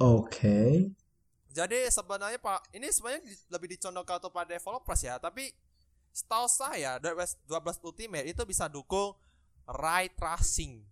Oke. 0.02 0.90
Jadi 1.54 1.78
sebenarnya 1.94 2.42
Pak, 2.42 2.74
ini 2.74 2.90
sebenarnya 2.90 3.22
lebih 3.46 3.78
dicondongkan 3.78 4.18
untuk 4.18 4.34
pada 4.34 4.50
developers 4.50 5.02
ya, 5.06 5.14
tapi 5.22 5.54
setahu 6.10 6.50
saya 6.50 6.98
DirectX 6.98 7.38
12 7.46 7.86
Ultimate 7.86 8.26
itu 8.26 8.42
bisa 8.42 8.66
dukung 8.66 9.14
ray 9.70 10.10
tracing. 10.14 10.82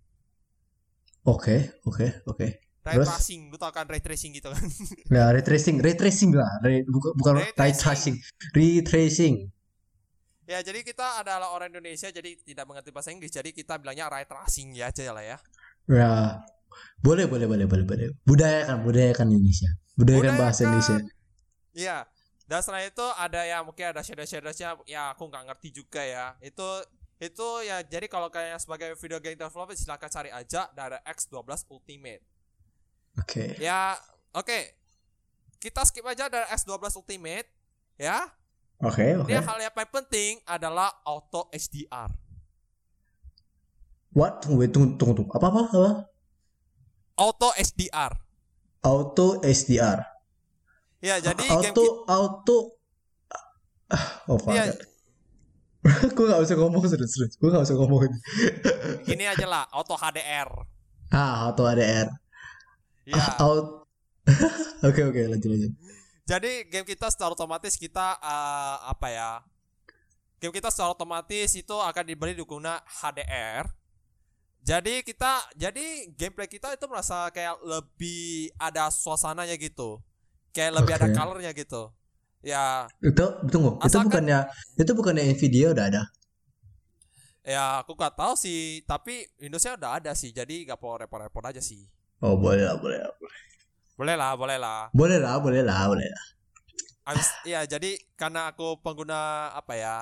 Oke, 1.27 1.83
oke, 1.85 2.25
oke. 2.25 2.47
Ray 2.89 2.97
Terus? 2.97 3.09
tracing, 3.11 3.53
lu 3.53 3.61
tau 3.61 3.69
kan 3.69 3.85
ray 3.85 4.01
tracing 4.01 4.33
gitu 4.33 4.49
kan? 4.49 4.65
Ya, 5.15 5.29
ray 5.29 5.45
tracing, 5.45 5.83
ray 5.83 5.93
tracing 5.99 6.33
lah. 6.33 6.49
Ray, 6.65 6.87
bukan 6.89 7.13
bukan 7.19 7.33
Ray 7.43 7.53
ray 7.53 7.73
tracing. 7.77 8.17
Ray 8.57 8.81
tracing. 8.81 9.35
ya, 10.49 10.65
jadi 10.65 10.81
kita 10.81 11.21
adalah 11.21 11.53
orang 11.53 11.69
Indonesia 11.69 12.09
jadi 12.09 12.41
tidak 12.41 12.65
mengerti 12.65 12.89
bahasa 12.89 13.13
Inggris, 13.13 13.29
jadi 13.29 13.53
kita 13.53 13.77
bilangnya 13.77 14.09
ray 14.09 14.25
tracing 14.25 14.73
ya 14.73 14.89
aja 14.89 15.13
lah 15.13 15.21
ya. 15.21 15.37
Ya. 15.89 16.41
Boleh, 17.03 17.29
boleh, 17.29 17.45
boleh, 17.45 17.67
boleh, 17.69 17.85
boleh. 17.85 18.07
Budayakan, 18.25 18.81
budayakan 18.87 19.27
Indonesia. 19.35 19.69
Budayakan 19.99 20.35
bahasa 20.41 20.65
Budayakan. 20.65 20.71
Indonesia. 20.73 20.97
Iya. 21.77 21.99
Dan 22.49 22.65
selain 22.65 22.89
itu 22.89 23.05
ada 23.05 23.45
yang 23.45 23.69
mungkin 23.69 23.93
ada 23.93 24.01
shadow-shadownya 24.01 24.81
ya 24.89 25.13
aku 25.13 25.29
nggak 25.29 25.53
ngerti 25.53 25.69
juga 25.69 26.01
ya. 26.01 26.33
Itu 26.41 26.65
itu 27.19 27.49
ya 27.67 27.83
jadi 27.83 28.07
kalau 28.07 28.31
kalian 28.31 28.59
sebagai 28.63 28.95
video 28.95 29.19
game 29.19 29.35
developer 29.35 29.75
silakan 29.75 30.11
cari 30.11 30.31
aja 30.31 30.71
dari 30.71 30.99
X12 31.03 31.67
Ultimate. 31.71 32.23
Oke. 33.19 33.59
Ya, 33.59 33.99
oke. 34.35 34.79
Kita 35.59 35.83
skip 35.83 36.07
aja 36.07 36.31
dari 36.31 36.47
X12 36.55 37.03
Ultimate 37.03 37.51
ya. 37.99 38.31
Oke, 38.79 39.19
oke. 39.19 39.27
Ini 39.27 39.43
hal 39.43 39.59
yang 39.59 39.75
paling 39.75 39.91
penting 39.91 40.33
adalah 40.47 41.03
auto 41.03 41.51
HDR. 41.51 42.15
What? 44.15 44.47
Tunggu, 44.47 44.63
wait, 44.63 44.71
tunggu, 44.71 44.95
tunggu, 44.95 45.15
tunggu. 45.19 45.31
Apa, 45.35 45.47
apa, 45.51 45.61
apa? 45.69 45.91
Auto 47.19 47.51
HDR. 47.59 48.13
Auto 48.79 49.43
SDR. 49.43 50.07
Ya, 51.03 51.19
jadi 51.19 51.45
auto, 51.51 51.63
game 51.63 52.07
auto. 52.07 52.59
Ah, 53.89 54.07
Oh, 54.29 54.39
ya. 54.53 54.69
Gue 56.17 56.27
gak 56.29 56.43
usah 56.43 56.57
ngomong 56.59 56.83
serius, 56.89 57.13
serius. 57.15 57.35
Gue 57.39 57.49
gak 57.53 57.65
usah 57.65 57.77
ngomong. 57.77 58.09
gini 59.09 59.25
aja 59.25 59.47
lah, 59.47 59.65
auto 59.73 59.95
HDR. 59.97 60.49
Ah, 61.09 61.49
auto 61.49 61.65
ADR. 61.65 62.09
Ya. 63.09 63.17
Ah, 63.17 63.49
out. 63.49 63.89
Oke, 64.89 65.01
oke, 65.03 65.25
lanjut, 65.25 65.49
lanjut. 65.49 65.73
Jadi 66.29 66.69
game 66.69 66.85
kita 66.85 67.09
secara 67.09 67.33
otomatis 67.33 67.75
kita 67.81 68.21
eh, 68.21 68.77
apa 68.93 69.09
ya? 69.09 69.31
Game 70.37 70.53
kita 70.53 70.69
secara 70.69 70.93
otomatis 70.93 71.57
itu 71.57 71.73
akan 71.73 72.05
diberi 72.05 72.37
dukungan 72.37 72.85
HDR. 72.85 73.65
Jadi 74.61 75.01
kita 75.01 75.49
jadi 75.57 76.13
gameplay 76.13 76.45
kita 76.45 76.77
itu 76.77 76.85
merasa 76.85 77.33
kayak 77.33 77.57
lebih 77.65 78.53
ada 78.61 78.93
suasananya 78.93 79.57
gitu. 79.57 80.05
Kayak 80.53 80.85
lebih 80.85 80.93
ada 81.01 81.09
Oke. 81.09 81.17
colornya 81.17 81.51
gitu. 81.57 81.89
Ya, 82.39 82.87
Itu, 83.03 83.25
tunggu. 83.51 83.77
Itu 83.79 83.85
Asalkan- 83.85 84.23
bukannya, 84.23 84.39
itu 84.79 84.91
bukannya 84.95 85.23
Nvidia 85.35 85.75
udah 85.75 85.87
ada? 85.91 86.03
ya 87.49 87.81
aku 87.81 87.97
gak 87.97 88.13
tahu 88.13 88.37
sih, 88.37 88.85
tapi 88.85 89.25
Windowsnya 89.41 89.81
udah 89.81 89.91
ada 89.97 90.13
sih. 90.13 90.31
Jadi 90.31 90.69
gak 90.69 90.77
perlu 90.77 91.01
repot-repot 91.01 91.49
aja 91.49 91.65
sih. 91.65 91.81
Oh, 92.21 92.37
boleh 92.37 92.63
lah, 92.63 92.77
boleh 92.77 93.01
lah. 93.01 93.13
Boleh, 93.17 93.41
Boleh 93.97 94.15
lah, 94.15 94.31
boleh 94.37 94.59
lah. 94.61 94.81
boleh 94.93 95.19
lah, 95.19 95.35
boleh 95.41 95.63
lah, 95.65 95.83
boleh 95.89 96.07
lah. 96.07 96.25
Abis, 97.09 97.29
ya 97.43 97.65
jadi 97.65 97.97
karena 98.15 98.53
aku 98.53 98.77
pengguna 98.85 99.49
apa 99.51 99.73
ya 99.73 99.95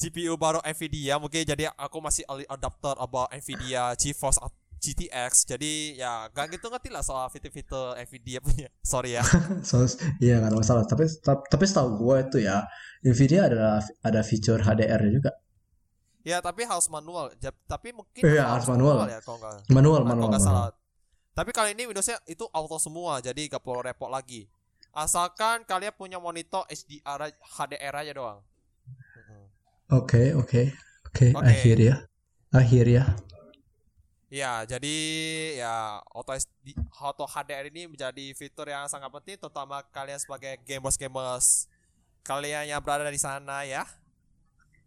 GPU 0.00 0.40
baru 0.40 0.64
Nvidia 0.64 1.20
mungkin 1.20 1.44
jadi 1.44 1.68
aku 1.76 2.00
masih 2.00 2.24
early 2.24 2.48
adapter 2.48 2.96
about 2.96 3.28
Nvidia 3.30 3.92
GeForce 3.94 4.40
GTX 4.76 5.48
jadi 5.48 5.72
ya 5.96 6.12
gak 6.30 6.52
gitu 6.52 6.68
ngerti 6.68 6.92
lah 6.92 7.00
soal 7.00 7.26
fitur-fitur 7.28 7.96
Nvidia 7.96 8.38
punya 8.40 8.68
sorry 8.84 9.16
ya 9.16 9.22
So, 9.68 9.82
iya 10.20 10.38
nggak 10.38 10.50
ada 10.52 10.58
masalah. 10.58 10.82
Tapi 10.84 11.04
tapi, 11.20 11.40
tapi 11.48 11.64
setahu 11.64 11.96
gue 11.98 12.16
itu 12.24 12.38
ya, 12.44 12.62
Nvidia 13.02 13.48
ada 13.48 13.80
ada 14.00 14.20
fitur 14.22 14.60
HDR 14.60 15.00
juga. 15.10 15.32
ya 16.22 16.42
tapi 16.42 16.66
harus 16.66 16.90
manual 16.90 17.30
tapi 17.70 17.94
mungkin 17.94 18.18
Iya, 18.18 18.50
harus 18.50 18.66
manual. 18.66 19.06
ya 19.06 19.22
kalau 19.22 19.38
nggak 19.38 19.70
Manual, 19.70 20.02
kalau 20.02 20.10
manual, 20.10 20.28
manual. 20.34 20.42
salah 20.42 20.68
tapi 21.32 21.50
kali 21.52 21.76
ini 21.76 21.86
Windowsnya 21.86 22.18
itu 22.26 22.48
auto 22.50 22.80
semua 22.82 23.20
jadi 23.20 23.46
gak 23.46 23.62
perlu 23.62 23.84
repot 23.84 24.10
lagi 24.10 24.48
asalkan 24.90 25.62
kalian 25.62 25.94
punya 25.94 26.18
monitor 26.18 26.64
HDR 26.66 27.30
HDR 27.30 27.94
aja 27.94 28.12
doang. 28.16 28.38
Oke, 29.92 30.34
oke, 30.34 30.74
oke. 31.06 31.26
Oke. 31.30 31.46
Akhir 31.46 31.76
ya, 31.78 31.94
akhir 32.50 32.84
ya. 32.90 33.04
Ya, 34.26 34.66
jadi 34.66 34.96
ya 35.54 36.02
auto 36.10 36.34
SD, 36.34 36.74
auto 36.98 37.22
HDR 37.30 37.70
ini 37.70 37.86
menjadi 37.86 38.34
fitur 38.34 38.66
yang 38.66 38.90
sangat 38.90 39.06
penting 39.14 39.38
terutama 39.38 39.86
kalian 39.94 40.18
sebagai 40.18 40.58
gamers-gamers 40.66 41.70
kalian 42.26 42.66
yang 42.66 42.82
berada 42.82 43.06
di 43.06 43.22
sana 43.22 43.62
ya. 43.62 43.86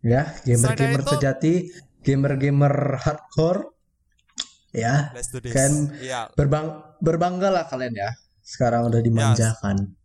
Ya, 0.04 0.28
gamer-gamer 0.44 1.00
itu- 1.04 1.12
sejati, 1.16 1.54
gamer-gamer 2.04 3.00
hardcore. 3.00 3.72
Ya, 4.76 5.10
Let's 5.16 5.32
do 5.32 5.40
this. 5.40 5.56
Kan- 5.56 5.98
Iya. 5.98 6.30
berbang 6.36 6.84
berbanggalah 7.00 7.66
kalian 7.72 7.96
ya. 7.96 8.12
Sekarang 8.44 8.92
udah 8.92 9.00
dimanjakan. 9.02 9.96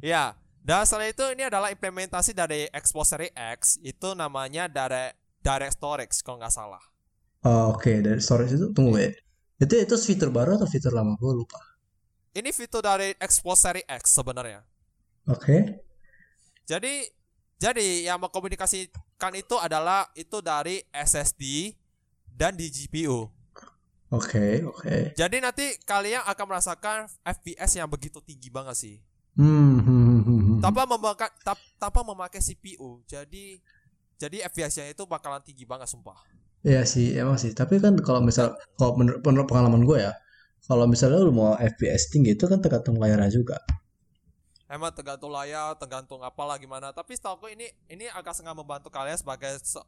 Iya. 0.00 0.34
Dan 0.64 0.84
selain 0.84 1.16
itu 1.16 1.24
ini 1.32 1.48
adalah 1.48 1.72
implementasi 1.72 2.36
dari 2.36 2.68
Xbox 2.72 3.12
Series 3.12 3.32
X 3.32 3.80
itu 3.80 4.12
namanya 4.12 4.68
Direct 4.68 5.16
Direct 5.40 5.74
Storage 5.78 6.16
kalau 6.20 6.40
nggak 6.40 6.52
salah. 6.52 6.82
Oh, 7.46 7.74
Oke, 7.74 8.02
dari 8.02 8.18
storage 8.18 8.58
itu 8.58 8.74
tunggu 8.74 8.98
ya. 8.98 9.10
Itu 9.58 9.74
itu 9.78 9.94
fitur 9.98 10.30
baru 10.30 10.58
atau 10.58 10.66
fitur 10.66 10.90
lama? 10.94 11.14
Gue 11.18 11.42
lupa. 11.42 11.58
Ini 12.34 12.50
fitur 12.54 12.82
dari 12.82 13.14
Xbox 13.18 13.62
Series 13.62 13.86
X 13.86 14.14
sebenarnya. 14.14 14.62
Oke. 15.26 15.82
Jadi 16.66 17.06
jadi 17.58 18.06
yang 18.06 18.22
mengkomunikasikan 18.22 19.34
itu 19.34 19.58
adalah 19.58 20.06
itu 20.14 20.38
dari 20.38 20.82
SSD 20.94 21.74
dan 22.30 22.54
di 22.54 22.70
GPU. 22.70 23.26
Oke, 24.08 24.62
oke. 24.64 25.12
Jadi 25.18 25.36
nanti 25.42 25.74
kalian 25.84 26.24
akan 26.24 26.44
merasakan 26.48 27.10
FPS 27.26 27.76
yang 27.76 27.90
begitu 27.90 28.22
tinggi 28.22 28.48
banget 28.48 28.76
sih. 28.78 28.96
Hmm, 29.34 29.82
hmm, 29.82 29.84
hmm, 29.84 30.20
hmm, 30.22 30.40
hmm. 30.42 30.58
Tanpa 30.62 30.82
memakai 30.86 31.30
tanpa 31.76 32.00
memakai 32.06 32.40
CPU. 32.40 33.02
Jadi 33.04 33.60
jadi 34.18 34.46
FPS-nya 34.48 34.90
itu 34.90 35.04
bakalan 35.04 35.42
tinggi 35.42 35.66
banget 35.66 35.90
sumpah. 35.90 36.16
Iya 36.66 36.82
sih, 36.92 37.06
emang 37.22 37.36
sih. 37.42 37.52
Tapi 37.60 37.74
kan 37.84 37.94
kalau 38.06 38.20
misal, 38.28 38.46
kalau 38.78 38.92
menurut, 38.98 39.20
menurut 39.26 39.46
pengalaman 39.50 39.82
gue 39.88 39.98
ya, 40.06 40.12
kalau 40.68 40.84
misalnya 40.92 41.18
lu 41.26 41.32
mau 41.40 41.54
FPS 41.58 42.02
tinggi 42.12 42.30
itu 42.36 42.44
kan 42.50 42.58
tergantung 42.64 42.96
layarnya 43.02 43.30
juga. 43.38 43.56
Emang 44.68 44.92
tergantung 44.92 45.32
layar, 45.32 45.72
tergantung 45.80 46.20
apalah 46.20 46.60
gimana. 46.60 46.92
Tapi 46.92 47.16
setahu 47.16 47.40
aku 47.40 47.46
ini 47.48 47.72
ini 47.88 48.04
agak 48.12 48.36
sangat 48.36 48.52
membantu 48.52 48.92
kalian 48.92 49.16
sebagai 49.16 49.56
se- 49.64 49.86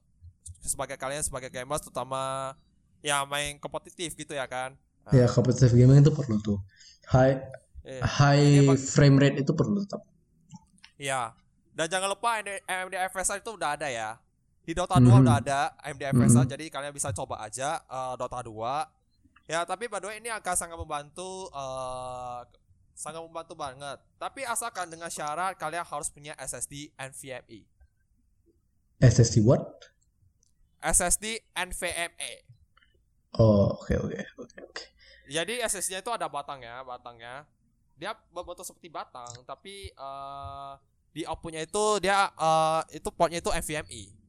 sebagai 0.64 0.96
kalian 0.96 1.20
sebagai 1.24 1.52
gamers 1.52 1.85
terutama 1.85 2.54
ya 3.04 3.24
main 3.28 3.61
kompetitif 3.61 4.16
gitu 4.16 4.33
ya 4.33 4.48
kan. 4.48 4.72
Ya, 5.16 5.26
competitive 5.35 5.74
gaming 5.78 5.98
itu 6.02 6.12
perlu 6.18 6.37
tuh. 6.46 6.59
High 7.14 7.35
eh, 7.85 8.11
high 8.18 8.74
frame 8.92 9.16
rate 9.22 9.38
itu 9.42 9.52
perlu 9.59 9.76
tetap. 9.83 10.02
Iya. 11.00 11.35
Dan 11.76 11.87
jangan 11.92 12.09
lupa 12.12 12.38
AMD 12.42 12.94
FSR 12.98 13.38
itu 13.40 13.50
udah 13.56 13.70
ada 13.78 13.88
ya. 13.88 14.18
Di 14.70 14.78
Dota 14.78 15.02
2 15.02 15.02
Mhm. 15.02 15.22
udah 15.26 15.37
ada 15.42 15.61
AMD 15.83 16.14
Mhm. 16.14 16.46
jadi 16.46 16.64
kalian 16.70 16.94
bisa 16.94 17.11
coba 17.11 17.42
aja 17.42 17.83
eh, 17.83 18.14
Dota 18.14 18.38
2. 18.38 18.87
Ya, 19.50 19.66
tapi 19.66 19.90
by 19.90 19.98
the 19.98 20.06
way 20.06 20.22
ini 20.22 20.30
akan 20.30 20.54
sangat 20.54 20.78
membantu 20.78 21.50
eh, 21.50 22.40
sangat 22.94 23.18
membantu 23.18 23.59
banget. 23.59 23.98
Tapi 24.14 24.46
asalkan 24.46 24.87
dengan 24.87 25.11
syarat 25.11 25.59
kalian 25.59 25.83
harus 25.83 26.06
punya 26.06 26.38
SSD 26.38 26.94
NVMe. 26.94 27.66
SSD 29.02 29.42
what? 29.42 29.90
SSD 30.78 31.42
NVMe. 31.50 32.46
Oh, 33.42 33.74
oke 33.74 33.98
oke 34.06 34.22
oke 34.38 34.59
oke. 34.70 34.85
Jadi 35.26 35.59
SSD-nya 35.66 35.98
itu 35.98 36.14
ada 36.14 36.30
batangnya, 36.30 36.87
batangnya. 36.87 37.42
Dia 37.98 38.14
berbentuk 38.30 38.62
seperti 38.62 38.87
batang, 38.87 39.35
tapi 39.42 39.90
eh, 39.90 40.72
di 41.11 41.26
outputnya 41.26 41.66
itu 41.66 41.98
dia 41.98 42.30
eh, 42.30 43.02
itu 43.02 43.11
portnya 43.11 43.42
itu 43.42 43.50
NVMe. 43.50 44.20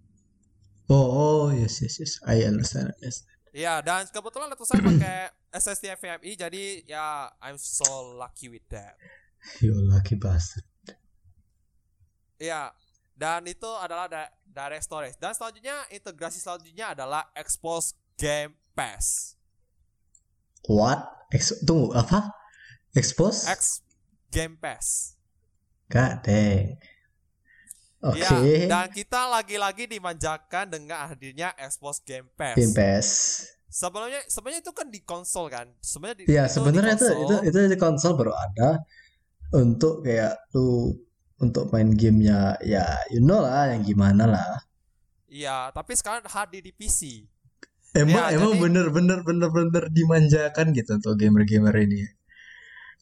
Oh, 0.91 1.07
oh, 1.07 1.43
yes 1.55 1.79
yes 1.79 2.03
yes. 2.03 2.13
I 2.27 2.43
understand. 2.43 2.91
Yes. 2.99 3.23
Iya, 3.55 3.79
dan 3.79 4.07
kebetulan 4.11 4.51
saya 4.63 4.81
pakai 4.83 5.17
SSD 5.51 5.83
NVMe, 5.95 6.31
jadi 6.35 6.63
ya 6.87 7.31
I'm 7.39 7.55
so 7.59 8.15
lucky 8.15 8.51
with 8.51 8.67
that. 8.71 8.99
You 9.63 9.75
lucky 9.75 10.19
bastard. 10.19 10.67
Iya, 12.39 12.75
Dan 13.21 13.45
itu 13.45 13.69
adalah 13.77 14.09
di- 14.09 14.33
direct 14.49 14.81
storage. 14.81 15.13
Dan 15.21 15.37
selanjutnya 15.37 15.85
integrasi 15.93 16.41
selanjutnya 16.41 16.97
adalah 16.97 17.29
expose 17.37 17.93
Game 18.17 18.57
Pass. 18.73 19.37
What? 20.65 21.29
Ex 21.29 21.53
tunggu 21.61 21.93
apa? 21.93 22.33
Expose? 22.97 23.45
X 23.45 23.85
Game 24.33 24.57
Pass. 24.57 25.13
God 25.93 26.25
dang. 26.25 26.81
Oke. 28.01 28.17
Ya, 28.17 28.65
dan 28.65 28.89
kita 28.89 29.29
lagi-lagi 29.29 29.85
dimanjakan 29.85 30.73
dengan 30.73 31.05
hadirnya 31.05 31.53
Xbox 31.53 32.01
Game 32.01 32.25
Pass. 32.33 32.57
Game 32.57 32.73
Pass. 32.73 33.07
Sebelumnya 33.71 34.19
sebenarnya 34.25 34.61
itu 34.65 34.73
kan 34.73 34.87
di 34.89 34.99
konsol 35.05 35.47
kan. 35.47 35.69
Sebenarnya 35.79 36.17
di, 36.17 36.23
Ya 36.27 36.49
sebenarnya 36.49 36.97
itu 36.97 37.07
itu 37.07 37.35
itu 37.47 37.57
di 37.69 37.77
konsol 37.77 38.17
baru 38.17 38.33
ada 38.33 38.81
untuk 39.53 40.01
kayak 40.01 40.49
lu 40.57 40.97
untuk 41.37 41.69
main 41.69 41.93
gamenya 41.93 42.57
ya 42.61 42.83
you 43.13 43.21
know 43.21 43.39
lah 43.39 43.69
yang 43.69 43.85
gimana 43.85 44.25
lah. 44.27 44.65
Iya, 45.31 45.71
tapi 45.71 45.95
sekarang 45.95 46.27
hadir 46.27 46.59
di 46.59 46.75
PC. 46.75 47.23
Emang 47.95 48.27
Ya, 48.27 48.35
emang 48.35 48.57
jadi- 48.57 48.63
bener 48.67 48.85
bener 48.91 49.19
bener 49.23 49.47
bener 49.47 49.83
dimanjakan 49.87 50.75
gitu 50.75 50.99
untuk 50.99 51.15
gamer-gamer 51.15 51.75
ini. 51.85 52.03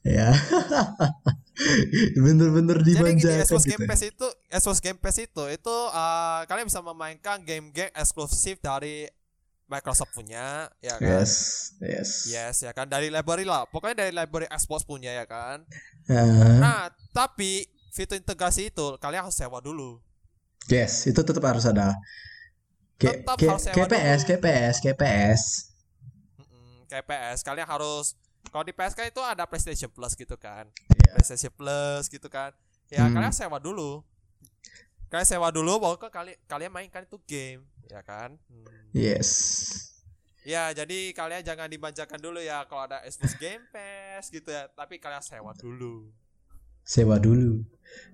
Ya. 0.05 0.29
Bener-bener 2.23 2.77
Jadi 2.79 2.91
gini, 3.15 3.43
Xbox 3.43 3.63
gitu. 3.63 3.75
Game 3.75 3.85
Pass 3.85 4.01
itu 4.01 4.27
Xbox 4.49 4.77
Game 4.79 4.99
Pass 4.99 5.17
itu 5.17 5.43
itu 5.45 5.75
uh, 5.91 6.41
kalian 6.45 6.65
bisa 6.65 6.79
memainkan 6.79 7.41
game-game 7.41 7.91
eksklusif 7.93 8.57
dari 8.57 9.05
Microsoft 9.65 10.09
punya, 10.11 10.65
ya 10.79 10.97
kan? 10.97 11.05
Yes, 11.21 11.33
yes. 11.77 12.09
Yes, 12.25 12.55
ya 12.59 12.73
kan 12.73 12.89
dari 12.89 13.07
library 13.07 13.45
lah. 13.45 13.69
Pokoknya 13.69 14.01
dari 14.01 14.11
library 14.11 14.49
Xbox 14.49 14.81
punya 14.81 15.13
ya 15.13 15.29
kan. 15.29 15.61
Ah, 16.09 16.57
Nah, 16.57 16.81
tapi 17.11 17.69
fitur 17.89 18.17
integrasi 18.17 18.69
itu 18.69 18.97
kalian 18.97 19.21
harus 19.21 19.37
sewa 19.37 19.61
dulu. 19.61 20.01
yes, 20.65 21.05
itu 21.05 21.21
tetap 21.21 21.45
harus 21.45 21.65
ada. 21.65 21.93
K- 22.97 23.21
Tetap 23.21 23.37
K- 23.37 23.45
harus 23.45 23.61
sewa 23.63 23.75
KPS, 23.77 24.19
dulu. 24.19 24.29
KPS, 24.33 24.75
KPS. 24.81 25.41
Mm-mm, 26.35 26.89
kayak 26.89 27.05
PS 27.05 27.39
kalian 27.41 27.67
harus 27.69 28.17
kalau 28.47 28.63
di 28.63 28.71
PS 28.71 28.93
kan 28.93 29.05
itu 29.05 29.19
ada 29.19 29.43
PlayStation 29.43 29.87
Plus 29.87 30.13
gitu 30.13 30.35
kan 30.35 30.65
Iya. 30.89 31.15
PlayStation 31.15 31.51
Plus 31.51 32.07
gitu 32.07 32.27
kan 32.27 32.55
ya 32.87 33.03
Hmm. 33.03 33.13
kalian 33.13 33.31
sewa 33.31 33.57
dulu 33.57 34.01
kalian 35.07 35.27
sewa 35.27 35.49
dulu 35.49 35.77
baru 35.77 35.97
ke 35.97 36.07
kali 36.07 36.33
kalian 36.45 36.69
mainkan 36.69 37.03
itu 37.03 37.17
game 37.23 37.61
ya 37.85 38.01
kan 38.01 38.37
Hmm. 38.45 38.65
Yes. 38.91 39.29
ya 40.41 40.71
jadi 40.71 41.11
kalian 41.11 41.43
jangan 41.43 41.67
dimanjakan 41.67 42.17
dulu 42.17 42.39
ya 42.39 42.65
kalau 42.65 42.85
ada 42.85 43.03
Xbox 43.03 43.37
Game 43.37 43.65
Pass 43.69 44.29
gitu 44.29 44.49
ya 44.49 44.65
tapi 44.69 44.97
kalian 44.97 45.21
sewa 45.21 45.53
dulu 45.53 46.09
Sewa 46.81 47.21
dulu. 47.21 47.61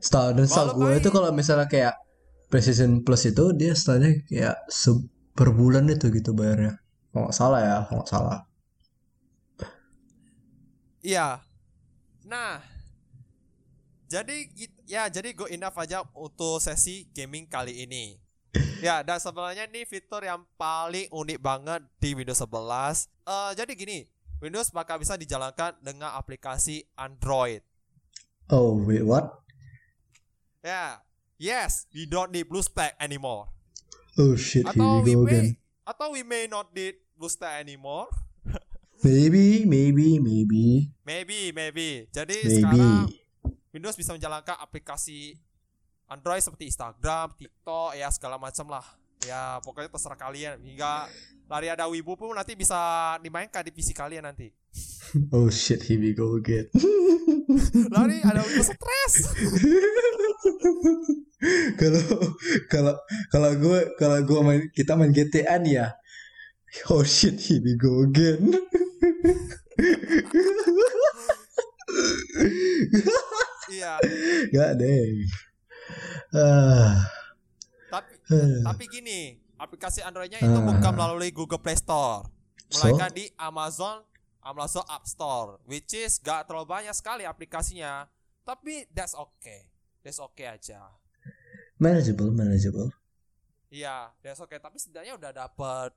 Setahu 0.03 0.35
dan 0.35 0.51
Kalau 0.51 0.75
gue 0.75 0.83
main- 0.83 0.99
itu 0.99 1.07
kalau 1.07 1.31
misalnya 1.31 1.63
kayak 1.63 1.95
PlayStation 2.51 2.99
Plus 2.99 3.23
itu 3.23 3.55
dia 3.55 3.71
setahunnya 3.71 4.27
kayak 4.27 4.55
per 5.31 5.49
bulan 5.51 5.87
itu 5.87 6.11
gitu 6.11 6.35
bayarnya. 6.35 6.83
Kalau 7.07 7.23
nggak 7.23 7.35
salah 7.35 7.59
ya, 7.63 7.75
kalau 7.87 8.03
nggak 8.03 8.11
salah. 8.11 8.39
Iya 11.05 11.37
nah 12.25 12.57
jadi 14.05 14.49
ya 14.85 15.05
jadi 15.05 15.29
go 15.33 15.45
enough 15.45 15.77
aja 15.77 16.01
untuk 16.17 16.57
sesi 16.57 17.05
gaming 17.13 17.45
kali 17.45 17.85
ini 17.85 18.17
Ya, 18.79 19.03
dan 19.03 19.19
sebenarnya 19.19 19.67
ini 19.67 19.83
fitur 19.83 20.23
yang 20.23 20.43
paling 20.55 21.11
unik 21.11 21.39
banget 21.43 21.83
di 21.99 22.15
Windows 22.15 22.39
11. 22.39 23.07
Eh, 23.27 23.51
jadi 23.51 23.71
gini, 23.75 24.07
Windows 24.39 24.71
bakal 24.71 24.95
bisa 24.95 25.19
dijalankan 25.19 25.75
dengan 25.83 26.15
aplikasi 26.15 26.87
Android. 26.95 27.59
Oh 28.47 28.79
wait, 28.79 29.03
what? 29.03 29.43
Ya, 30.63 31.03
yes, 31.35 31.83
we 31.91 32.07
don't 32.07 32.31
need 32.31 32.47
BlueStack 32.47 32.95
anymore. 32.95 33.51
Oh 34.15 34.39
shit, 34.39 34.63
here 34.71 34.79
Atau 34.79 35.03
we 35.03 35.11
we 35.11 35.13
go 35.15 35.23
may, 35.27 35.31
again. 35.35 35.47
atau 35.83 36.07
we 36.15 36.21
may 36.23 36.43
not 36.47 36.71
need 36.71 36.95
BlueStack 37.19 37.59
anymore. 37.59 38.07
Maybe, 39.05 39.69
maybe, 39.69 40.17
maybe, 40.17 40.89
Maybe, 41.05 41.53
maybe. 41.53 42.09
Jadi 42.09 42.41
maybe. 42.41 42.57
sekarang 42.57 43.05
Windows 43.69 43.93
bisa 43.93 44.17
menjalankan 44.17 44.57
aplikasi 44.57 45.37
Android 46.09 46.41
seperti 46.41 46.73
Instagram, 46.73 47.29
TikTok, 47.37 47.93
ya 47.93 48.09
segala 48.09 48.41
macam 48.41 48.65
lah. 48.73 48.81
Ya 49.21 49.61
pokoknya 49.61 49.93
terserah 49.93 50.17
kalian. 50.17 50.57
Hingga 50.57 51.05
lari 51.45 51.69
ada 51.69 51.85
Wibu 51.85 52.17
pun 52.17 52.33
nanti 52.33 52.57
bisa 52.57 52.73
dimainkan 53.21 53.61
di 53.61 53.69
PC 53.69 53.93
kalian 53.93 54.25
nanti. 54.25 54.49
Oh 55.31 55.53
shit, 55.53 55.85
here 55.85 56.01
we 56.01 56.17
go 56.17 56.33
again. 56.35 56.65
Lari 57.93 58.19
ada 58.25 58.41
Wibu 58.41 58.63
stres. 58.65 59.13
Kalau 61.77 62.01
kalau 62.71 62.93
kalau 63.29 63.51
gue 63.53 63.79
kalau 64.01 64.17
gue 64.25 64.39
main 64.41 64.61
kita 64.73 64.97
main 64.97 65.13
GTA 65.13 65.61
nih 65.61 65.77
ya. 65.77 65.87
Oh 66.89 67.03
shit, 67.03 67.39
here 67.39 67.61
we 67.63 67.75
go 67.75 68.03
again. 68.03 68.51
iya. 73.71 73.97
Gak 74.51 74.71
deh. 74.79 75.07
Ah, 76.35 77.05
Tapi 77.89 78.11
eh. 78.33 78.59
tapi 78.65 78.83
gini, 78.89 79.19
aplikasi 79.55 80.03
Androidnya 80.03 80.41
itu 80.41 80.51
Ah. 80.51 80.65
bukan 80.65 80.93
melalui 80.93 81.31
Google 81.31 81.61
Play 81.61 81.77
Store, 81.79 82.25
so, 82.67 82.81
melainkan 82.81 83.11
di 83.13 83.29
Amazon 83.37 84.03
Amazon 84.43 84.85
App 84.85 85.05
Store, 85.07 85.57
which 85.65 85.95
is 85.95 86.19
gak 86.19 86.45
terlalu 86.45 86.67
banyak 86.69 86.93
sekali 86.93 87.23
aplikasinya. 87.23 88.05
Tapi 88.45 88.85
that's 88.93 89.17
okay, 89.17 89.69
that's 90.05 90.21
okay 90.21 90.45
aja. 90.49 90.81
manageable, 91.75 92.31
manageable. 92.31 92.87
Iya, 93.67 94.13
that's 94.23 94.39
okay. 94.39 94.61
Tapi 94.61 94.79
setidaknya 94.79 95.19
udah 95.19 95.31
dapet 95.35 95.91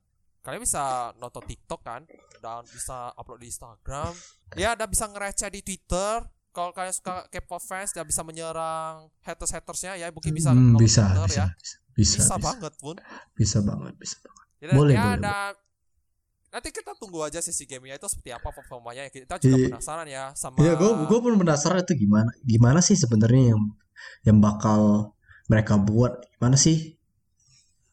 kalian 0.49 0.65
bisa 0.65 1.13
nonton 1.17 1.45
TikTok 1.45 1.85
kan, 1.85 2.09
dan 2.41 2.65
bisa 2.65 3.13
upload 3.13 3.45
di 3.45 3.53
Instagram. 3.53 4.17
Ya, 4.57 4.73
dan 4.73 4.89
bisa 4.89 5.05
ngereceh 5.05 5.53
di 5.53 5.61
Twitter. 5.61 6.25
Kalau 6.49 6.73
kalian 6.73 6.91
suka 6.91 7.29
K-pop 7.29 7.61
fans, 7.61 7.93
dan 7.93 8.03
bisa 8.03 8.25
menyerang 8.25 9.13
haters-hatersnya 9.21 9.95
ya, 9.95 10.09
mungkin 10.09 10.33
bisa 10.33 10.51
Hmm, 10.51 10.73
nonton 10.73 10.81
bisa, 10.81 11.05
Twitter 11.05 11.29
bisa, 11.29 11.37
ya. 11.37 11.47
bisa, 11.53 11.77
bisa, 11.93 12.17
Bisa, 12.17 12.19
bisa, 12.25 12.37
banget 12.41 12.73
pun. 12.81 12.97
bisa 13.37 13.59
banget, 13.61 13.95
bisa 13.95 14.17
banget. 14.19 14.47
Ya, 14.59 14.75
Boleh, 14.75 14.95
ya, 14.97 15.05
boleh, 15.05 15.21
dan 15.21 15.53
nanti 16.49 16.69
kita 16.73 16.97
tunggu 16.97 17.21
aja 17.21 17.39
sesi 17.39 17.63
gamenya 17.63 17.95
itu 17.95 18.09
seperti 18.09 18.33
apa 18.33 18.49
performanya. 18.51 19.05
Kita 19.07 19.37
juga 19.37 19.55
Iya. 19.55 19.67
penasaran 19.69 20.07
ya 20.09 20.25
sama. 20.33 20.57
Iya, 20.59 20.75
gue 20.75 20.91
gue 21.05 21.19
pun 21.21 21.35
penasaran 21.37 21.85
itu 21.85 21.95
gimana, 21.95 22.33
gimana 22.41 22.81
sih 22.81 22.97
sebenarnya 22.97 23.53
yang 23.53 23.61
yang 24.25 24.39
bakal 24.41 25.13
mereka 25.47 25.77
buat, 25.77 26.27
gimana 26.35 26.57
sih? 26.57 26.97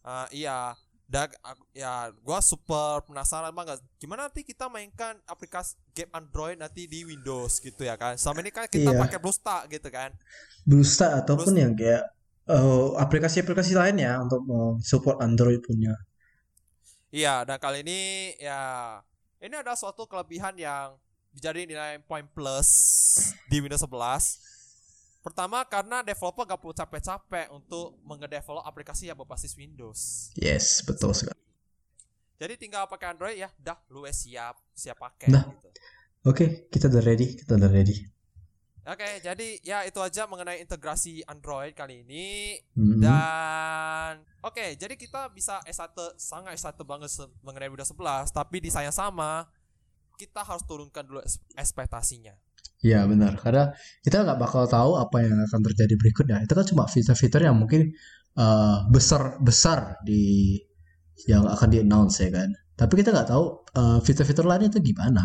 Ah, 0.02 0.26
iya. 0.32 0.74
Dan 1.06 1.30
ya, 1.70 2.10
gua 2.26 2.42
super 2.42 3.06
penasaran 3.06 3.54
banget. 3.54 3.78
Gimana 4.02 4.26
nanti 4.26 4.42
kita 4.42 4.66
mainkan 4.66 5.22
aplikasi 5.30 5.78
game 5.94 6.10
Android 6.10 6.58
nanti 6.58 6.90
di 6.90 7.06
Windows 7.06 7.62
gitu 7.62 7.86
ya 7.86 7.94
kan? 7.94 8.18
Selama 8.18 8.42
ini 8.42 8.50
kan 8.50 8.66
kita 8.66 8.90
Iya. 8.90 9.00
pakai 9.00 9.18
BlueStack 9.22 9.64
gitu 9.70 9.90
kan? 9.94 10.10
Bluestar 10.66 11.22
ataupun 11.22 11.54
yang 11.54 11.74
kayak 11.78 12.10
eh, 12.46 12.88
aplikasi-aplikasi 12.98 13.74
lain 13.74 13.98
ya 13.98 14.22
untuk 14.22 14.42
mau 14.46 14.78
support 14.82 15.18
Android 15.18 15.62
punya. 15.62 15.94
Iya. 17.10 17.46
Dan 17.46 17.58
kali 17.58 17.86
ini 17.86 18.00
ya 18.38 18.98
ini 19.42 19.54
ada 19.54 19.78
suatu 19.78 20.10
kelebihan 20.10 20.58
yang 20.58 20.98
menjadi 21.34 21.68
nilai 21.68 21.92
poin 22.02 22.26
plus 22.26 22.70
di 23.46 23.62
Windows 23.62 23.84
11. 23.84 24.55
Pertama 25.26 25.66
karena 25.66 26.06
developer 26.06 26.46
gak 26.46 26.62
perlu 26.62 26.76
capek-capek 26.78 27.50
untuk 27.50 27.98
mengedevelop 28.06 28.62
aplikasi 28.62 29.10
yang 29.10 29.18
berbasis 29.18 29.58
Windows. 29.58 30.30
Yes, 30.38 30.86
betul 30.86 31.18
sekali. 31.18 31.34
Jadi 32.38 32.54
tinggal 32.62 32.86
pakai 32.86 33.10
Android 33.10 33.34
ya, 33.42 33.50
dah 33.58 33.82
lu 33.90 34.06
siap, 34.06 34.54
siap 34.78 35.02
pakai 35.02 35.34
Dah. 35.34 35.50
gitu. 35.50 35.70
Oke, 36.30 36.70
kita 36.70 36.94
udah 36.94 37.02
ready, 37.02 37.34
kita 37.42 37.58
udah 37.58 37.70
ready. 37.74 38.06
Oke, 38.86 39.18
jadi 39.18 39.48
ya 39.66 39.82
itu 39.82 39.98
aja 39.98 40.30
mengenai 40.30 40.62
integrasi 40.62 41.26
Android 41.26 41.74
kali 41.74 42.06
ini 42.06 42.54
Mhm. 42.78 43.02
dan 43.02 44.22
oke, 44.46 44.78
jadi 44.78 44.94
kita 44.94 45.34
bisa 45.34 45.58
S1 45.66 46.14
sangat 46.22 46.54
S1 46.54 46.86
banget 46.86 47.10
mengenai 47.42 47.66
Windows 47.66 47.90
11, 47.90 48.30
tapi 48.30 48.62
di 48.62 48.70
sayang 48.70 48.94
sama 48.94 49.50
kita 50.22 50.46
harus 50.46 50.62
turunkan 50.70 51.02
dulu 51.02 51.18
ekspektasinya. 51.58 52.38
Iya 52.86 53.00
benar, 53.10 53.34
karena 53.42 53.74
kita 54.06 54.22
nggak 54.26 54.40
bakal 54.44 54.64
tahu 54.70 54.92
apa 55.02 55.18
yang 55.26 55.38
akan 55.48 55.62
terjadi 55.72 55.94
berikutnya. 55.98 56.38
Itu 56.46 56.54
kan 56.54 56.66
cuma 56.70 56.84
fitur-fitur 56.86 57.42
yang 57.48 57.58
mungkin 57.58 57.82
eh, 58.38 58.78
besar 58.94 59.42
besar 59.42 59.98
di 60.06 60.56
yang 61.26 61.48
akan 61.50 61.68
di 61.74 61.78
announce 61.82 62.22
ya 62.22 62.30
kan. 62.30 62.50
Tapi 62.78 62.94
kita 63.00 63.10
nggak 63.16 63.30
tahu 63.32 63.46
eh, 63.74 64.00
fitur-fitur 64.06 64.46
lain 64.46 64.70
itu 64.70 64.80
gimana. 64.84 65.24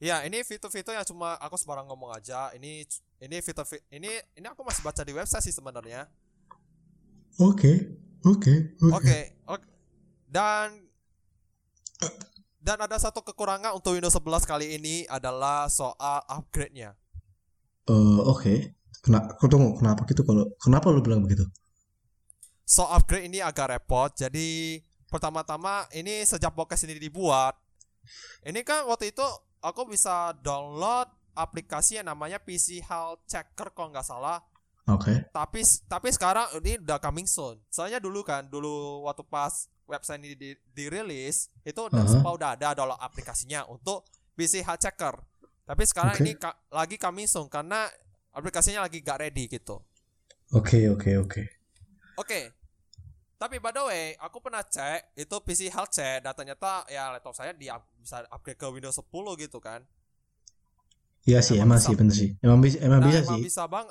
Ya, 0.00 0.24
ini 0.24 0.40
fitur-fitur 0.40 0.96
yang 0.96 1.04
cuma 1.04 1.36
aku 1.36 1.60
sembarang 1.60 1.84
ngomong 1.90 2.14
aja. 2.16 2.48
Ini 2.56 2.88
ini 3.20 3.36
fitur 3.44 3.68
ini 3.92 4.08
ini 4.32 4.46
aku 4.48 4.64
masih 4.64 4.80
baca 4.80 5.02
di 5.04 5.12
website 5.12 5.44
sih 5.44 5.52
sebenarnya. 5.52 6.08
Oke, 7.36 8.00
oke, 8.24 8.54
oke. 8.80 8.96
Oke, 8.96 9.20
oke. 9.44 9.66
Dan 10.30 10.88
dan 12.70 12.86
ada 12.86 13.02
satu 13.02 13.18
kekurangan 13.26 13.74
untuk 13.74 13.98
Windows 13.98 14.14
11 14.14 14.46
kali 14.46 14.78
ini 14.78 15.02
adalah 15.10 15.66
soal 15.66 16.22
upgrade-nya. 16.30 16.94
Eh, 17.90 18.20
Oke, 18.22 18.78
Kenapa? 19.02 19.34
Tunggu, 19.42 19.80
kenapa 19.80 20.06
gitu 20.06 20.22
kalau 20.22 20.44
kenapa 20.60 20.92
lu 20.92 21.02
bilang 21.02 21.24
begitu? 21.24 21.42
So 22.62 22.86
upgrade 22.86 23.26
ini 23.26 23.42
agak 23.42 23.74
repot. 23.74 24.12
Jadi 24.14 24.78
pertama-tama 25.10 25.88
ini 25.96 26.22
sejak 26.22 26.54
podcast 26.54 26.86
ini 26.86 26.94
dibuat, 27.00 27.58
ini 28.46 28.60
kan 28.62 28.86
waktu 28.86 29.10
itu 29.10 29.24
aku 29.64 29.88
bisa 29.90 30.36
download 30.38 31.10
aplikasi 31.34 31.98
yang 31.98 32.06
namanya 32.12 32.38
PC 32.38 32.84
Health 32.86 33.24
Checker 33.26 33.72
kalau 33.74 33.90
nggak 33.90 34.06
salah. 34.06 34.44
Oke. 34.86 35.32
Tapi 35.32 35.60
tapi 35.88 36.08
sekarang 36.12 36.46
ini 36.60 36.78
udah 36.78 37.00
coming 37.00 37.26
soon. 37.26 37.56
Soalnya 37.72 37.98
dulu 37.98 38.20
kan, 38.20 38.46
dulu 38.46 39.08
waktu 39.08 39.24
pas 39.26 39.66
website 39.90 40.22
ini 40.22 40.32
di- 40.32 40.58
dirilis 40.70 41.36
itu 41.60 41.80
udah 41.80 42.06
semua 42.06 42.30
udah 42.30 42.50
ada 42.54 42.72
download 42.72 42.96
aplikasinya 42.96 43.66
untuk 43.66 44.06
PC 44.32 44.62
Health 44.62 44.80
Checker. 44.80 45.18
Tapi 45.64 45.82
sekarang 45.84 46.14
Oke. 46.14 46.22
ini 46.22 46.32
ka- 46.34 46.58
lagi 46.68 46.94
coming 46.94 47.26
soon 47.26 47.46
karena 47.46 47.90
aplikasinya 48.30 48.80
lagi 48.80 48.98
gak 49.00 49.20
ready 49.20 49.46
gitu. 49.46 49.82
Oke, 50.50 50.86
oke, 50.86 51.10
oke. 51.20 51.42
Oke. 52.16 52.40
Tapi 53.34 53.56
by 53.56 53.70
the 53.70 53.82
way, 53.82 54.04
aku 54.16 54.38
pernah 54.38 54.60
cek 54.60 55.16
itu 55.16 55.36
PC 55.40 55.68
Health 55.68 55.90
Check 55.90 56.20
dan 56.20 56.32
ternyata 56.32 56.84
ya 56.86 57.10
laptop 57.10 57.32
saya 57.32 57.50
di 57.50 57.66
bisa 57.96 58.22
upgrade 58.28 58.54
ke 58.54 58.66
Windows 58.66 58.94
10 58.94 59.08
gitu 59.36 59.58
kan. 59.58 59.80
Iya 61.22 61.40
sih, 61.40 61.56
Emang 61.56 61.76
sih, 61.76 61.92
bener 61.92 62.12
sih. 62.12 62.32
Emang 62.40 62.58
bisa, 62.58 62.80
emang 62.80 63.00
Nah, 63.00 63.06
bisa 63.06 63.20
emang 63.22 63.36
sih. 63.36 63.42
bisa 63.42 63.62
bang. 63.64 63.86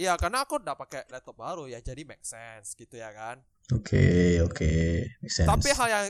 Iya, 0.00 0.16
karena 0.16 0.48
aku 0.48 0.56
udah 0.56 0.72
pakai 0.72 1.04
laptop 1.12 1.36
baru 1.36 1.68
ya, 1.68 1.76
jadi 1.84 2.08
make 2.08 2.24
sense 2.24 2.72
gitu 2.72 2.96
ya 2.96 3.12
kan. 3.12 3.36
Oke, 3.76 4.40
oke. 4.40 4.72
Make 5.20 5.28
sense. 5.28 5.44
Tapi 5.44 5.68
hal 5.76 5.88
yang 5.92 6.04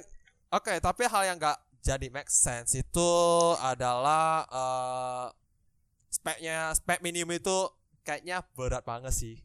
oke, 0.55 0.75
tapi 0.79 1.03
hal 1.11 1.23
yang 1.27 1.37
nggak 1.43 1.59
jadi 1.83 2.07
make 2.07 2.31
sense 2.31 2.79
itu 2.79 3.11
adalah 3.59 4.47
eh 4.47 5.27
speknya 6.07 6.71
spek 6.79 7.03
minimum 7.03 7.35
itu 7.35 7.59
kayaknya 8.07 8.47
berat 8.55 8.87
banget 8.87 9.11
sih. 9.11 9.43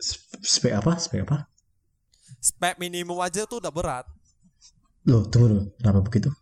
Sp- 0.00 0.40
spek 0.40 0.72
apa? 0.72 0.96
Spek 0.96 1.28
apa? 1.28 1.52
Spek 2.40 2.80
minimum 2.80 3.20
aja 3.20 3.44
tuh 3.44 3.60
udah 3.60 3.72
berat. 3.72 4.08
Loh, 5.04 5.28
tunggu 5.28 5.46
dulu. 5.52 5.62
Kenapa 5.76 6.00
begitu? 6.00 6.32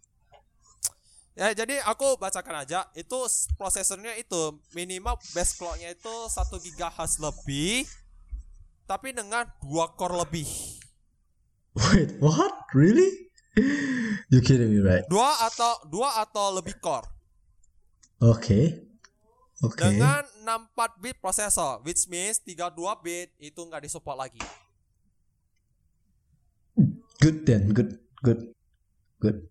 Ya 1.37 1.53
jadi 1.53 1.85
aku 1.85 2.17
bacakan 2.17 2.65
aja 2.65 2.89
itu 2.97 3.19
prosesornya 3.61 4.17
itu 4.17 4.57
minimal 4.73 5.21
base 5.37 5.53
clocknya 5.61 5.93
itu 5.93 6.15
1 6.33 6.49
GHz 6.49 7.21
lebih 7.21 7.85
tapi 8.89 9.13
dengan 9.13 9.45
dua 9.61 9.93
core 9.93 10.25
lebih. 10.25 10.49
Wait, 11.77 12.17
what? 12.25 12.57
Really? 12.73 13.29
You 14.33 14.41
kidding 14.41 14.73
me, 14.73 14.81
right? 14.81 15.05
Dua 15.13 15.29
atau 15.45 15.77
dua 15.93 16.25
atau 16.25 16.57
lebih 16.57 16.81
core 16.81 17.05
Oke. 18.25 18.89
Oke. 19.61 19.81
dengan 19.81 20.25
64 20.45 21.01
bit 21.05 21.17
prosesor 21.21 21.81
which 21.85 22.09
means 22.09 22.41
32 22.45 22.77
bit 23.05 23.29
itu 23.41 23.61
nggak 23.61 23.85
disupport 23.85 24.29
lagi. 24.29 24.41
Good 27.21 27.49
then, 27.49 27.73
good, 27.73 27.97
good, 28.21 28.53
good. 29.21 29.49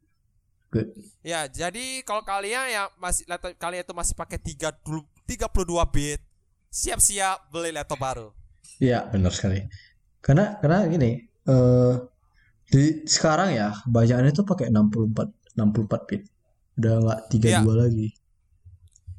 Ya, 1.25 1.47
jadi 1.49 2.03
kalau 2.05 2.21
kalian 2.21 2.65
yang 2.69 2.87
masih 2.99 3.23
laptop 3.25 3.55
kalian 3.57 3.81
itu 3.85 3.93
masih 3.95 4.13
pakai 4.17 4.37
30 4.37 5.03
32 5.25 5.85
bit, 5.89 6.21
siap-siap 6.69 7.49
beli 7.49 7.73
laptop 7.73 7.97
baru. 7.97 8.27
Iya, 8.77 9.07
benar 9.09 9.31
sekali. 9.33 9.65
Karena 10.21 10.57
karena 10.61 10.85
gini, 10.89 11.11
eh 11.25 11.93
di 12.65 13.05
sekarang 13.05 13.53
ya 13.53 13.71
kebanyakan 13.85 14.29
itu 14.33 14.43
pakai 14.43 14.67
64 14.73 15.55
64 15.55 16.09
bit. 16.09 16.21
Udah 16.75 16.93
nggak 17.01 17.19
32 17.31 17.47
Iya. 17.49 17.61
lagi. 17.63 18.07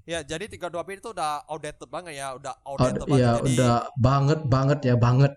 Ya, 0.06 0.20
jadi 0.22 0.46
32 0.46 0.86
bit 0.86 1.02
itu 1.02 1.10
udah 1.10 1.42
outdated 1.50 1.90
banget 1.90 2.14
ya, 2.14 2.38
udah 2.38 2.54
outdated 2.62 3.02
banget. 3.10 3.18
iya, 3.18 3.32
Jadi, 3.42 3.54
udah 3.58 3.74
banget 3.98 4.40
banget 4.46 4.78
ya 4.86 4.94
banget. 4.94 5.32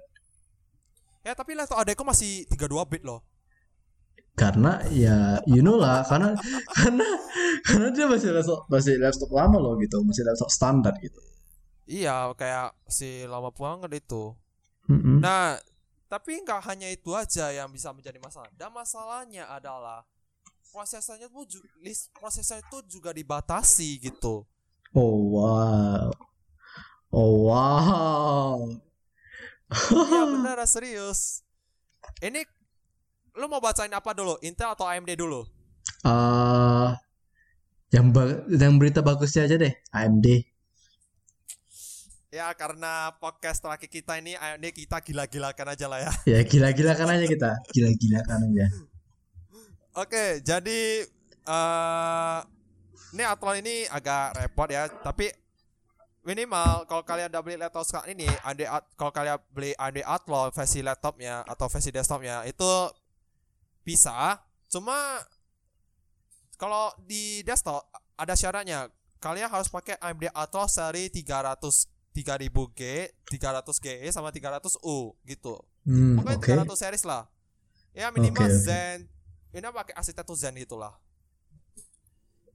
Ya, 1.25 1.33
tapi 1.33 1.57
laptop 1.57 1.81
adekku 1.81 2.05
masih 2.05 2.45
32 2.45 2.85
bit 2.85 3.01
loh. 3.01 3.25
Karena 4.37 4.81
ya 4.89 5.39
you 5.49 5.61
know 5.61 5.77
lah, 5.77 6.05
karena 6.07 6.33
karena 6.73 7.05
karena 7.65 7.87
dia 7.91 8.05
masih 8.07 8.29
laptop 8.31 8.65
masih 8.71 8.95
laptop 8.97 9.29
lama 9.35 9.57
loh 9.59 9.73
gitu, 9.81 9.99
masih 10.01 10.23
laptop 10.25 10.49
standar 10.49 10.93
gitu. 11.03 11.19
Iya, 11.89 12.31
kayak 12.37 12.77
si 12.85 13.25
lama 13.25 13.49
banget 13.49 14.05
itu. 14.05 14.37
Mm-mm. 14.85 15.21
Nah, 15.25 15.57
tapi 16.05 16.37
nggak 16.41 16.61
hanya 16.69 16.89
itu 16.89 17.13
aja 17.17 17.49
yang 17.49 17.69
bisa 17.73 17.89
menjadi 17.89 18.21
masalah. 18.21 18.49
Dan 18.53 18.69
masalahnya 18.69 19.49
adalah 19.49 20.05
prosesornya 20.69 21.29
list 21.81 22.13
prosesor 22.13 22.61
itu 22.61 22.99
juga 22.99 23.09
dibatasi 23.13 24.01
gitu. 24.05 24.45
Oh 24.93 25.17
wow. 25.37 26.09
Oh 27.09 27.33
wow. 27.49 28.57
Iya 29.89 30.23
benar 30.33 30.61
serius. 30.65 31.41
Ini 32.21 32.45
lu 33.39 33.47
mau 33.47 33.63
bacain 33.63 33.89
apa 33.89 34.11
dulu? 34.11 34.35
Intel 34.43 34.75
atau 34.75 34.83
AMD 34.83 35.15
dulu? 35.15 35.47
Ah, 36.03 36.99
yang 37.89 38.11
ba- 38.11 38.43
yang 38.51 38.75
berita 38.75 38.99
bagusnya 38.99 39.47
aja 39.47 39.55
deh, 39.55 39.73
AMD. 39.95 40.43
Ya 42.29 42.53
karena 42.53 43.09
podcast 43.17 43.57
terakhir 43.57 43.89
kita 43.89 44.21
ini 44.21 44.37
AMD 44.37 44.69
kita 44.69 45.01
gila-gilakan 45.01 45.73
aja 45.73 45.85
lah 45.89 45.99
ya. 46.03 46.11
Ya 46.37 46.39
gila-gila 46.45 46.93
kan 46.93 47.09
aja 47.09 47.25
kita, 47.25 47.51
gila-gila 47.73 48.21
kan 48.27 48.43
aja. 48.45 48.67
Oke, 49.97 50.43
jadi 50.45 51.09
eh 51.49 52.39
ini 53.17 53.23
Athlon 53.25 53.57
ini 53.65 53.89
agak 53.89 54.37
repot 54.37 54.69
ya, 54.69 54.85
tapi 55.01 55.33
minimal 56.21 56.85
kalau 56.85 57.01
kalian 57.01 57.33
udah 57.33 57.41
beli 57.41 57.57
laptop 57.57 57.81
sekarang 57.89 58.13
ini, 58.13 58.29
AMD 58.45 58.61
kalau 58.93 59.09
kalian 59.09 59.41
beli 59.49 59.73
AMD 59.73 60.05
Athlon 60.05 60.53
versi 60.53 60.85
laptopnya 60.85 61.41
atau 61.49 61.65
versi 61.65 61.89
desktopnya 61.89 62.45
itu 62.45 62.69
bisa, 63.89 64.37
cuma 64.69 64.93
kalau 66.61 66.93
di 67.09 67.41
desktop 67.41 67.81
ada 68.13 68.37
syaratnya, 68.37 68.91
kalian 69.17 69.49
harus 69.49 69.71
pakai 69.71 69.97
AMD 69.97 70.29
Athlon 70.35 70.69
seri 70.69 71.09
300 71.09 71.89
3000G, 72.09 72.81
300G 73.31 73.87
sama 74.11 74.33
300U 74.33 75.13
gitu. 75.23 75.55
Hmm, 75.87 76.19
Pokoknya 76.19 76.65
oke. 76.65 76.73
300 76.75 76.83
series 76.83 77.05
lah. 77.07 77.23
Ya 77.95 78.11
minimal 78.11 78.49
Oke, 78.49 78.53
oke. 78.53 78.65
Zen. 78.65 78.99
Ini 79.55 79.65
pakai 79.71 79.93
arsitektur 79.97 80.35
Zen 80.37 80.57
gitulah. 80.59 80.93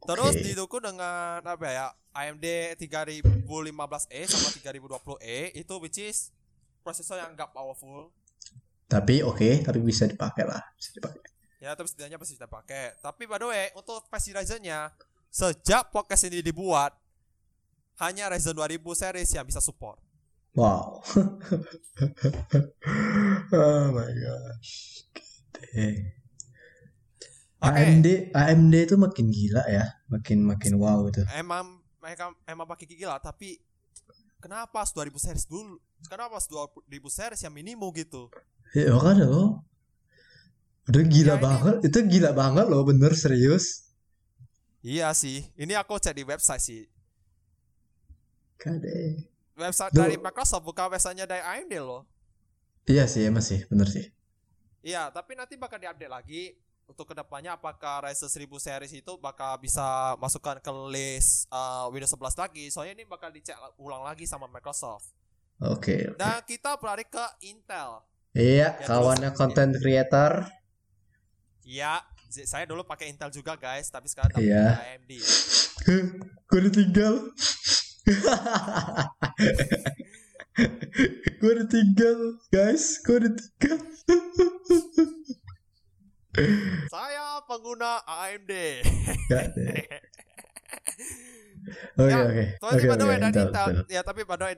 Terus 0.04 0.36
Oke. 0.36 0.44
didukung 0.44 0.84
dengan 0.84 1.40
apa 1.40 1.66
ya? 1.66 1.86
AMD 2.14 2.78
3015E 2.78 4.20
sama 4.30 4.48
3020E 4.54 5.56
itu 5.58 5.74
which 5.82 5.98
is 5.98 6.30
prosesor 6.86 7.18
yang 7.18 7.34
enggak 7.34 7.50
powerful. 7.50 8.12
Tapi 8.94 9.26
oke, 9.26 9.66
tapi 9.66 9.83
bisa 9.83 10.07
dipakai 10.07 10.46
lah, 10.46 10.62
bisa 10.78 10.94
dipakai. 10.94 11.18
Ya, 11.59 11.74
tapi 11.74 11.90
setidaknya 11.90 12.14
pasti 12.14 12.38
kita 12.38 12.46
pakai. 12.46 12.94
Tapi 13.02 13.26
by 13.26 13.42
the 13.42 13.48
way, 13.50 13.66
untuk 13.74 14.07
Ryzen-nya 14.07 14.94
sejak 15.35 15.90
podcast 15.90 16.30
ini 16.30 16.38
dibuat 16.46 16.94
hanya 17.98 18.30
Ryzen 18.30 18.54
2000 18.54 18.78
series 18.94 19.35
yang 19.35 19.42
bisa 19.42 19.59
support. 19.59 19.98
Wow. 20.54 21.02
oh 23.59 23.87
my 23.90 24.11
gosh. 24.14 25.02
Oke. 25.59 26.14
AMD 27.64 28.30
AMD 28.30 28.74
itu 28.76 28.94
makin 28.94 29.27
gila 29.33 29.64
ya, 29.66 29.90
makin 30.06 30.44
makin 30.44 30.79
wow 30.79 31.08
itu. 31.08 31.25
emang 31.35 31.81
mereka 31.96 32.29
emang 32.44 32.68
pakai 32.68 32.85
gigi 32.85 33.08
lah 33.08 33.16
tapi 33.16 33.56
kenapa 34.37 34.85
harus 34.85 34.92
2000 34.92 35.16
series 35.16 35.48
dulu 35.48 35.81
kenapa 36.05 36.35
harus 36.35 36.46
2000 36.46 36.85
series 37.09 37.40
yang 37.40 37.52
minimum 37.52 37.90
gitu 37.92 38.29
Ya 38.71 38.90
makanya 38.90 39.25
loh. 39.25 39.63
Udah 40.85 41.00
Ya, 41.00 41.09
gila 41.09 41.35
ini- 41.35 41.42
banget, 41.42 41.77
itu 41.83 41.98
gila 42.11 42.31
banget 42.33 42.67
loh, 42.67 42.83
bener 42.83 43.15
serius. 43.15 43.88
iya 44.81 45.09
sih 45.13 45.46
ini 45.55 45.73
aku 45.73 45.96
cek 45.96 46.13
di 46.13 46.23
website 46.23 46.61
sih 46.61 46.83
Kade. 48.57 49.29
website 49.55 49.92
Duh. 49.92 50.02
dari 50.02 50.17
Microsoft 50.17 50.61
bukan 50.63 50.88
websitenya 50.88 51.25
dari 51.25 51.40
AMD 51.40 51.75
loh 51.79 52.05
Iya 52.85 53.09
sih, 53.09 53.25
emang 53.25 53.40
sih, 53.40 53.65
bener 53.65 53.87
sih. 53.87 54.05
iya 54.81 55.09
tapi 55.09 55.33
nanti 55.33 55.57
bakal 55.57 55.79
diupdate 55.79 56.11
lagi 56.11 56.42
untuk 56.85 57.09
ke 57.09 57.15
depannya 57.15 57.57
apakah 57.57 58.05
Ryzen 58.05 58.29
1000 58.29 58.44
series 58.61 58.92
itu 58.94 59.13
bakal 59.17 59.57
bisa 59.57 59.81
masukkan 60.19 60.61
ke 60.61 60.69
list 60.90 61.48
uh, 61.48 61.88
Windows 61.88 62.13
11 62.13 62.37
lagi 62.38 62.69
soalnya 62.69 62.92
ini 62.92 63.05
bakal 63.05 63.33
dicek 63.33 63.57
ulang 63.79 64.05
lagi 64.05 64.29
sama 64.29 64.44
Microsoft 64.46 65.09
Oke. 65.71 66.10
oke. 66.10 66.17
dan 66.17 66.42
kita 66.44 66.77
beralih 66.77 67.06
ke 67.06 67.25
Intel 67.42 68.02
Iya, 68.35 68.75
Ya, 68.75 68.83
kawannya 68.83 69.31
terus- 69.31 69.38
content 69.38 69.73
creator. 69.79 70.50
Iya, 71.62 72.02
saya 72.42 72.67
dulu 72.67 72.83
pakai 72.83 73.06
Intel 73.08 73.31
juga 73.31 73.54
guys, 73.54 73.87
tapi 73.87 74.10
sekarang 74.10 74.35
pakai 74.35 74.50
Iya. 74.50 74.98
AMD. 74.98 75.12
Gue 76.50 76.60
ditinggal. 76.67 77.31
gue 81.40 81.52
ditinggal, 81.62 82.19
guys. 82.50 82.98
Gue 83.00 83.19
ditinggal. 83.23 83.79
Saya 86.90 87.38
pengguna 87.46 88.02
AMD. 88.02 88.50
Oke 91.96 92.10
Ya, 92.12 92.19
oke 92.29 92.44
Soalnya 92.60 92.83
by 92.85 92.96
the 92.96 93.06
way 93.06 93.17
oke 93.17 93.23
dari 93.23 93.33
Intel, 93.33 93.46
Intel, 93.48 93.69
Intel. 93.73 93.87
ya 93.90 94.00
tapi 94.04 94.21
way 94.25 94.54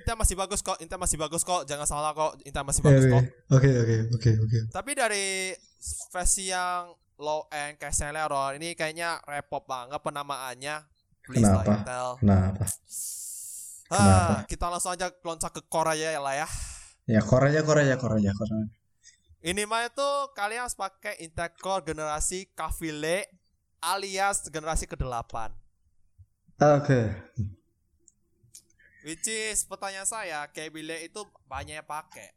Intel 0.00 0.16
masih 0.16 0.36
bagus 0.36 0.60
kok, 0.64 0.76
Intel 0.82 0.98
masih 0.98 1.18
bagus 1.20 1.42
kok, 1.44 1.62
jangan 1.68 1.86
salah 1.86 2.12
kok, 2.16 2.32
Intel 2.42 2.64
masih 2.66 2.82
bagus 2.82 3.04
kok. 3.06 3.22
oke 3.52 3.70
oke 3.70 3.96
oke 4.16 4.30
oke. 4.42 4.58
Tapi 4.72 4.90
dari 4.96 5.54
versi 6.10 6.50
yang 6.50 6.90
low 7.20 7.46
end 7.52 7.76
kayak 7.76 7.92
Celeron 7.92 8.56
ini 8.56 8.72
kayaknya 8.74 9.20
repot 9.28 9.62
banget 9.68 10.00
penamaannya. 10.00 10.76
Please 11.20 11.46
lah 11.46 11.62
Kenapa? 11.62 11.72
Intel. 11.78 12.08
Kenapa? 12.18 12.64
Ah, 13.90 14.46
kita 14.46 14.70
langsung 14.70 14.94
aja 14.94 15.10
loncat 15.26 15.50
ke 15.50 15.62
core 15.66 15.98
aja 15.98 16.14
ya 16.14 16.20
lah 16.22 16.34
ya. 16.34 16.48
Ya 17.10 17.20
core 17.26 17.50
aja 17.50 17.66
core 17.66 17.82
aja 17.82 17.98
core 17.98 18.22
aja 18.22 18.30
core. 18.34 18.70
Ini 19.40 19.64
mah 19.64 19.88
itu 19.88 20.08
kalian 20.36 20.68
harus 20.68 20.76
pakai 20.76 21.16
Intel 21.24 21.48
Core 21.56 21.90
generasi 21.90 22.52
Kavile 22.52 23.24
alias 23.80 24.44
generasi 24.52 24.84
ke-8. 24.84 25.48
Oke. 26.60 27.00
Which 29.00 29.24
is 29.32 29.64
pertanyaan 29.64 30.04
saya, 30.04 30.44
Kavile 30.52 31.00
itu 31.00 31.24
banyak 31.48 31.80
yang 31.80 31.88
pakai. 31.88 32.36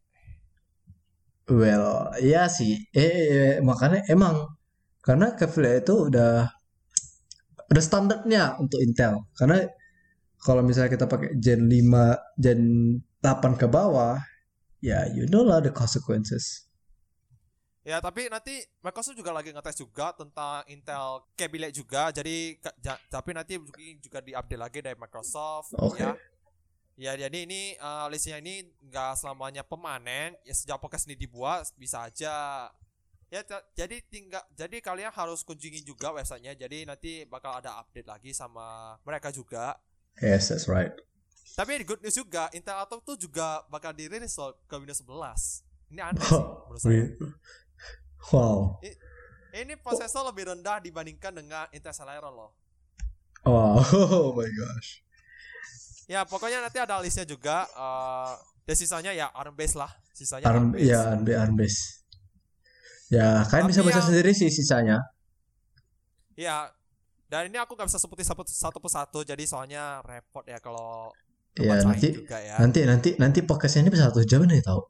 Well, 1.52 2.16
iya 2.24 2.48
sih. 2.48 2.88
Eh, 2.96 3.04
eh, 3.04 3.54
makanya 3.60 4.08
emang 4.08 4.48
karena 5.04 5.36
Kevlar 5.36 5.84
itu 5.84 6.08
udah 6.08 6.48
udah 7.68 7.84
standarnya 7.84 8.56
untuk 8.64 8.80
Intel. 8.80 9.28
Karena 9.36 9.60
kalau 10.40 10.64
misalnya 10.64 10.96
kita 10.96 11.04
pakai 11.12 11.36
Gen 11.44 11.68
5, 11.68 12.16
Gen 12.40 12.62
8 13.20 13.60
ke 13.60 13.68
bawah, 13.68 14.24
ya 14.80 15.04
you 15.12 15.28
know 15.28 15.44
lah 15.44 15.60
the 15.60 15.72
consequences. 15.76 16.72
Ya, 17.84 18.00
tapi 18.00 18.32
nanti 18.32 18.64
Microsoft 18.80 19.20
juga 19.20 19.36
lagi 19.36 19.52
ngetes 19.52 19.76
juga 19.76 20.16
tentang 20.16 20.64
Intel 20.72 21.20
Kavile 21.36 21.68
juga. 21.68 22.16
Jadi 22.16 22.56
ja- 22.80 23.00
tapi 23.12 23.36
nanti 23.36 23.60
mungkin 23.60 24.00
juga 24.00 24.24
diupdate 24.24 24.60
lagi 24.60 24.80
dari 24.80 24.96
Microsoft 24.96 25.76
Oke. 25.76 26.00
ya. 26.00 26.16
Ya, 26.96 27.18
jadi 27.28 27.44
ini 27.44 27.76
eh, 27.76 28.06
listnya 28.08 28.40
ini 28.40 28.64
nggak 28.88 29.20
selamanya 29.20 29.68
pemanen. 29.68 30.32
Ya 30.48 30.54
sejak 30.56 30.80
podcast 30.80 31.12
ini 31.12 31.20
dibuat 31.20 31.68
bisa 31.76 32.08
aja. 32.08 32.72
Ya, 33.28 33.42
jadi 33.74 34.00
tinggal 34.08 34.46
jadi 34.54 34.78
kalian 34.80 35.12
harus 35.12 35.44
kunjungi 35.44 35.84
juga 35.84 36.16
websitenya. 36.16 36.56
Jadi 36.56 36.86
nanti 36.88 37.12
bakal 37.28 37.60
ada 37.60 37.84
update 37.84 38.08
lagi 38.08 38.32
sama 38.32 38.96
mereka 39.04 39.28
juga. 39.34 39.76
Yes, 40.24 40.54
that's 40.54 40.70
right. 40.70 40.94
Tapi 41.58 41.84
good 41.84 42.00
news 42.00 42.16
juga, 42.16 42.48
Intel 42.54 42.78
Atom 42.80 43.02
tuh 43.04 43.18
juga 43.18 43.66
bakal 43.68 43.92
dirilis 43.92 44.38
loh 44.40 44.56
ke 44.70 44.76
Windows 44.78 45.02
11. 45.02 45.66
Ini 45.94 46.02
aneh 46.02 46.22
sih 46.30 46.40
menurut 46.40 46.82
saya. 46.82 47.06
Wow. 48.32 48.80
Ini 49.52 49.76
prosesor 49.78 50.24
lebih 50.26 50.50
rendah 50.50 50.80
dibandingkan 50.80 51.36
dengan 51.36 51.68
Intel 51.70 51.92
Celeron 51.92 52.34
loh. 52.34 52.52
Wow. 53.44 53.84
Oh 54.16 54.30
my 54.32 54.48
gosh. 54.48 55.04
Ya 56.06 56.24
pokoknya 56.24 56.60
nanti 56.60 56.80
ada 56.80 57.00
listnya 57.00 57.24
juga. 57.24 57.68
eh 57.68 58.32
dan 58.64 58.76
sisanya 58.80 59.12
ya 59.12 59.28
ARM 59.36 59.56
based 59.56 59.76
lah. 59.76 59.92
Sisanya 60.16 60.48
ARM, 60.48 60.72
based. 60.72 60.88
ya 60.88 61.00
ARM, 61.12 61.28
ARM 61.28 61.56
base. 61.60 61.80
Ya, 63.12 63.44
kalian 63.46 63.68
Tapi 63.68 63.72
bisa 63.76 63.82
baca 63.84 64.00
yang- 64.00 64.08
sendiri 64.08 64.32
sih 64.32 64.48
sisanya. 64.48 64.98
Ya. 66.34 66.72
Dan 67.28 67.52
ini 67.52 67.60
aku 67.60 67.76
nggak 67.76 67.92
bisa 67.92 68.00
sebutin 68.00 68.24
satu, 68.24 68.48
satu 68.48 68.80
persatu. 68.80 69.20
Jadi 69.22 69.44
soalnya 69.44 70.00
repot 70.02 70.46
ya 70.48 70.62
kalau 70.64 71.12
Ya, 71.54 71.78
nanti 71.84 72.10
juga 72.10 72.40
ya. 72.42 72.58
nanti 72.58 72.82
nanti 72.88 73.10
nanti 73.20 73.40
podcastnya 73.44 73.86
ini 73.86 73.92
bisa 73.94 74.10
satu 74.10 74.24
jam 74.24 74.42
nih 74.48 74.64
tau. 74.64 74.90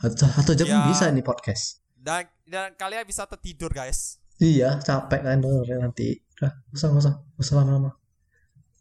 Satu, 0.00 0.26
satu 0.26 0.52
jam 0.56 0.66
Ya. 0.66 0.88
bisa 0.88 1.06
nih 1.12 1.22
podcast. 1.22 1.81
Dan 2.02 2.26
dan 2.42 2.74
kalian 2.74 3.06
bisa 3.06 3.22
tertidur 3.30 3.70
guys. 3.70 4.18
Iya, 4.42 4.82
capek 4.82 5.22
kan 5.22 5.38
nanti. 5.38 6.18
Udah, 6.34 6.50
nggak 6.50 6.74
usah, 6.74 6.88
nggak 6.90 7.02
usah, 7.06 7.14
nggak 7.14 7.44
usah 7.46 7.54
lama-lama. 7.62 7.90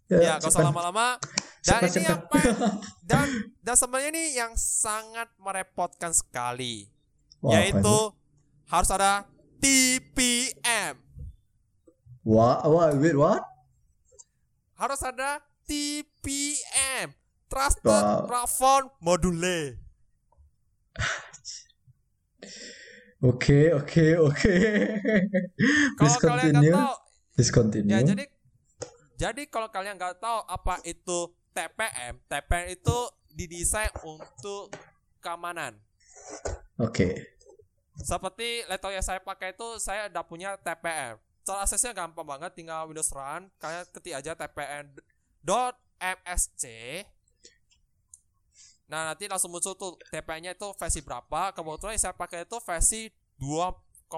Ya 0.10 0.36
gak 0.42 0.50
usah 0.52 0.66
lama-lama. 0.68 1.08
Dan 1.62 1.80
Cepat, 1.86 1.94
ini 1.94 2.04
cepat. 2.10 2.18
apa? 2.18 2.42
Dan 3.10 3.28
dan 3.62 3.76
sebenarnya 3.78 4.10
ini 4.12 4.34
yang 4.34 4.58
sangat 4.58 5.30
merepotkan 5.38 6.10
sekali. 6.12 6.90
Wah, 7.40 7.54
yaitu 7.62 7.80
itu? 7.80 8.00
harus 8.66 8.90
ada 8.90 9.30
TPM. 9.62 10.98
Wah, 12.26 12.66
wah, 12.66 12.90
wait, 12.98 13.14
what? 13.14 13.46
Harus 14.74 15.02
ada 15.06 15.38
TPM. 15.70 17.14
Trusted 17.46 17.86
Wow. 17.86 18.26
Platform 18.26 18.90
Module. 18.98 19.78
Oke, 23.22 23.70
oke, 23.70 24.18
oke. 24.18 24.56
Please 25.94 26.18
Kalau 26.18 26.34
kalian 26.34 26.58
continue. 26.58 26.74
tahu, 26.74 26.94
Please 27.38 27.52
continue. 27.54 27.94
ya 27.94 28.02
jadi 28.02 28.26
jadi 29.22 29.46
kalau 29.46 29.70
kalian 29.70 29.94
nggak 29.94 30.18
tahu 30.18 30.42
apa 30.50 30.82
itu 30.90 31.30
TPM, 31.54 32.18
TPM 32.26 32.74
itu 32.74 32.98
didesain 33.30 33.94
untuk 34.02 34.74
keamanan. 35.22 35.78
Oke. 36.82 37.38
Seperti 38.02 38.66
laptop 38.66 38.90
yang 38.90 39.06
saya 39.06 39.22
pakai 39.22 39.54
itu 39.54 39.78
saya 39.78 40.10
udah 40.10 40.26
punya 40.26 40.58
TPM. 40.58 41.22
Cara 41.46 41.62
aksesnya 41.62 41.94
gampang 41.94 42.26
banget, 42.26 42.58
tinggal 42.58 42.90
Windows 42.90 43.14
Run, 43.14 43.54
kalian 43.62 43.86
ketik 43.94 44.18
aja 44.18 44.34
tpm.msc. 44.34 45.44
Nah, 48.92 49.16
nanti 49.16 49.24
langsung 49.32 49.56
muncul 49.56 49.72
tuh 49.80 49.96
TPM-nya 50.12 50.52
itu 50.52 50.68
versi 50.76 51.00
berapa. 51.00 51.56
Kebetulan 51.56 51.96
yang 51.96 52.04
saya 52.04 52.12
pakai 52.12 52.44
itu 52.44 52.60
versi 52.60 53.08
2.0, 53.40 54.12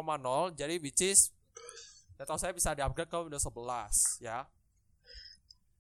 jadi 0.58 0.82
which 0.82 1.06
is 1.06 1.30
laptop 2.18 2.42
saya 2.42 2.58
bisa 2.58 2.74
di-upgrade 2.74 3.06
ke 3.06 3.18
Windows 3.22 3.46
11 3.46 4.18
ya. 4.26 4.50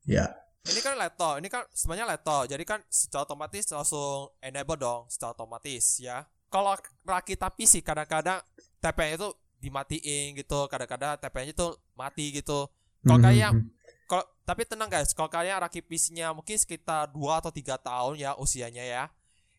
Ya. 0.05 0.29
Ini 0.63 0.79
kan 0.79 0.93
laptop, 0.95 1.41
ini 1.41 1.49
kan 1.49 1.65
sebenarnya 1.73 2.05
laptop. 2.05 2.45
Jadi 2.45 2.63
kan 2.63 2.85
secara 2.87 3.25
otomatis 3.25 3.65
langsung 3.73 4.29
enable 4.39 4.77
dong, 4.77 5.09
secara 5.09 5.33
otomatis 5.33 5.97
ya. 5.97 6.29
Kalau 6.53 6.77
rakita 7.03 7.49
PC 7.49 7.81
kadang-kadang 7.81 8.45
TPM 8.77 9.17
itu 9.17 9.29
dimatiin 9.57 10.37
gitu, 10.37 10.69
kadang-kadang 10.69 11.17
TPM 11.17 11.49
itu 11.49 11.67
mati 11.97 12.29
gitu. 12.29 12.69
Kalau 13.03 13.19
Mhm, 13.19 13.25
kayak 13.25 13.51
mhm. 13.57 13.67
Kalau 14.07 14.25
tapi 14.43 14.67
tenang 14.67 14.91
guys, 14.91 15.15
kalau 15.15 15.31
kalian 15.31 15.59
rakit 15.63 15.87
PC-nya 15.87 16.35
mungkin 16.35 16.59
sekitar 16.59 17.11
2 17.11 17.39
atau 17.39 17.51
3 17.51 17.79
tahun 17.79 18.13
ya 18.19 18.31
usianya 18.35 18.83
ya. 18.83 19.03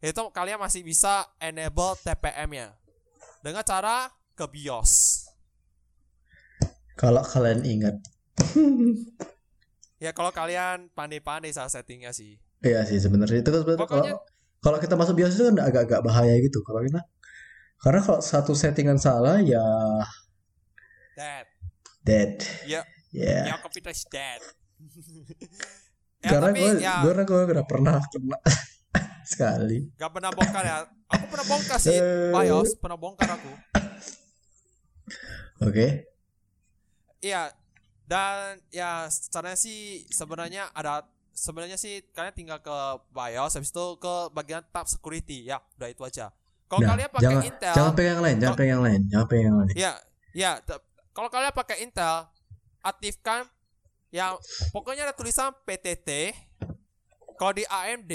Itu 0.05 0.20
kalian 0.28 0.61
masih 0.61 0.84
bisa 0.84 1.24
enable 1.40 1.97
TPM-nya. 2.05 2.76
Dengan 3.40 3.64
cara 3.64 4.12
ke 4.36 4.45
BIOS. 4.45 5.24
Kalau 6.95 7.24
kalian 7.24 7.64
ingat. 7.64 7.97
Ya 10.03 10.12
kalau 10.12 10.28
kalian 10.34 10.92
pandai-pandai 10.92 11.49
salah 11.55 11.72
settingnya 11.72 12.12
sih. 12.12 12.36
Iya 12.61 12.84
sih 12.84 13.01
sebenarnya 13.01 13.40
itu 13.40 13.49
kan 13.49 13.61
sebenarnya 13.64 13.88
kalau 13.88 14.05
kalau 14.61 14.78
kita 14.80 14.95
masuk 15.01 15.16
BIOS 15.16 15.40
itu 15.40 15.45
kan 15.49 15.57
agak-agak 15.64 16.01
bahaya 16.05 16.36
gitu 16.45 16.61
kalau 16.61 16.84
kita 16.84 17.01
karena 17.80 18.01
kalau 18.01 18.20
satu 18.20 18.53
settingan 18.57 18.97
salah 18.97 19.40
ya 19.40 19.64
That. 21.14 21.47
dead. 22.05 22.42
Ya, 22.68 22.82
Ya. 23.23 23.47
your 23.47 23.61
computer 23.61 23.91
is 23.91 24.03
dead. 24.07 24.43
ya, 26.19 26.31
Karena 26.35 26.51
gue 26.51 26.71
ya 26.79 26.95
gue 27.01 27.12
gue 27.15 27.41
udah 27.49 27.62
pernah 27.65 28.03
kena 28.05 28.39
sekali. 29.31 29.87
gak 29.95 30.11
pernah 30.11 30.31
bongkar 30.31 30.62
ya. 30.62 30.77
Aku 31.09 31.25
pernah 31.31 31.47
bongkar 31.47 31.79
sih, 31.79 31.95
Eh. 31.95 32.35
BIOS 32.35 32.75
pernah 32.77 32.99
bongkar 32.99 33.29
aku. 33.31 33.53
Oke. 35.65 36.11
Iya. 37.21 37.55
Dan 38.05 38.61
ya 38.69 39.09
sebenarnya 39.09 39.57
sih 39.57 39.79
sebenarnya 40.11 40.69
ada 40.75 41.09
sebenarnya 41.33 41.75
sih 41.75 42.05
kalian 42.12 42.37
tinggal 42.37 42.61
ke 42.61 42.77
BIOS 43.11 43.57
habis 43.57 43.71
itu 43.71 43.87
ke 43.97 44.15
bagian 44.31 44.61
tab 44.69 44.85
security. 44.85 45.49
Ya, 45.49 45.62
udah 45.79 45.89
itu 45.89 46.03
aja. 46.03 46.29
Kalau 46.65 46.81
Nah, 46.83 46.91
kalian 46.93 47.09
pakai 47.09 47.25
jangan 47.25 47.43
Intel, 47.45 47.75
jangan 47.77 47.93
pegang 47.95 48.11
yang 48.11 48.25
lain, 48.25 48.37
jangan 48.37 48.55
pegang 48.57 48.73
yang 48.73 48.85
lain, 48.85 49.01
jangan 49.07 49.27
pegang 49.29 49.45
yang 49.47 49.57
lain. 49.61 49.69
ya, 49.77 49.93
ya, 50.33 50.51
t- 50.59 50.83
kalau 51.12 51.29
kalian 51.29 51.53
pakai 51.55 51.77
Intel, 51.85 52.17
aktifkan 52.85 53.49
yang 54.12 54.37
pokoknya 54.70 55.09
ada 55.11 55.14
tulisan 55.16 55.51
PTT. 55.64 56.37
Kalau 57.35 57.51
di 57.51 57.66
AMD, 57.66 58.14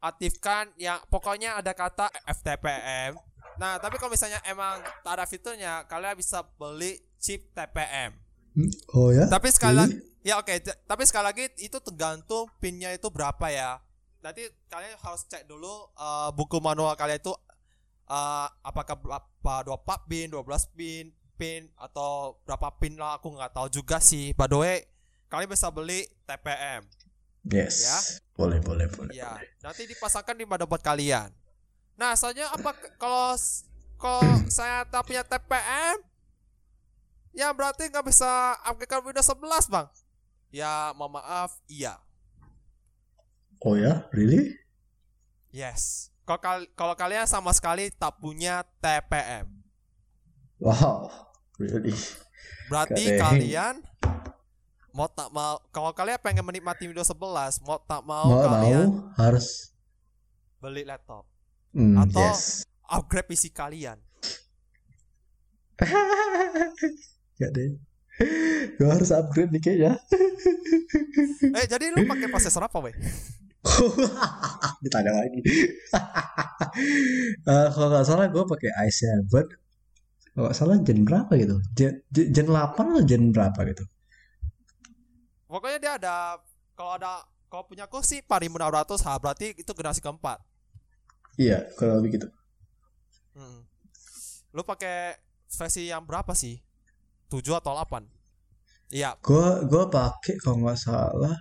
aktifkan 0.00 0.72
yang 0.80 1.02
pokoknya 1.12 1.60
ada 1.60 1.76
kata 1.76 2.08
FTPM. 2.24 3.12
Nah, 3.60 3.76
tapi 3.76 4.00
kalau 4.00 4.14
misalnya 4.14 4.40
emang 4.48 4.80
tak 5.04 5.12
ada 5.20 5.24
fiturnya, 5.28 5.84
kalian 5.84 6.16
bisa 6.16 6.40
beli 6.56 6.96
chip 7.20 7.52
TPM. 7.52 8.16
Oh 8.94 9.10
ya? 9.10 9.26
Tapi 9.28 9.50
sekali 9.50 9.74
lagi, 9.76 9.94
ya 10.22 10.38
oke, 10.40 10.54
t- 10.62 10.78
tapi 10.86 11.02
sekali 11.04 11.24
lagi 11.26 11.44
itu 11.60 11.76
tergantung 11.82 12.48
pinnya 12.62 12.94
itu 12.94 13.10
berapa 13.10 13.50
ya. 13.50 13.82
Nanti 14.24 14.48
kalian 14.72 14.96
harus 14.96 15.28
cek 15.28 15.44
dulu 15.44 15.92
eh, 15.92 16.30
buku 16.32 16.56
manual 16.62 16.96
kalian 16.96 17.20
itu 17.20 17.34
eh, 18.08 18.46
apakah 18.64 18.96
berapa 18.96 19.54
24 19.66 20.08
pin, 20.08 20.26
12 20.32 20.76
pin, 20.78 21.04
pin 21.34 21.68
atau 21.74 22.38
berapa 22.46 22.70
pin 22.78 22.94
lah 22.94 23.18
aku 23.18 23.34
nggak 23.34 23.52
tahu 23.52 23.68
juga 23.70 23.98
sih. 23.98 24.32
By 24.34 24.46
the 24.46 24.58
way, 24.58 24.76
kalian 25.28 25.50
bisa 25.50 25.68
beli 25.70 26.06
TPM. 26.24 26.86
Yes. 27.44 27.84
Ya. 27.84 27.98
Boleh, 28.34 28.58
boleh, 28.64 28.88
boleh. 28.88 29.12
Ya, 29.12 29.36
nanti 29.60 29.84
dipasangkan 29.84 30.34
di 30.34 30.48
motherboard 30.48 30.80
kalian. 30.80 31.28
Nah, 31.94 32.16
soalnya 32.18 32.50
apa 32.50 32.74
kalau 32.98 33.36
kalau 34.00 34.26
saya 34.50 34.82
tak 34.88 35.06
punya 35.06 35.22
TPM, 35.22 36.02
ya 37.30 37.52
berarti 37.54 37.86
nggak 37.86 38.06
bisa 38.06 38.58
upgrade 38.66 39.04
Windows 39.06 39.28
11, 39.30 39.70
Bang. 39.70 39.86
Ya, 40.50 40.90
mohon 40.98 41.18
maaf, 41.18 41.54
iya. 41.66 41.98
Oh 43.62 43.78
ya? 43.78 44.06
Really? 44.12 44.54
Yes. 45.54 46.10
Kalau 46.24 46.40
kal- 46.40 46.70
kalau 46.74 46.94
kalian 46.96 47.28
sama 47.28 47.52
sekali 47.52 47.92
tak 47.92 48.16
punya 48.18 48.64
TPM, 48.80 49.48
Wow, 50.64 51.12
really? 51.58 51.92
berarti 52.64 53.04
kalian 53.14 53.84
mau 54.90 55.04
tak 55.06 55.28
mau 55.28 55.60
kalau 55.68 55.92
kalian 55.92 56.16
pengen 56.16 56.40
menikmati 56.40 56.88
Windows 56.88 57.12
11, 57.12 57.20
mau 57.60 57.76
tak 57.78 58.00
mau, 58.00 58.24
Mau 58.24 58.40
kalian 58.40 58.88
mau 58.88 59.12
harus. 59.14 59.76
beli 60.56 60.80
laptop, 60.82 61.28
Hmm, 61.70 62.00
Atau- 62.00 62.24
yes. 62.24 62.64
upgrade 62.86 63.26
PC 63.26 63.50
kalian. 63.50 64.00
Gak 67.34 67.50
deh. 67.50 67.74
Gue 68.74 68.88
harus 68.88 69.10
upgrade 69.10 69.50
nih 69.50 69.60
kayaknya. 69.60 69.92
Eh, 71.44 71.66
jadi 71.66 71.90
lu 71.90 72.02
pakai 72.04 72.26
prosesor 72.26 72.62
apa, 72.62 72.78
weh? 72.80 72.94
Ditanya 74.84 75.12
lagi. 75.12 75.40
Eh, 77.44 77.66
kalau 77.68 77.88
nggak 77.88 78.02
salah 78.04 78.26
gue 78.26 78.42
pakai 78.44 78.70
i7. 78.82 79.30
Kalau 80.34 80.50
nggak 80.50 80.56
salah 80.58 80.76
gen 80.82 81.06
berapa 81.06 81.32
gitu? 81.38 81.56
Gen, 81.78 81.94
gen 82.10 82.46
8 82.50 82.74
atau 82.90 83.02
gen 83.06 83.30
berapa 83.30 83.60
gitu? 83.70 83.84
Pokoknya 85.46 85.78
dia 85.78 85.92
ada 85.94 86.16
kalau 86.74 86.98
ada 86.98 87.22
kalau 87.46 87.64
punya 87.70 87.86
aku 87.86 88.02
sih 88.02 88.18
4600 88.26 89.06
H 89.06 89.08
berarti 89.22 89.46
itu 89.54 89.70
generasi 89.70 90.02
keempat. 90.02 90.42
Iya, 91.38 91.70
kalau 91.78 92.02
lebih 92.02 92.18
gitu. 92.18 92.26
Hmm. 93.38 93.62
Lu 94.54 94.62
pakai 94.66 95.18
versi 95.54 95.86
yang 95.86 96.02
berapa 96.02 96.34
sih? 96.34 96.58
7 97.30 97.54
atau 97.58 97.74
8? 97.74 98.02
Iya, 98.90 99.14
Gue 99.22 99.46
gue 99.70 99.84
pakai 99.90 100.34
kalau 100.42 100.62
nggak 100.62 100.78
salah. 100.78 101.34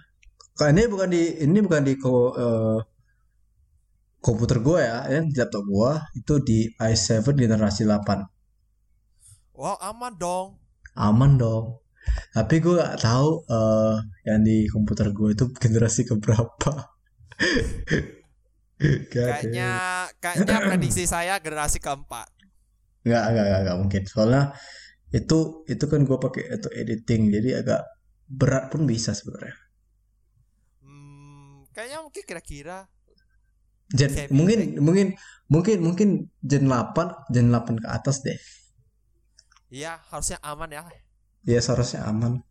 Ini 0.58 0.86
bukan 0.86 1.10
di 1.10 1.24
ini 1.46 1.58
bukan 1.66 1.82
di 1.82 1.94
ko, 1.98 2.14
eh, 2.38 2.80
komputer 4.24 4.58
gue 4.64 4.80
ya, 4.80 4.98
yang 5.14 5.26
di 5.30 5.36
laptop 5.36 5.66
gue 5.68 5.92
itu 6.20 6.34
di 6.48 6.60
i7 6.78 7.36
generasi 7.36 7.84
8. 7.90 8.33
Wow 9.56 9.78
aman 9.82 10.14
dong. 10.18 10.48
Aman 10.94 11.38
dong. 11.42 11.82
Tapi 12.36 12.60
gue 12.60 12.76
nggak 12.76 13.00
tahu 13.00 13.30
eh, 13.48 13.96
yang 14.28 14.42
di 14.44 14.68
komputer 14.68 15.10
gue 15.16 15.34
itu 15.34 15.46
generasi 15.56 16.04
keberapa. 16.06 16.72
Gak 18.84 19.48
Kayaknya 19.48 19.72
kayaknya 20.20 20.58
prediksi 20.60 21.08
saya 21.08 21.40
generasi 21.40 21.80
keempat. 21.80 22.28
Nggak, 23.08 23.24
nggak, 23.32 23.46
nggak, 23.48 23.62
nggak 23.64 23.78
mungkin. 23.80 24.04
Soalnya 24.04 24.44
itu 25.16 25.64
itu 25.72 25.86
kan 25.88 26.04
gue 26.04 26.18
pakai 26.20 26.44
itu 26.52 26.70
editing, 26.74 27.32
jadi 27.32 27.50
agak 27.64 27.82
berat 28.28 28.68
pun 28.68 28.84
bisa 28.84 29.16
sebenarnya. 29.16 29.56
Hmm, 30.84 31.64
kayaknya 31.72 32.04
mungkin 32.04 32.24
kira-kira 32.28 32.92
Gen, 33.94 34.10
mungkin 34.34 34.82
mungkin 34.82 35.08
mungkin 35.48 35.78
mungkin 35.86 36.10
Gen 36.42 36.66
8, 36.66 37.30
Gen 37.30 37.48
8 37.54 37.78
ke 37.78 37.88
atas 37.88 38.26
deh. 38.26 38.40
Ya 39.74 39.98
harusnya 40.14 40.38
aman 40.46 40.70
ya. 40.70 40.82
Ya 41.44 41.60
seharusnya 41.60 42.06
aman. 42.06 42.46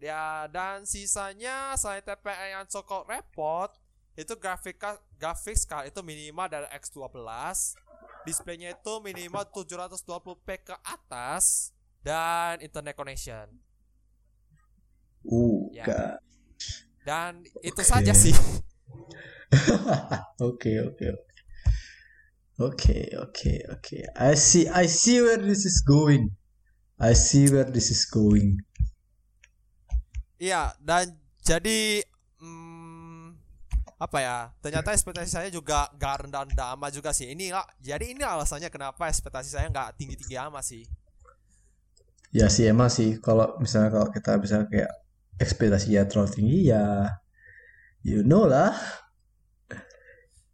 Ya 0.00 0.48
dan 0.48 0.88
sisanya 0.88 1.76
selain 1.76 2.04
TPM 2.04 2.60
yang 2.60 2.66
cukup 2.68 3.04
repot 3.08 3.72
itu 4.16 4.32
grafika 4.40 4.96
grafik 5.20 5.56
card 5.68 5.92
itu 5.92 6.00
minimal 6.00 6.48
dari 6.48 6.64
X12 6.72 7.20
displaynya 8.24 8.72
itu 8.72 8.92
minimal 9.04 9.44
720p 9.52 10.48
ke 10.64 10.74
atas 10.84 11.72
dan 12.00 12.60
internet 12.64 12.96
connection 12.96 13.48
Uh, 15.26 15.66
Ya. 15.74 15.82
gak. 15.82 16.22
dan 17.02 17.42
itu 17.58 17.82
Oke. 17.82 17.82
saja 17.82 18.14
sih 18.14 18.30
Oke, 20.38 20.70
oke, 20.86 21.04
oke. 21.12 21.35
Oke, 22.56 23.12
oke, 23.20 23.52
oke. 23.68 23.98
I 24.16 24.32
see 24.32 24.64
I 24.64 24.88
see 24.88 25.20
where 25.20 25.36
this 25.36 25.68
is 25.68 25.84
going. 25.84 26.32
I 26.96 27.12
see 27.12 27.52
where 27.52 27.68
this 27.68 27.92
is 27.92 28.08
going. 28.08 28.64
iya 30.36 30.76
dan 30.84 31.16
jadi 31.40 32.04
hmm, 32.40 33.32
apa 33.96 34.18
ya 34.20 34.36
ternyata 34.60 34.92
ekspektasi 34.92 35.30
saya 35.32 35.48
juga 35.48 35.88
gak 35.96 36.28
rendah-rendah 36.28 36.76
amat 36.76 36.92
juga 36.92 37.16
sih 37.16 37.32
ini 37.32 37.48
lah 37.48 37.64
jadi 37.80 38.12
ini 38.12 38.20
alasannya 38.20 38.68
kenapa 38.68 39.08
ekspektasi 39.08 39.48
saya 39.48 39.72
nggak 39.72 39.96
tinggi-tinggi 39.96 40.36
amat 40.36 40.64
sih 40.64 40.84
Ya 42.34 42.52
sih 42.52 42.68
emang 42.68 42.92
sih 42.92 43.16
kalau 43.16 43.56
misalnya 43.62 43.88
kalau 43.88 44.12
kita 44.12 44.36
bisa 44.36 44.68
kayak 44.68 44.92
ekspektasinya 45.40 46.04
terlalu 46.04 46.30
tinggi 46.36 46.58
ya 46.68 47.16
you 48.04 48.20
know 48.26 48.44
lah. 48.44 48.76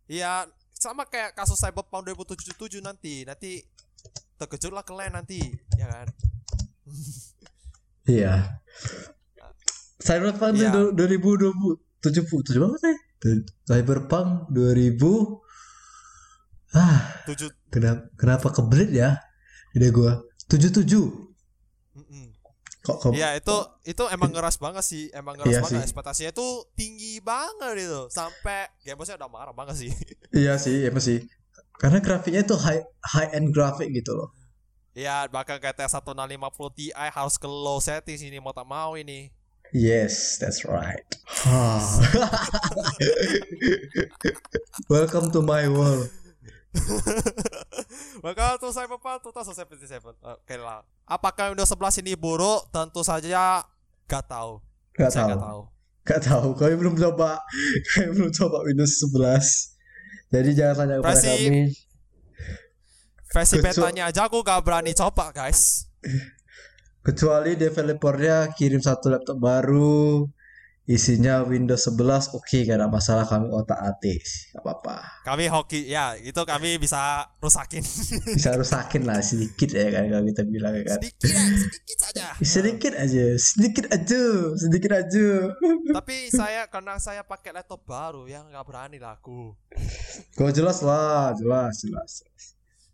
Iya, 0.06 0.46
sama 0.82 1.06
kayak 1.06 1.38
kasus 1.38 1.62
Cyberpunk 1.62 2.10
2077 2.10 2.82
nanti. 2.82 3.22
Nanti 3.22 3.62
terkejut 4.34 4.74
lah 4.74 4.82
kalian 4.82 5.14
nanti, 5.14 5.38
ya 5.78 5.86
kan? 5.86 6.06
Iya. 8.02 8.58
Cyberpunk 10.02 10.58
itu 10.58 10.82
2077 10.98 12.58
berapa 12.58 12.76
sih? 12.82 12.96
Cyberpunk 13.62 14.50
2000 14.50 15.38
Ah, 16.72 17.20
7 17.28 17.52
kenapa 17.68 18.08
kenapa 18.16 18.48
kebelit 18.48 18.90
ya? 18.96 19.20
Ide 19.76 19.92
gua 19.92 20.24
77. 20.48 20.88
Mm-mm. 21.92 22.31
Kok 22.82 22.96
kok 22.98 23.10
Iya, 23.14 23.38
itu 23.38 23.56
itu 23.86 24.02
emang 24.10 24.34
ngeras 24.34 24.58
banget 24.58 24.82
sih. 24.82 25.06
Emang 25.14 25.38
ngeras 25.38 25.54
Iya 25.54 25.60
banget 25.62 25.78
sih. 25.78 25.86
ekspektasinya 25.86 26.30
itu 26.34 26.46
tinggi 26.74 27.22
banget 27.22 27.78
itu. 27.78 28.10
Sampai 28.10 28.66
gamebosnya 28.82 29.14
udah 29.22 29.30
marah 29.30 29.54
banget 29.54 29.86
sih. 29.86 29.92
Iya 30.42 30.58
sih, 30.58 30.82
emang 30.90 30.98
sih. 31.04 31.22
Karena 31.78 32.02
grafiknya 32.02 32.42
itu 32.42 32.58
high 32.58 32.82
high 33.14 33.30
end 33.38 33.54
grafik 33.54 33.86
gitu 33.94 34.18
loh. 34.18 34.34
Iya, 34.92 35.24
bahkan 35.30 35.56
GT 35.56 35.88
1650 35.88 36.76
Ti 36.76 36.86
harus 36.92 37.38
ke 37.38 37.48
low 37.48 37.78
setting 37.80 38.18
sini 38.18 38.42
mau 38.42 38.52
tak 38.52 38.66
mau 38.66 38.92
ini. 38.98 39.30
Yes, 39.72 40.36
that's 40.36 40.68
right. 40.68 41.00
Welcome 44.92 45.32
to 45.32 45.40
my 45.40 45.64
world. 45.64 46.12
Maka 48.24 48.56
tuh 48.56 48.72
Cyberpunk 48.72 49.20
2077. 49.28 50.00
Oke 50.22 50.56
lah. 50.56 50.82
Apakah 51.04 51.52
Windows 51.52 51.68
11 51.68 52.00
ini 52.00 52.16
buruk? 52.16 52.68
Tentu 52.72 53.04
saja 53.04 53.64
gak 54.08 54.24
tahu. 54.26 54.60
Gak 54.96 55.10
Saya 55.12 55.24
tahu. 55.24 55.30
gak 55.32 55.40
tahu. 55.42 55.60
Gak 56.02 56.20
tahu. 56.22 56.48
Kami 56.56 56.74
belum 56.76 56.94
coba. 56.96 57.40
Kami 57.92 58.08
belum 58.16 58.30
coba 58.32 58.56
Windows 58.64 58.94
11. 59.04 60.32
Jadi 60.32 60.50
jangan 60.56 60.74
tanya 60.74 60.94
kepada 61.00 61.08
Versi- 61.12 61.28
kami. 61.28 61.62
Versi 63.32 63.56
betanya 63.60 64.02
aja 64.08 64.28
aku 64.28 64.40
gak 64.40 64.60
berani 64.60 64.92
coba, 64.92 65.32
guys. 65.32 65.88
Kecuali 67.06 67.58
developernya 67.58 68.52
kirim 68.54 68.78
satu 68.78 69.10
laptop 69.10 69.36
baru. 69.36 70.28
Isinya 70.92 71.40
Windows 71.40 71.88
11. 71.88 72.36
Oke, 72.36 72.68
gak 72.68 72.76
ada 72.76 72.84
masalah. 72.84 73.24
Kami 73.24 73.48
otak 73.48 73.80
atis. 73.80 74.52
Gak 74.52 74.60
apa-apa. 74.60 75.24
Kami 75.24 75.48
hoki 75.48 75.88
ya, 75.88 76.12
itu 76.20 76.36
kami 76.44 76.76
bisa 76.76 77.32
rusakin 77.40 77.80
Bisa 78.36 78.52
rusakin 78.52 79.08
lah 79.08 79.24
sedikit 79.24 79.72
ya 79.72 79.88
kan. 79.88 80.12
Kalau 80.12 80.24
kita 80.28 80.44
bilang 80.44 80.76
ya 80.76 80.84
kan. 80.84 81.00
sedikit, 81.00 81.32
ya, 81.32 81.40
sedikit 81.56 81.96
saja. 81.96 82.26
Sedikit 82.44 82.92
aja. 82.92 83.24
Sedikit 83.40 83.86
aja. 83.88 84.24
Sedikit 84.60 84.92
aja. 84.92 85.28
Tapi 85.96 86.16
saya 86.28 86.68
karena 86.68 87.00
saya 87.00 87.24
pakai 87.24 87.56
laptop 87.56 87.88
baru 87.88 88.28
yang 88.28 88.52
nggak 88.52 88.64
berani 88.68 89.00
lah 89.00 89.16
aku. 89.16 89.56
Kau 90.36 90.52
jelas 90.52 90.84
lah. 90.84 91.32
Jelas, 91.40 91.80
jelas. 91.88 92.12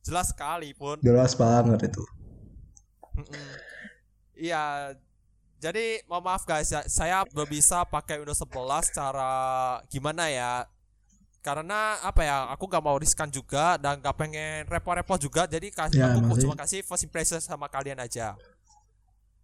Jelas 0.07 0.27
sekali 0.31 0.71
pun. 0.71 1.03
Jelas 1.03 1.35
banget 1.35 1.91
itu. 1.91 2.05
Iya. 4.39 4.95
Jadi 5.59 6.07
mohon 6.07 6.23
maaf 6.23 6.47
guys, 6.47 6.71
ya, 6.71 6.87
saya 6.87 7.27
belum 7.27 7.51
bisa 7.51 7.83
pakai 7.83 8.23
Windows 8.23 8.39
11 8.39 8.95
cara 8.95 9.33
gimana 9.91 10.31
ya? 10.31 10.63
Karena 11.43 11.99
apa 12.01 12.23
ya? 12.23 12.47
Aku 12.55 12.67
gak 12.67 12.79
mau 12.79 12.95
riskan 12.95 13.27
juga 13.27 13.75
dan 13.75 13.99
gak 13.99 14.15
pengen 14.15 14.67
repot-repot 14.67 15.19
juga. 15.19 15.51
Jadi 15.51 15.75
kasih 15.75 15.99
Ya, 15.99 16.15
aku 16.15 16.19
emang 16.21 16.35
sih. 16.35 16.43
cuma 16.47 16.55
kasih 16.55 16.81
first 16.83 17.03
impression 17.03 17.41
sama 17.41 17.67
kalian 17.67 17.99
aja. 17.99 18.39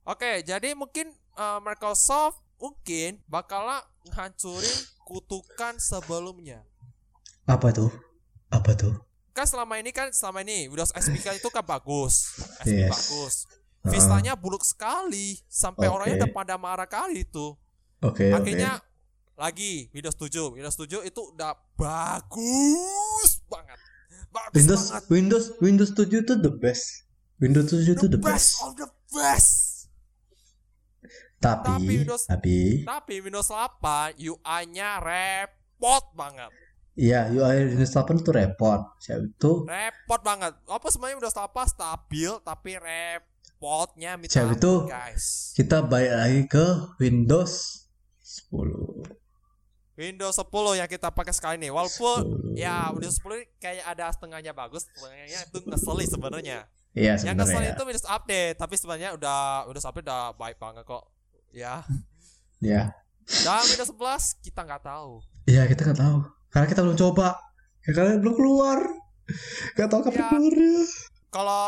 Oke, 0.05 0.45
jadi 0.45 0.77
mungkin 0.77 1.11
uh, 1.35 1.59
Microsoft 1.59 2.39
mungkin 2.61 3.19
bakalan 3.25 3.83
ngancurin 4.07 4.79
kutukan 5.03 5.75
sebelumnya. 5.79 6.63
Apa 7.45 7.73
tuh? 7.73 7.91
Apa 8.49 8.77
tuh? 8.77 8.95
Kan 9.33 9.51
selama 9.51 9.83
ini 9.83 9.91
kan 9.91 10.15
selama 10.15 10.47
ini 10.47 10.71
Windows 10.71 10.95
XP 10.95 11.19
kan 11.21 11.35
itu 11.35 11.49
kan 11.51 11.65
bagus, 11.65 12.39
XP 12.63 12.87
Yes. 12.87 12.93
bagus. 12.93 13.35
Vistanya 13.85 14.33
buruk 14.33 14.65
sekali 14.65 15.37
sampai 15.45 15.87
Oke. 15.87 15.95
orangnya 15.95 16.25
udah 16.25 16.33
pada 16.33 16.55
marah 16.57 16.89
kali 16.89 17.21
itu. 17.23 17.53
Oke, 18.01 18.33
oke. 18.33 18.41
Akhirnya 18.41 18.81
lagi 19.35 19.93
Windows 19.93 20.17
7, 20.17 20.57
Windows 20.57 20.73
7 20.75 21.05
itu 21.05 21.21
udah 21.31 21.53
bagus 21.77 23.45
banget. 23.45 23.77
Bagus 24.31 24.57
Windows 24.57 24.83
banget. 24.89 25.05
Windows 25.11 25.47
Windows 25.61 25.91
7 25.93 26.25
itu 26.25 26.35
the 26.35 26.49
best. 26.51 27.05
Windows 27.37 27.69
7 27.69 27.93
itu 27.93 28.07
the 28.09 28.17
best. 28.17 28.57
of 28.63 28.73
the 28.75 28.89
best. 29.13 29.93
Tapi 31.37 31.69
Tapi 31.69 31.85
Windows- 31.85 32.25
tapi 32.25 32.57
Tapi 32.83 33.15
Windows 33.21 33.53
8 33.53 34.17
UI-nya 34.17 34.97
repot 34.97 36.05
banget. 36.17 36.49
Iya, 36.95 37.29
UI 37.29 37.75
Windows 37.75 37.93
8 37.93 38.17
itu 38.17 38.31
repot. 38.33 38.81
Siapa 38.97 39.29
itu? 39.29 39.53
repot 39.69 40.21
banget 40.25 40.57
apa 40.65 40.87
sebenarnya 40.89 41.21
udah 41.21 41.33
apa 41.45 41.63
stabil 41.69 42.33
tapi 42.41 42.81
repotnya 42.81 43.34
minta 44.15 44.29
Siapa 44.31 44.47
ampun, 44.47 44.59
itu? 44.59 44.73
guys 44.87 45.25
Kita 45.53 45.77
balik 45.83 46.13
lagi 46.13 46.41
ke 46.47 46.65
Windows 46.99 47.53
10. 48.21 49.09
Windows 49.95 50.35
10 50.35 50.51
yang 50.77 50.87
kita 50.87 51.09
pakai 51.09 51.31
sekarang 51.31 51.57
ini 51.57 51.71
walaupun 51.71 52.51
10. 52.51 52.59
ya 52.59 52.91
Windows 52.91 53.15
10 53.17 53.31
ini 53.33 53.47
kayak 53.57 53.85
ada 53.87 54.11
setengahnya 54.11 54.53
bagus 54.53 54.85
setengahnya 54.89 55.39
itu 55.41 55.59
ngeselin 55.63 56.09
sebenarnya 56.09 56.59
Iya 56.93 57.15
yang 57.21 57.35
ngeselin 57.35 57.47
sebenarnya. 57.63 57.73
itu 57.73 57.83
Windows 57.85 58.09
Update 58.09 58.55
tapi 58.57 58.75
sebenarnya 58.75 59.11
udah 59.13 59.39
Windows 59.65 59.85
Update 59.85 60.05
udah 60.05 60.23
baik 60.35 60.57
banget 60.57 60.83
kok 60.85 61.05
ya 61.51 61.87
Ya. 62.59 62.91
dan 63.41 63.63
Windows 63.63 63.91
11 63.91 64.43
kita 64.43 64.61
nggak 64.63 64.83
tahu 64.83 65.23
Iya, 65.45 65.69
kita 65.69 65.85
nggak 65.85 66.01
tahu. 66.01 66.19
Karena 66.49 66.67
kita 66.67 66.81
belum 66.81 66.97
coba. 66.97 67.37
Ya, 67.81 67.93
karena 67.93 68.17
belum 68.17 68.33
keluar. 68.33 68.81
Gak 69.75 69.89
tahu 69.89 70.01
kapan 70.03 70.17
Ya. 70.17 70.25
keluarnya. 70.27 70.77
kalau 71.29 71.65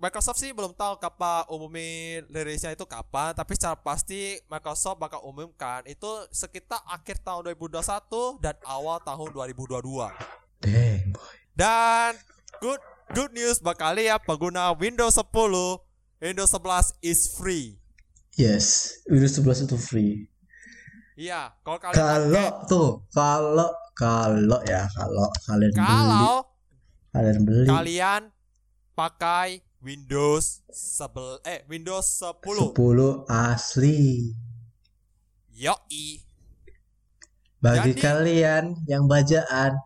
Microsoft 0.00 0.40
sih 0.40 0.48
belum 0.50 0.72
tahu 0.72 0.96
kapan 0.96 1.44
umumin 1.46 2.24
rilisnya 2.26 2.72
itu 2.72 2.82
kapan 2.84 3.30
tapi 3.30 3.52
secara 3.52 3.76
pasti 3.76 4.40
Microsoft 4.46 4.96
bakal 4.96 5.20
umumkan 5.22 5.84
itu 5.84 6.08
sekitar 6.30 6.80
akhir 6.86 7.20
tahun 7.20 7.52
2021 7.52 8.40
dan 8.40 8.56
awal 8.64 8.96
tahun 8.98 9.28
2022 9.28 9.76
Dang, 10.58 11.04
boy. 11.10 11.34
dan 11.52 12.16
good 12.58 12.80
good 13.10 13.28
news 13.30 13.58
buat 13.58 13.76
kalian 13.76 14.16
pengguna 14.20 14.72
Windows 14.72 15.14
10 15.14 15.28
Windows 16.18 16.50
11 16.50 16.96
is 17.02 17.20
free. 17.30 17.76
Yes, 18.34 18.92
Windows 19.04 19.36
11 19.36 19.64
itu 19.66 19.76
free. 19.76 20.28
iya 21.14 21.52
kalau 21.60 21.76
kalian 21.78 21.96
Kalau 21.98 22.48
tuh, 22.66 22.88
kalau 23.10 23.68
kalau 23.92 24.60
ya, 24.64 24.88
kalau 24.90 25.28
kalian 25.42 25.70
pakai- 25.70 25.80
beli, 25.82 26.00
kalau 26.00 26.36
kalian 27.10 27.38
beli. 27.42 27.66
kalian 27.66 28.22
pakai 28.94 29.48
Windows 29.80 30.60
11 30.68 31.40
eh 31.44 31.64
Windows 31.66 32.04
10 32.04 32.76
10 32.76 33.24
asli. 33.26 34.32
yoi 35.50 36.20
Bagi 37.60 37.92
Jadi- 37.92 38.00
kalian 38.00 38.64
yang 38.88 39.04
bajaan, 39.04 39.76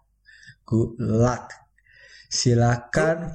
good 0.63 0.95
luck. 0.99 1.51
Silakan 2.29 3.35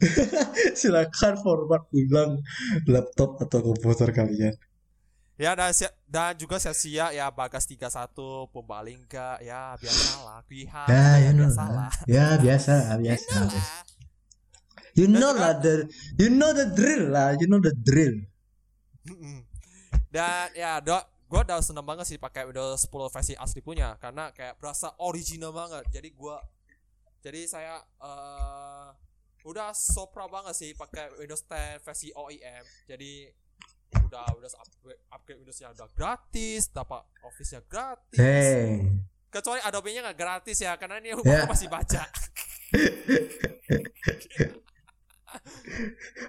silakan 0.80 1.34
format 1.40 1.84
ulang 1.92 2.40
laptop 2.84 3.40
atau 3.40 3.60
komputer 3.62 4.12
kalian. 4.12 4.52
Ya 5.40 5.56
dan 5.56 5.72
dan 6.04 6.36
juga 6.36 6.60
sia-sia 6.60 7.16
ya 7.16 7.32
Bagas 7.32 7.64
31 7.64 8.12
Pembalingga 8.52 9.40
ya 9.40 9.72
biasalah 9.80 10.44
Kuiha 10.44 10.84
Ya, 10.84 11.16
ya, 11.16 11.32
you 11.32 11.32
know 11.32 11.48
biasalah. 11.48 11.88
lah. 11.88 11.92
Ya, 12.04 12.26
biasa, 12.36 12.72
biasa. 13.00 13.36
Biasalah. 13.48 13.64
You 15.00 15.08
know 15.08 15.32
lah 15.32 15.56
the 15.56 15.88
you 16.20 16.28
know 16.28 16.52
the 16.52 16.68
drill 16.76 17.08
lah, 17.08 17.32
you 17.40 17.48
know 17.48 17.56
the 17.56 17.72
drill. 17.72 18.20
Dan 20.12 20.52
ya 20.52 20.76
dok 20.84 21.08
gue 21.30 21.40
udah 21.40 21.62
seneng 21.64 21.86
banget 21.86 22.04
sih 22.10 22.18
pakai 22.20 22.44
Windows 22.44 22.84
10 22.84 23.08
versi 23.08 23.32
asli 23.38 23.64
punya 23.64 23.96
karena 23.96 24.28
kayak 24.34 24.60
berasa 24.60 24.92
original 25.00 25.56
banget. 25.56 25.88
Jadi 25.88 26.12
gua 26.12 26.36
jadi 27.24 27.48
saya 27.48 27.80
eh 27.80 28.88
udah 29.40 29.72
sopra 29.72 30.28
banget 30.28 30.52
sih 30.52 30.70
pakai 30.76 31.16
Windows 31.16 31.48
10 31.48 31.80
versi 31.80 32.12
OEM. 32.12 32.64
Jadi 32.84 33.30
udah 34.04 34.26
udah 34.36 34.50
upgrade, 34.52 35.00
upgrade 35.10 35.38
Windowsnya 35.40 35.72
udah 35.72 35.88
gratis, 35.96 36.68
dapat 36.68 37.02
Office-nya 37.24 37.64
gratis. 37.64 38.18
Dang. 38.20 39.06
Kecuali 39.30 39.62
Adobe-nya 39.62 40.02
nggak 40.10 40.18
gratis 40.18 40.58
ya 40.58 40.74
karena 40.74 40.98
ini 40.98 41.14
Ya. 41.14 41.46
aku 41.46 41.54
masih 41.54 41.70
baca. 41.70 42.02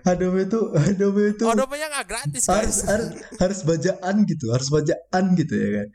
Adobe 0.04 0.46
itu 0.46 0.60
Adobe 0.74 1.24
itu 1.34 1.44
Adobe-nya 1.46 1.88
nggak 1.92 2.08
gratis 2.08 2.44
harus 2.48 2.78
guys. 2.82 2.90
harus 2.90 3.10
harus 3.38 3.60
bajaan 3.64 4.16
gitu, 4.26 4.46
harus 4.52 4.68
bajaan 4.70 5.24
gitu 5.36 5.54
ya 5.54 5.70
kan. 5.78 5.88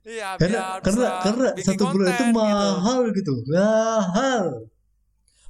Iya, 0.00 0.28
Karena 0.40 0.58
biar 0.58 0.80
karena 0.80 1.06
karena 1.22 1.48
satu 1.60 1.84
bulan 1.92 2.08
itu 2.10 2.24
gitu. 2.24 2.34
mahal 2.34 3.00
gitu. 3.12 3.32
Mahal. 3.52 4.44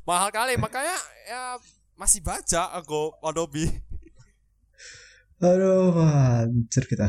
mahal 0.03 0.29
kali 0.35 0.59
makanya 0.59 0.97
ya 1.23 1.55
masih 1.95 2.19
baca 2.19 2.75
aku 2.75 3.15
Adobe 3.23 3.71
Aduh, 5.41 5.95
hancur 5.97 6.85
kita. 6.85 7.09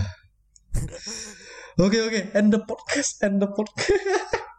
Oke 1.82 1.98
oke, 2.00 2.22
end 2.32 2.52
the 2.52 2.62
podcast, 2.62 3.20
end 3.26 3.42
the 3.42 3.48
podcast. 3.48 3.92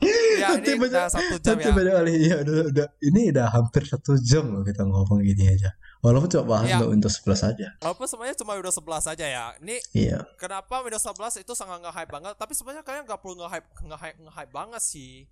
ya 0.00 0.48
Nanti 0.52 0.70
ini 0.70 0.78
banyak- 0.78 0.90
udah 0.90 1.06
satu 1.08 1.34
jam 1.38 1.54
Nanti 1.54 1.64
ya 1.64 1.72
banyak 1.72 1.94
kali 1.94 2.12
ya 2.20 2.36
udah 2.40 2.54
udah 2.68 2.86
ini 3.00 3.20
udah 3.30 3.46
hampir 3.48 3.82
satu 3.84 4.12
jam 4.18 4.44
loh 4.48 4.62
kita 4.62 4.82
ngomong 4.82 5.20
gini 5.20 5.48
aja. 5.48 5.70
Walaupun 5.98 6.28
cuma 6.28 6.44
bahas 6.50 6.68
Ya. 6.68 6.76
untuk 6.76 6.90
Windows 6.92 7.16
11 7.16 7.40
aja. 7.46 7.68
walaupun 7.80 8.04
sebenarnya 8.04 8.36
cuma 8.36 8.52
Windows 8.54 8.76
11 8.76 9.02
saja 9.02 9.24
ya 9.24 9.44
ini 9.58 9.76
Iya. 9.90 10.20
kenapa 10.34 10.80
Windows 10.80 11.00
11 11.02 11.38
itu 11.38 11.52
sangat 11.52 11.80
nge-hype 11.80 12.10
banget 12.10 12.34
tapi 12.34 12.52
sebenarnya 12.52 12.82
kalian 12.82 13.04
nggak 13.04 13.18
perlu 13.18 13.34
nge-hype 13.38 13.68
nge-hype 13.82 14.18
nge-hype 14.20 14.52
banget 14.52 14.82
sih 14.82 15.24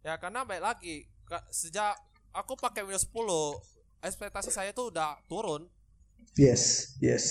ya 0.00 0.14
karena 0.16 0.42
baik 0.42 0.62
lagi 0.62 1.02
sejak 1.48 1.98
aku 2.30 2.54
pakai 2.54 2.82
Windows 2.82 3.04
10 3.04 3.58
ekspektasi 4.00 4.48
saya 4.48 4.70
tuh 4.70 4.88
udah 4.88 5.18
turun 5.24 5.66
Yes, 6.34 6.94
yes. 6.98 7.24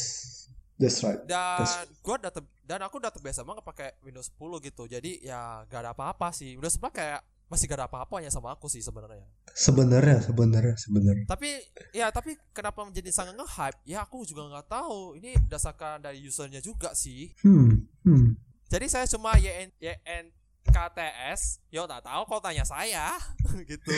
That's 0.78 1.02
right. 1.02 1.22
dan 1.26 1.66
Terus- 1.66 1.90
gua 2.00 2.16
udah 2.18 2.30
ter- 2.30 2.54
dan 2.64 2.80
aku 2.82 2.98
udah 2.98 3.10
terbiasa 3.10 3.42
banget 3.42 3.64
pakai 3.64 3.90
Windows 4.02 4.30
10 4.30 4.62
gitu. 4.62 4.86
Jadi 4.86 5.20
ya 5.22 5.66
gak 5.66 5.82
ada 5.82 5.92
apa-apa 5.92 6.30
sih. 6.30 6.54
Windows 6.54 6.78
11 6.78 6.94
kayak 6.94 7.20
masih 7.48 7.66
gak 7.66 7.80
ada 7.80 7.88
apa-apanya 7.88 8.28
sama 8.28 8.52
aku 8.52 8.68
sih 8.68 8.84
sebenarnya. 8.84 9.24
Sebenarnya, 9.50 10.20
sebenarnya, 10.22 10.76
sebenarnya. 10.76 11.26
tapi 11.26 11.50
ya 11.90 12.12
tapi 12.12 12.36
kenapa 12.52 12.84
menjadi 12.84 13.10
sangat 13.10 13.34
nge-hype? 13.36 13.80
Ya 13.84 14.04
aku 14.04 14.22
juga 14.22 14.46
nggak 14.46 14.68
tahu. 14.68 15.16
Ini 15.16 15.40
berdasarkan 15.42 16.04
dari 16.04 16.22
usernya 16.22 16.60
juga 16.60 16.94
sih. 16.94 17.32
Hmm, 17.42 17.88
hmm. 18.04 18.36
jadi 18.68 18.86
saya 18.86 19.06
cuma 19.08 19.34
YN 19.34 19.72
YNKTS 19.80 21.64
yo 21.70 21.88
tak 21.88 22.04
tahu 22.04 22.22
kau 22.28 22.38
tanya 22.38 22.62
saya. 22.62 23.16
Gitu. 23.66 23.88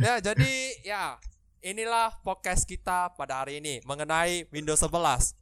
Ya 0.00 0.18
jadi 0.18 0.52
ya 0.82 1.18
inilah 1.62 2.18
podcast 2.26 2.66
kita 2.66 3.14
pada 3.14 3.40
hari 3.40 3.62
ini 3.62 3.78
mengenai 3.86 4.50
Windows 4.50 4.82
11 4.82 5.32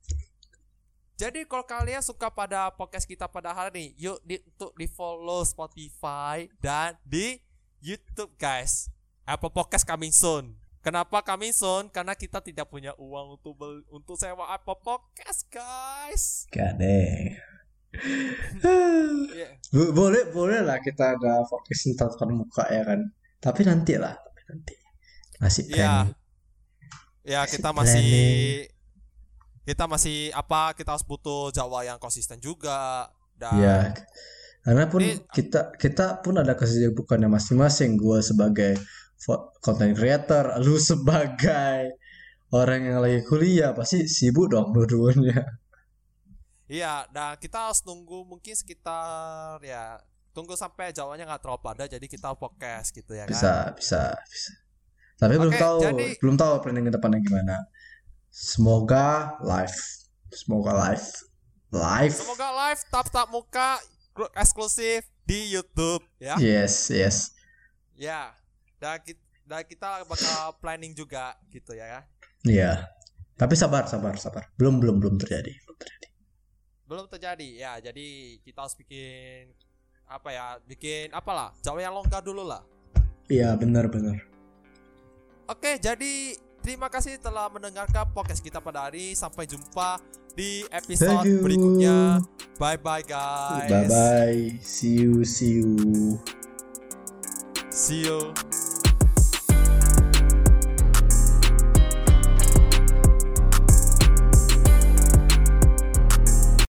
jadi 1.16 1.45
kalau 1.49 1.64
kalian 1.64 2.05
suka 2.05 2.29
pada 2.29 2.68
podcast 2.73 3.09
kita 3.09 3.25
pada 3.25 3.57
hari 3.57 3.73
ini 3.73 3.87
yuk 3.97 4.21
di, 4.25 4.37
untuk 4.45 4.77
di 4.77 4.85
follow 4.85 5.41
Spotify 5.49 6.45
dan 6.61 7.01
di 7.03 7.41
YouTube 7.81 8.37
guys 8.37 8.93
Apple 9.25 9.53
Podcast 9.53 9.89
coming 9.89 10.12
soon 10.12 10.61
Kenapa 10.81 11.21
coming 11.21 11.53
soon? 11.53 11.93
Karena 11.93 12.16
kita 12.16 12.41
tidak 12.41 12.73
punya 12.73 12.97
uang 12.97 13.37
untuk 13.37 13.53
bel- 13.53 13.85
untuk 13.93 14.16
sewa 14.16 14.49
Apple 14.49 14.81
Podcast 14.81 15.45
guys 15.53 16.49
Gade. 16.49 17.37
Iya. 19.37 19.61
Bo- 19.77 19.93
boleh, 19.93 20.33
boleh 20.33 20.64
lah 20.64 20.81
kita 20.81 21.21
ada 21.21 21.45
podcast 21.45 21.85
tatap 22.01 22.33
muka 22.33 22.64
ya 22.73 22.81
kan. 22.87 23.12
Tapi 23.45 23.61
nanti 23.68 24.01
lah, 24.01 24.16
tapi 24.16 24.41
nanti. 24.49 24.80
Masih 25.41 25.64
Iya. 25.66 25.74
planning. 25.74 26.12
Ya 27.22 27.41
kita 27.45 27.70
Planning. 27.70 27.76
masih 27.76 28.11
kita 29.61 29.84
masih 29.86 30.18
apa 30.32 30.72
kita 30.72 30.93
harus 30.93 31.05
butuh 31.05 31.49
jadwal 31.51 31.80
yang 31.80 31.97
konsisten 31.97 32.41
juga 32.41 33.07
dan 33.36 33.55
Ya, 33.57 33.76
karena 34.61 34.84
pun 34.86 35.01
Ini- 35.01 35.20
kita 35.30 35.72
kita 35.76 36.20
pun 36.20 36.36
ada 36.36 36.53
kesibukannya 36.53 37.28
masing-masing. 37.28 37.97
Gua 37.97 38.20
sebagai 38.20 38.76
content 39.61 39.93
creator, 39.93 40.59
lu 40.61 40.80
sebagai 40.80 41.97
orang 42.51 42.82
yang 42.82 42.99
lagi 42.99 43.20
kuliah 43.22 43.70
pasti 43.72 44.05
sibuk 44.05 44.51
dong 44.51 44.72
dua-duanya. 44.72 45.45
iya 46.66 47.03
dan 47.11 47.34
kita 47.34 47.66
harus 47.66 47.82
tunggu 47.82 48.22
mungkin 48.22 48.55
sekitar 48.55 49.59
ya 49.61 49.99
tunggu 50.30 50.55
sampai 50.55 50.95
jadwalnya 50.95 51.26
nggak 51.26 51.43
terlalu 51.43 51.61
padat 51.61 51.91
jadi 51.91 52.07
kita 52.07 52.30
podcast 52.34 52.91
gitu 52.91 53.12
ya 53.12 53.26
kan. 53.26 53.34
Bisa, 53.34 53.55
bisa, 53.74 54.03
bisa. 54.24 54.51
Tapi 55.21 55.35
belum 55.37 55.53
tahu, 55.53 55.79
jadi- 55.85 56.16
belum 56.16 56.37
tahu 56.41 56.53
planning 56.64 56.89
ke 56.89 56.93
depannya 56.97 57.21
gimana. 57.21 57.57
Semoga 58.33 59.37
live, 59.45 59.77
semoga 60.33 60.73
live, 60.89 61.07
live. 61.68 62.14
Semoga 62.16 62.49
live 62.66 62.81
tap-tap 62.89 63.29
muka 63.29 63.77
gru- 64.16 64.33
eksklusif 64.33 65.05
di 65.29 65.53
YouTube 65.53 66.01
ya. 66.16 66.41
Yes, 66.41 66.89
yes. 66.89 67.37
Ya. 67.95 68.33
Dan 68.81 68.97
kita, 69.05 69.21
dan 69.45 69.62
kita 69.68 69.89
bakal 70.09 70.57
planning 70.57 70.97
juga 70.97 71.37
gitu 71.53 71.77
ya. 71.77 71.85
ya. 71.85 72.01
Iya. 72.49 72.73
Tapi 73.37 73.53
sabar, 73.57 73.85
sabar, 73.85 74.16
sabar. 74.16 74.49
Belum, 74.57 74.81
belum, 74.81 74.97
belum 75.05 75.14
terjadi. 75.21 75.53
Belum 75.64 75.77
terjadi. 75.77 76.09
Belum 76.89 77.07
terjadi 77.12 77.49
ya. 77.61 77.73
Jadi 77.77 78.41
kita 78.41 78.64
harus 78.64 78.73
bikin 78.73 79.53
apa 80.09 80.29
ya? 80.33 80.47
Bikin 80.64 81.12
apalah? 81.12 81.53
Jadwal 81.61 81.85
yang 81.85 81.93
longgar 81.93 82.25
dulu 82.25 82.47
lah. 82.47 82.64
Iya, 83.29 83.53
benar, 83.61 83.87
benar. 83.93 84.16
Oke, 85.51 85.83
jadi 85.83 86.39
terima 86.63 86.87
kasih 86.87 87.19
telah 87.19 87.51
mendengarkan 87.51 88.07
podcast 88.15 88.39
kita 88.39 88.63
pada 88.63 88.87
hari. 88.87 89.19
Sampai 89.19 89.51
jumpa 89.51 89.99
di 90.39 90.63
episode 90.71 91.27
berikutnya. 91.43 92.23
Bye 92.55 92.79
bye 92.79 93.03
guys. 93.03 93.67
Bye 93.67 93.91
bye. 93.91 94.43
See 94.63 95.03
you. 95.03 95.27
See 95.27 95.59
you. 95.59 95.75
See 97.75 98.07
you. 98.07 98.31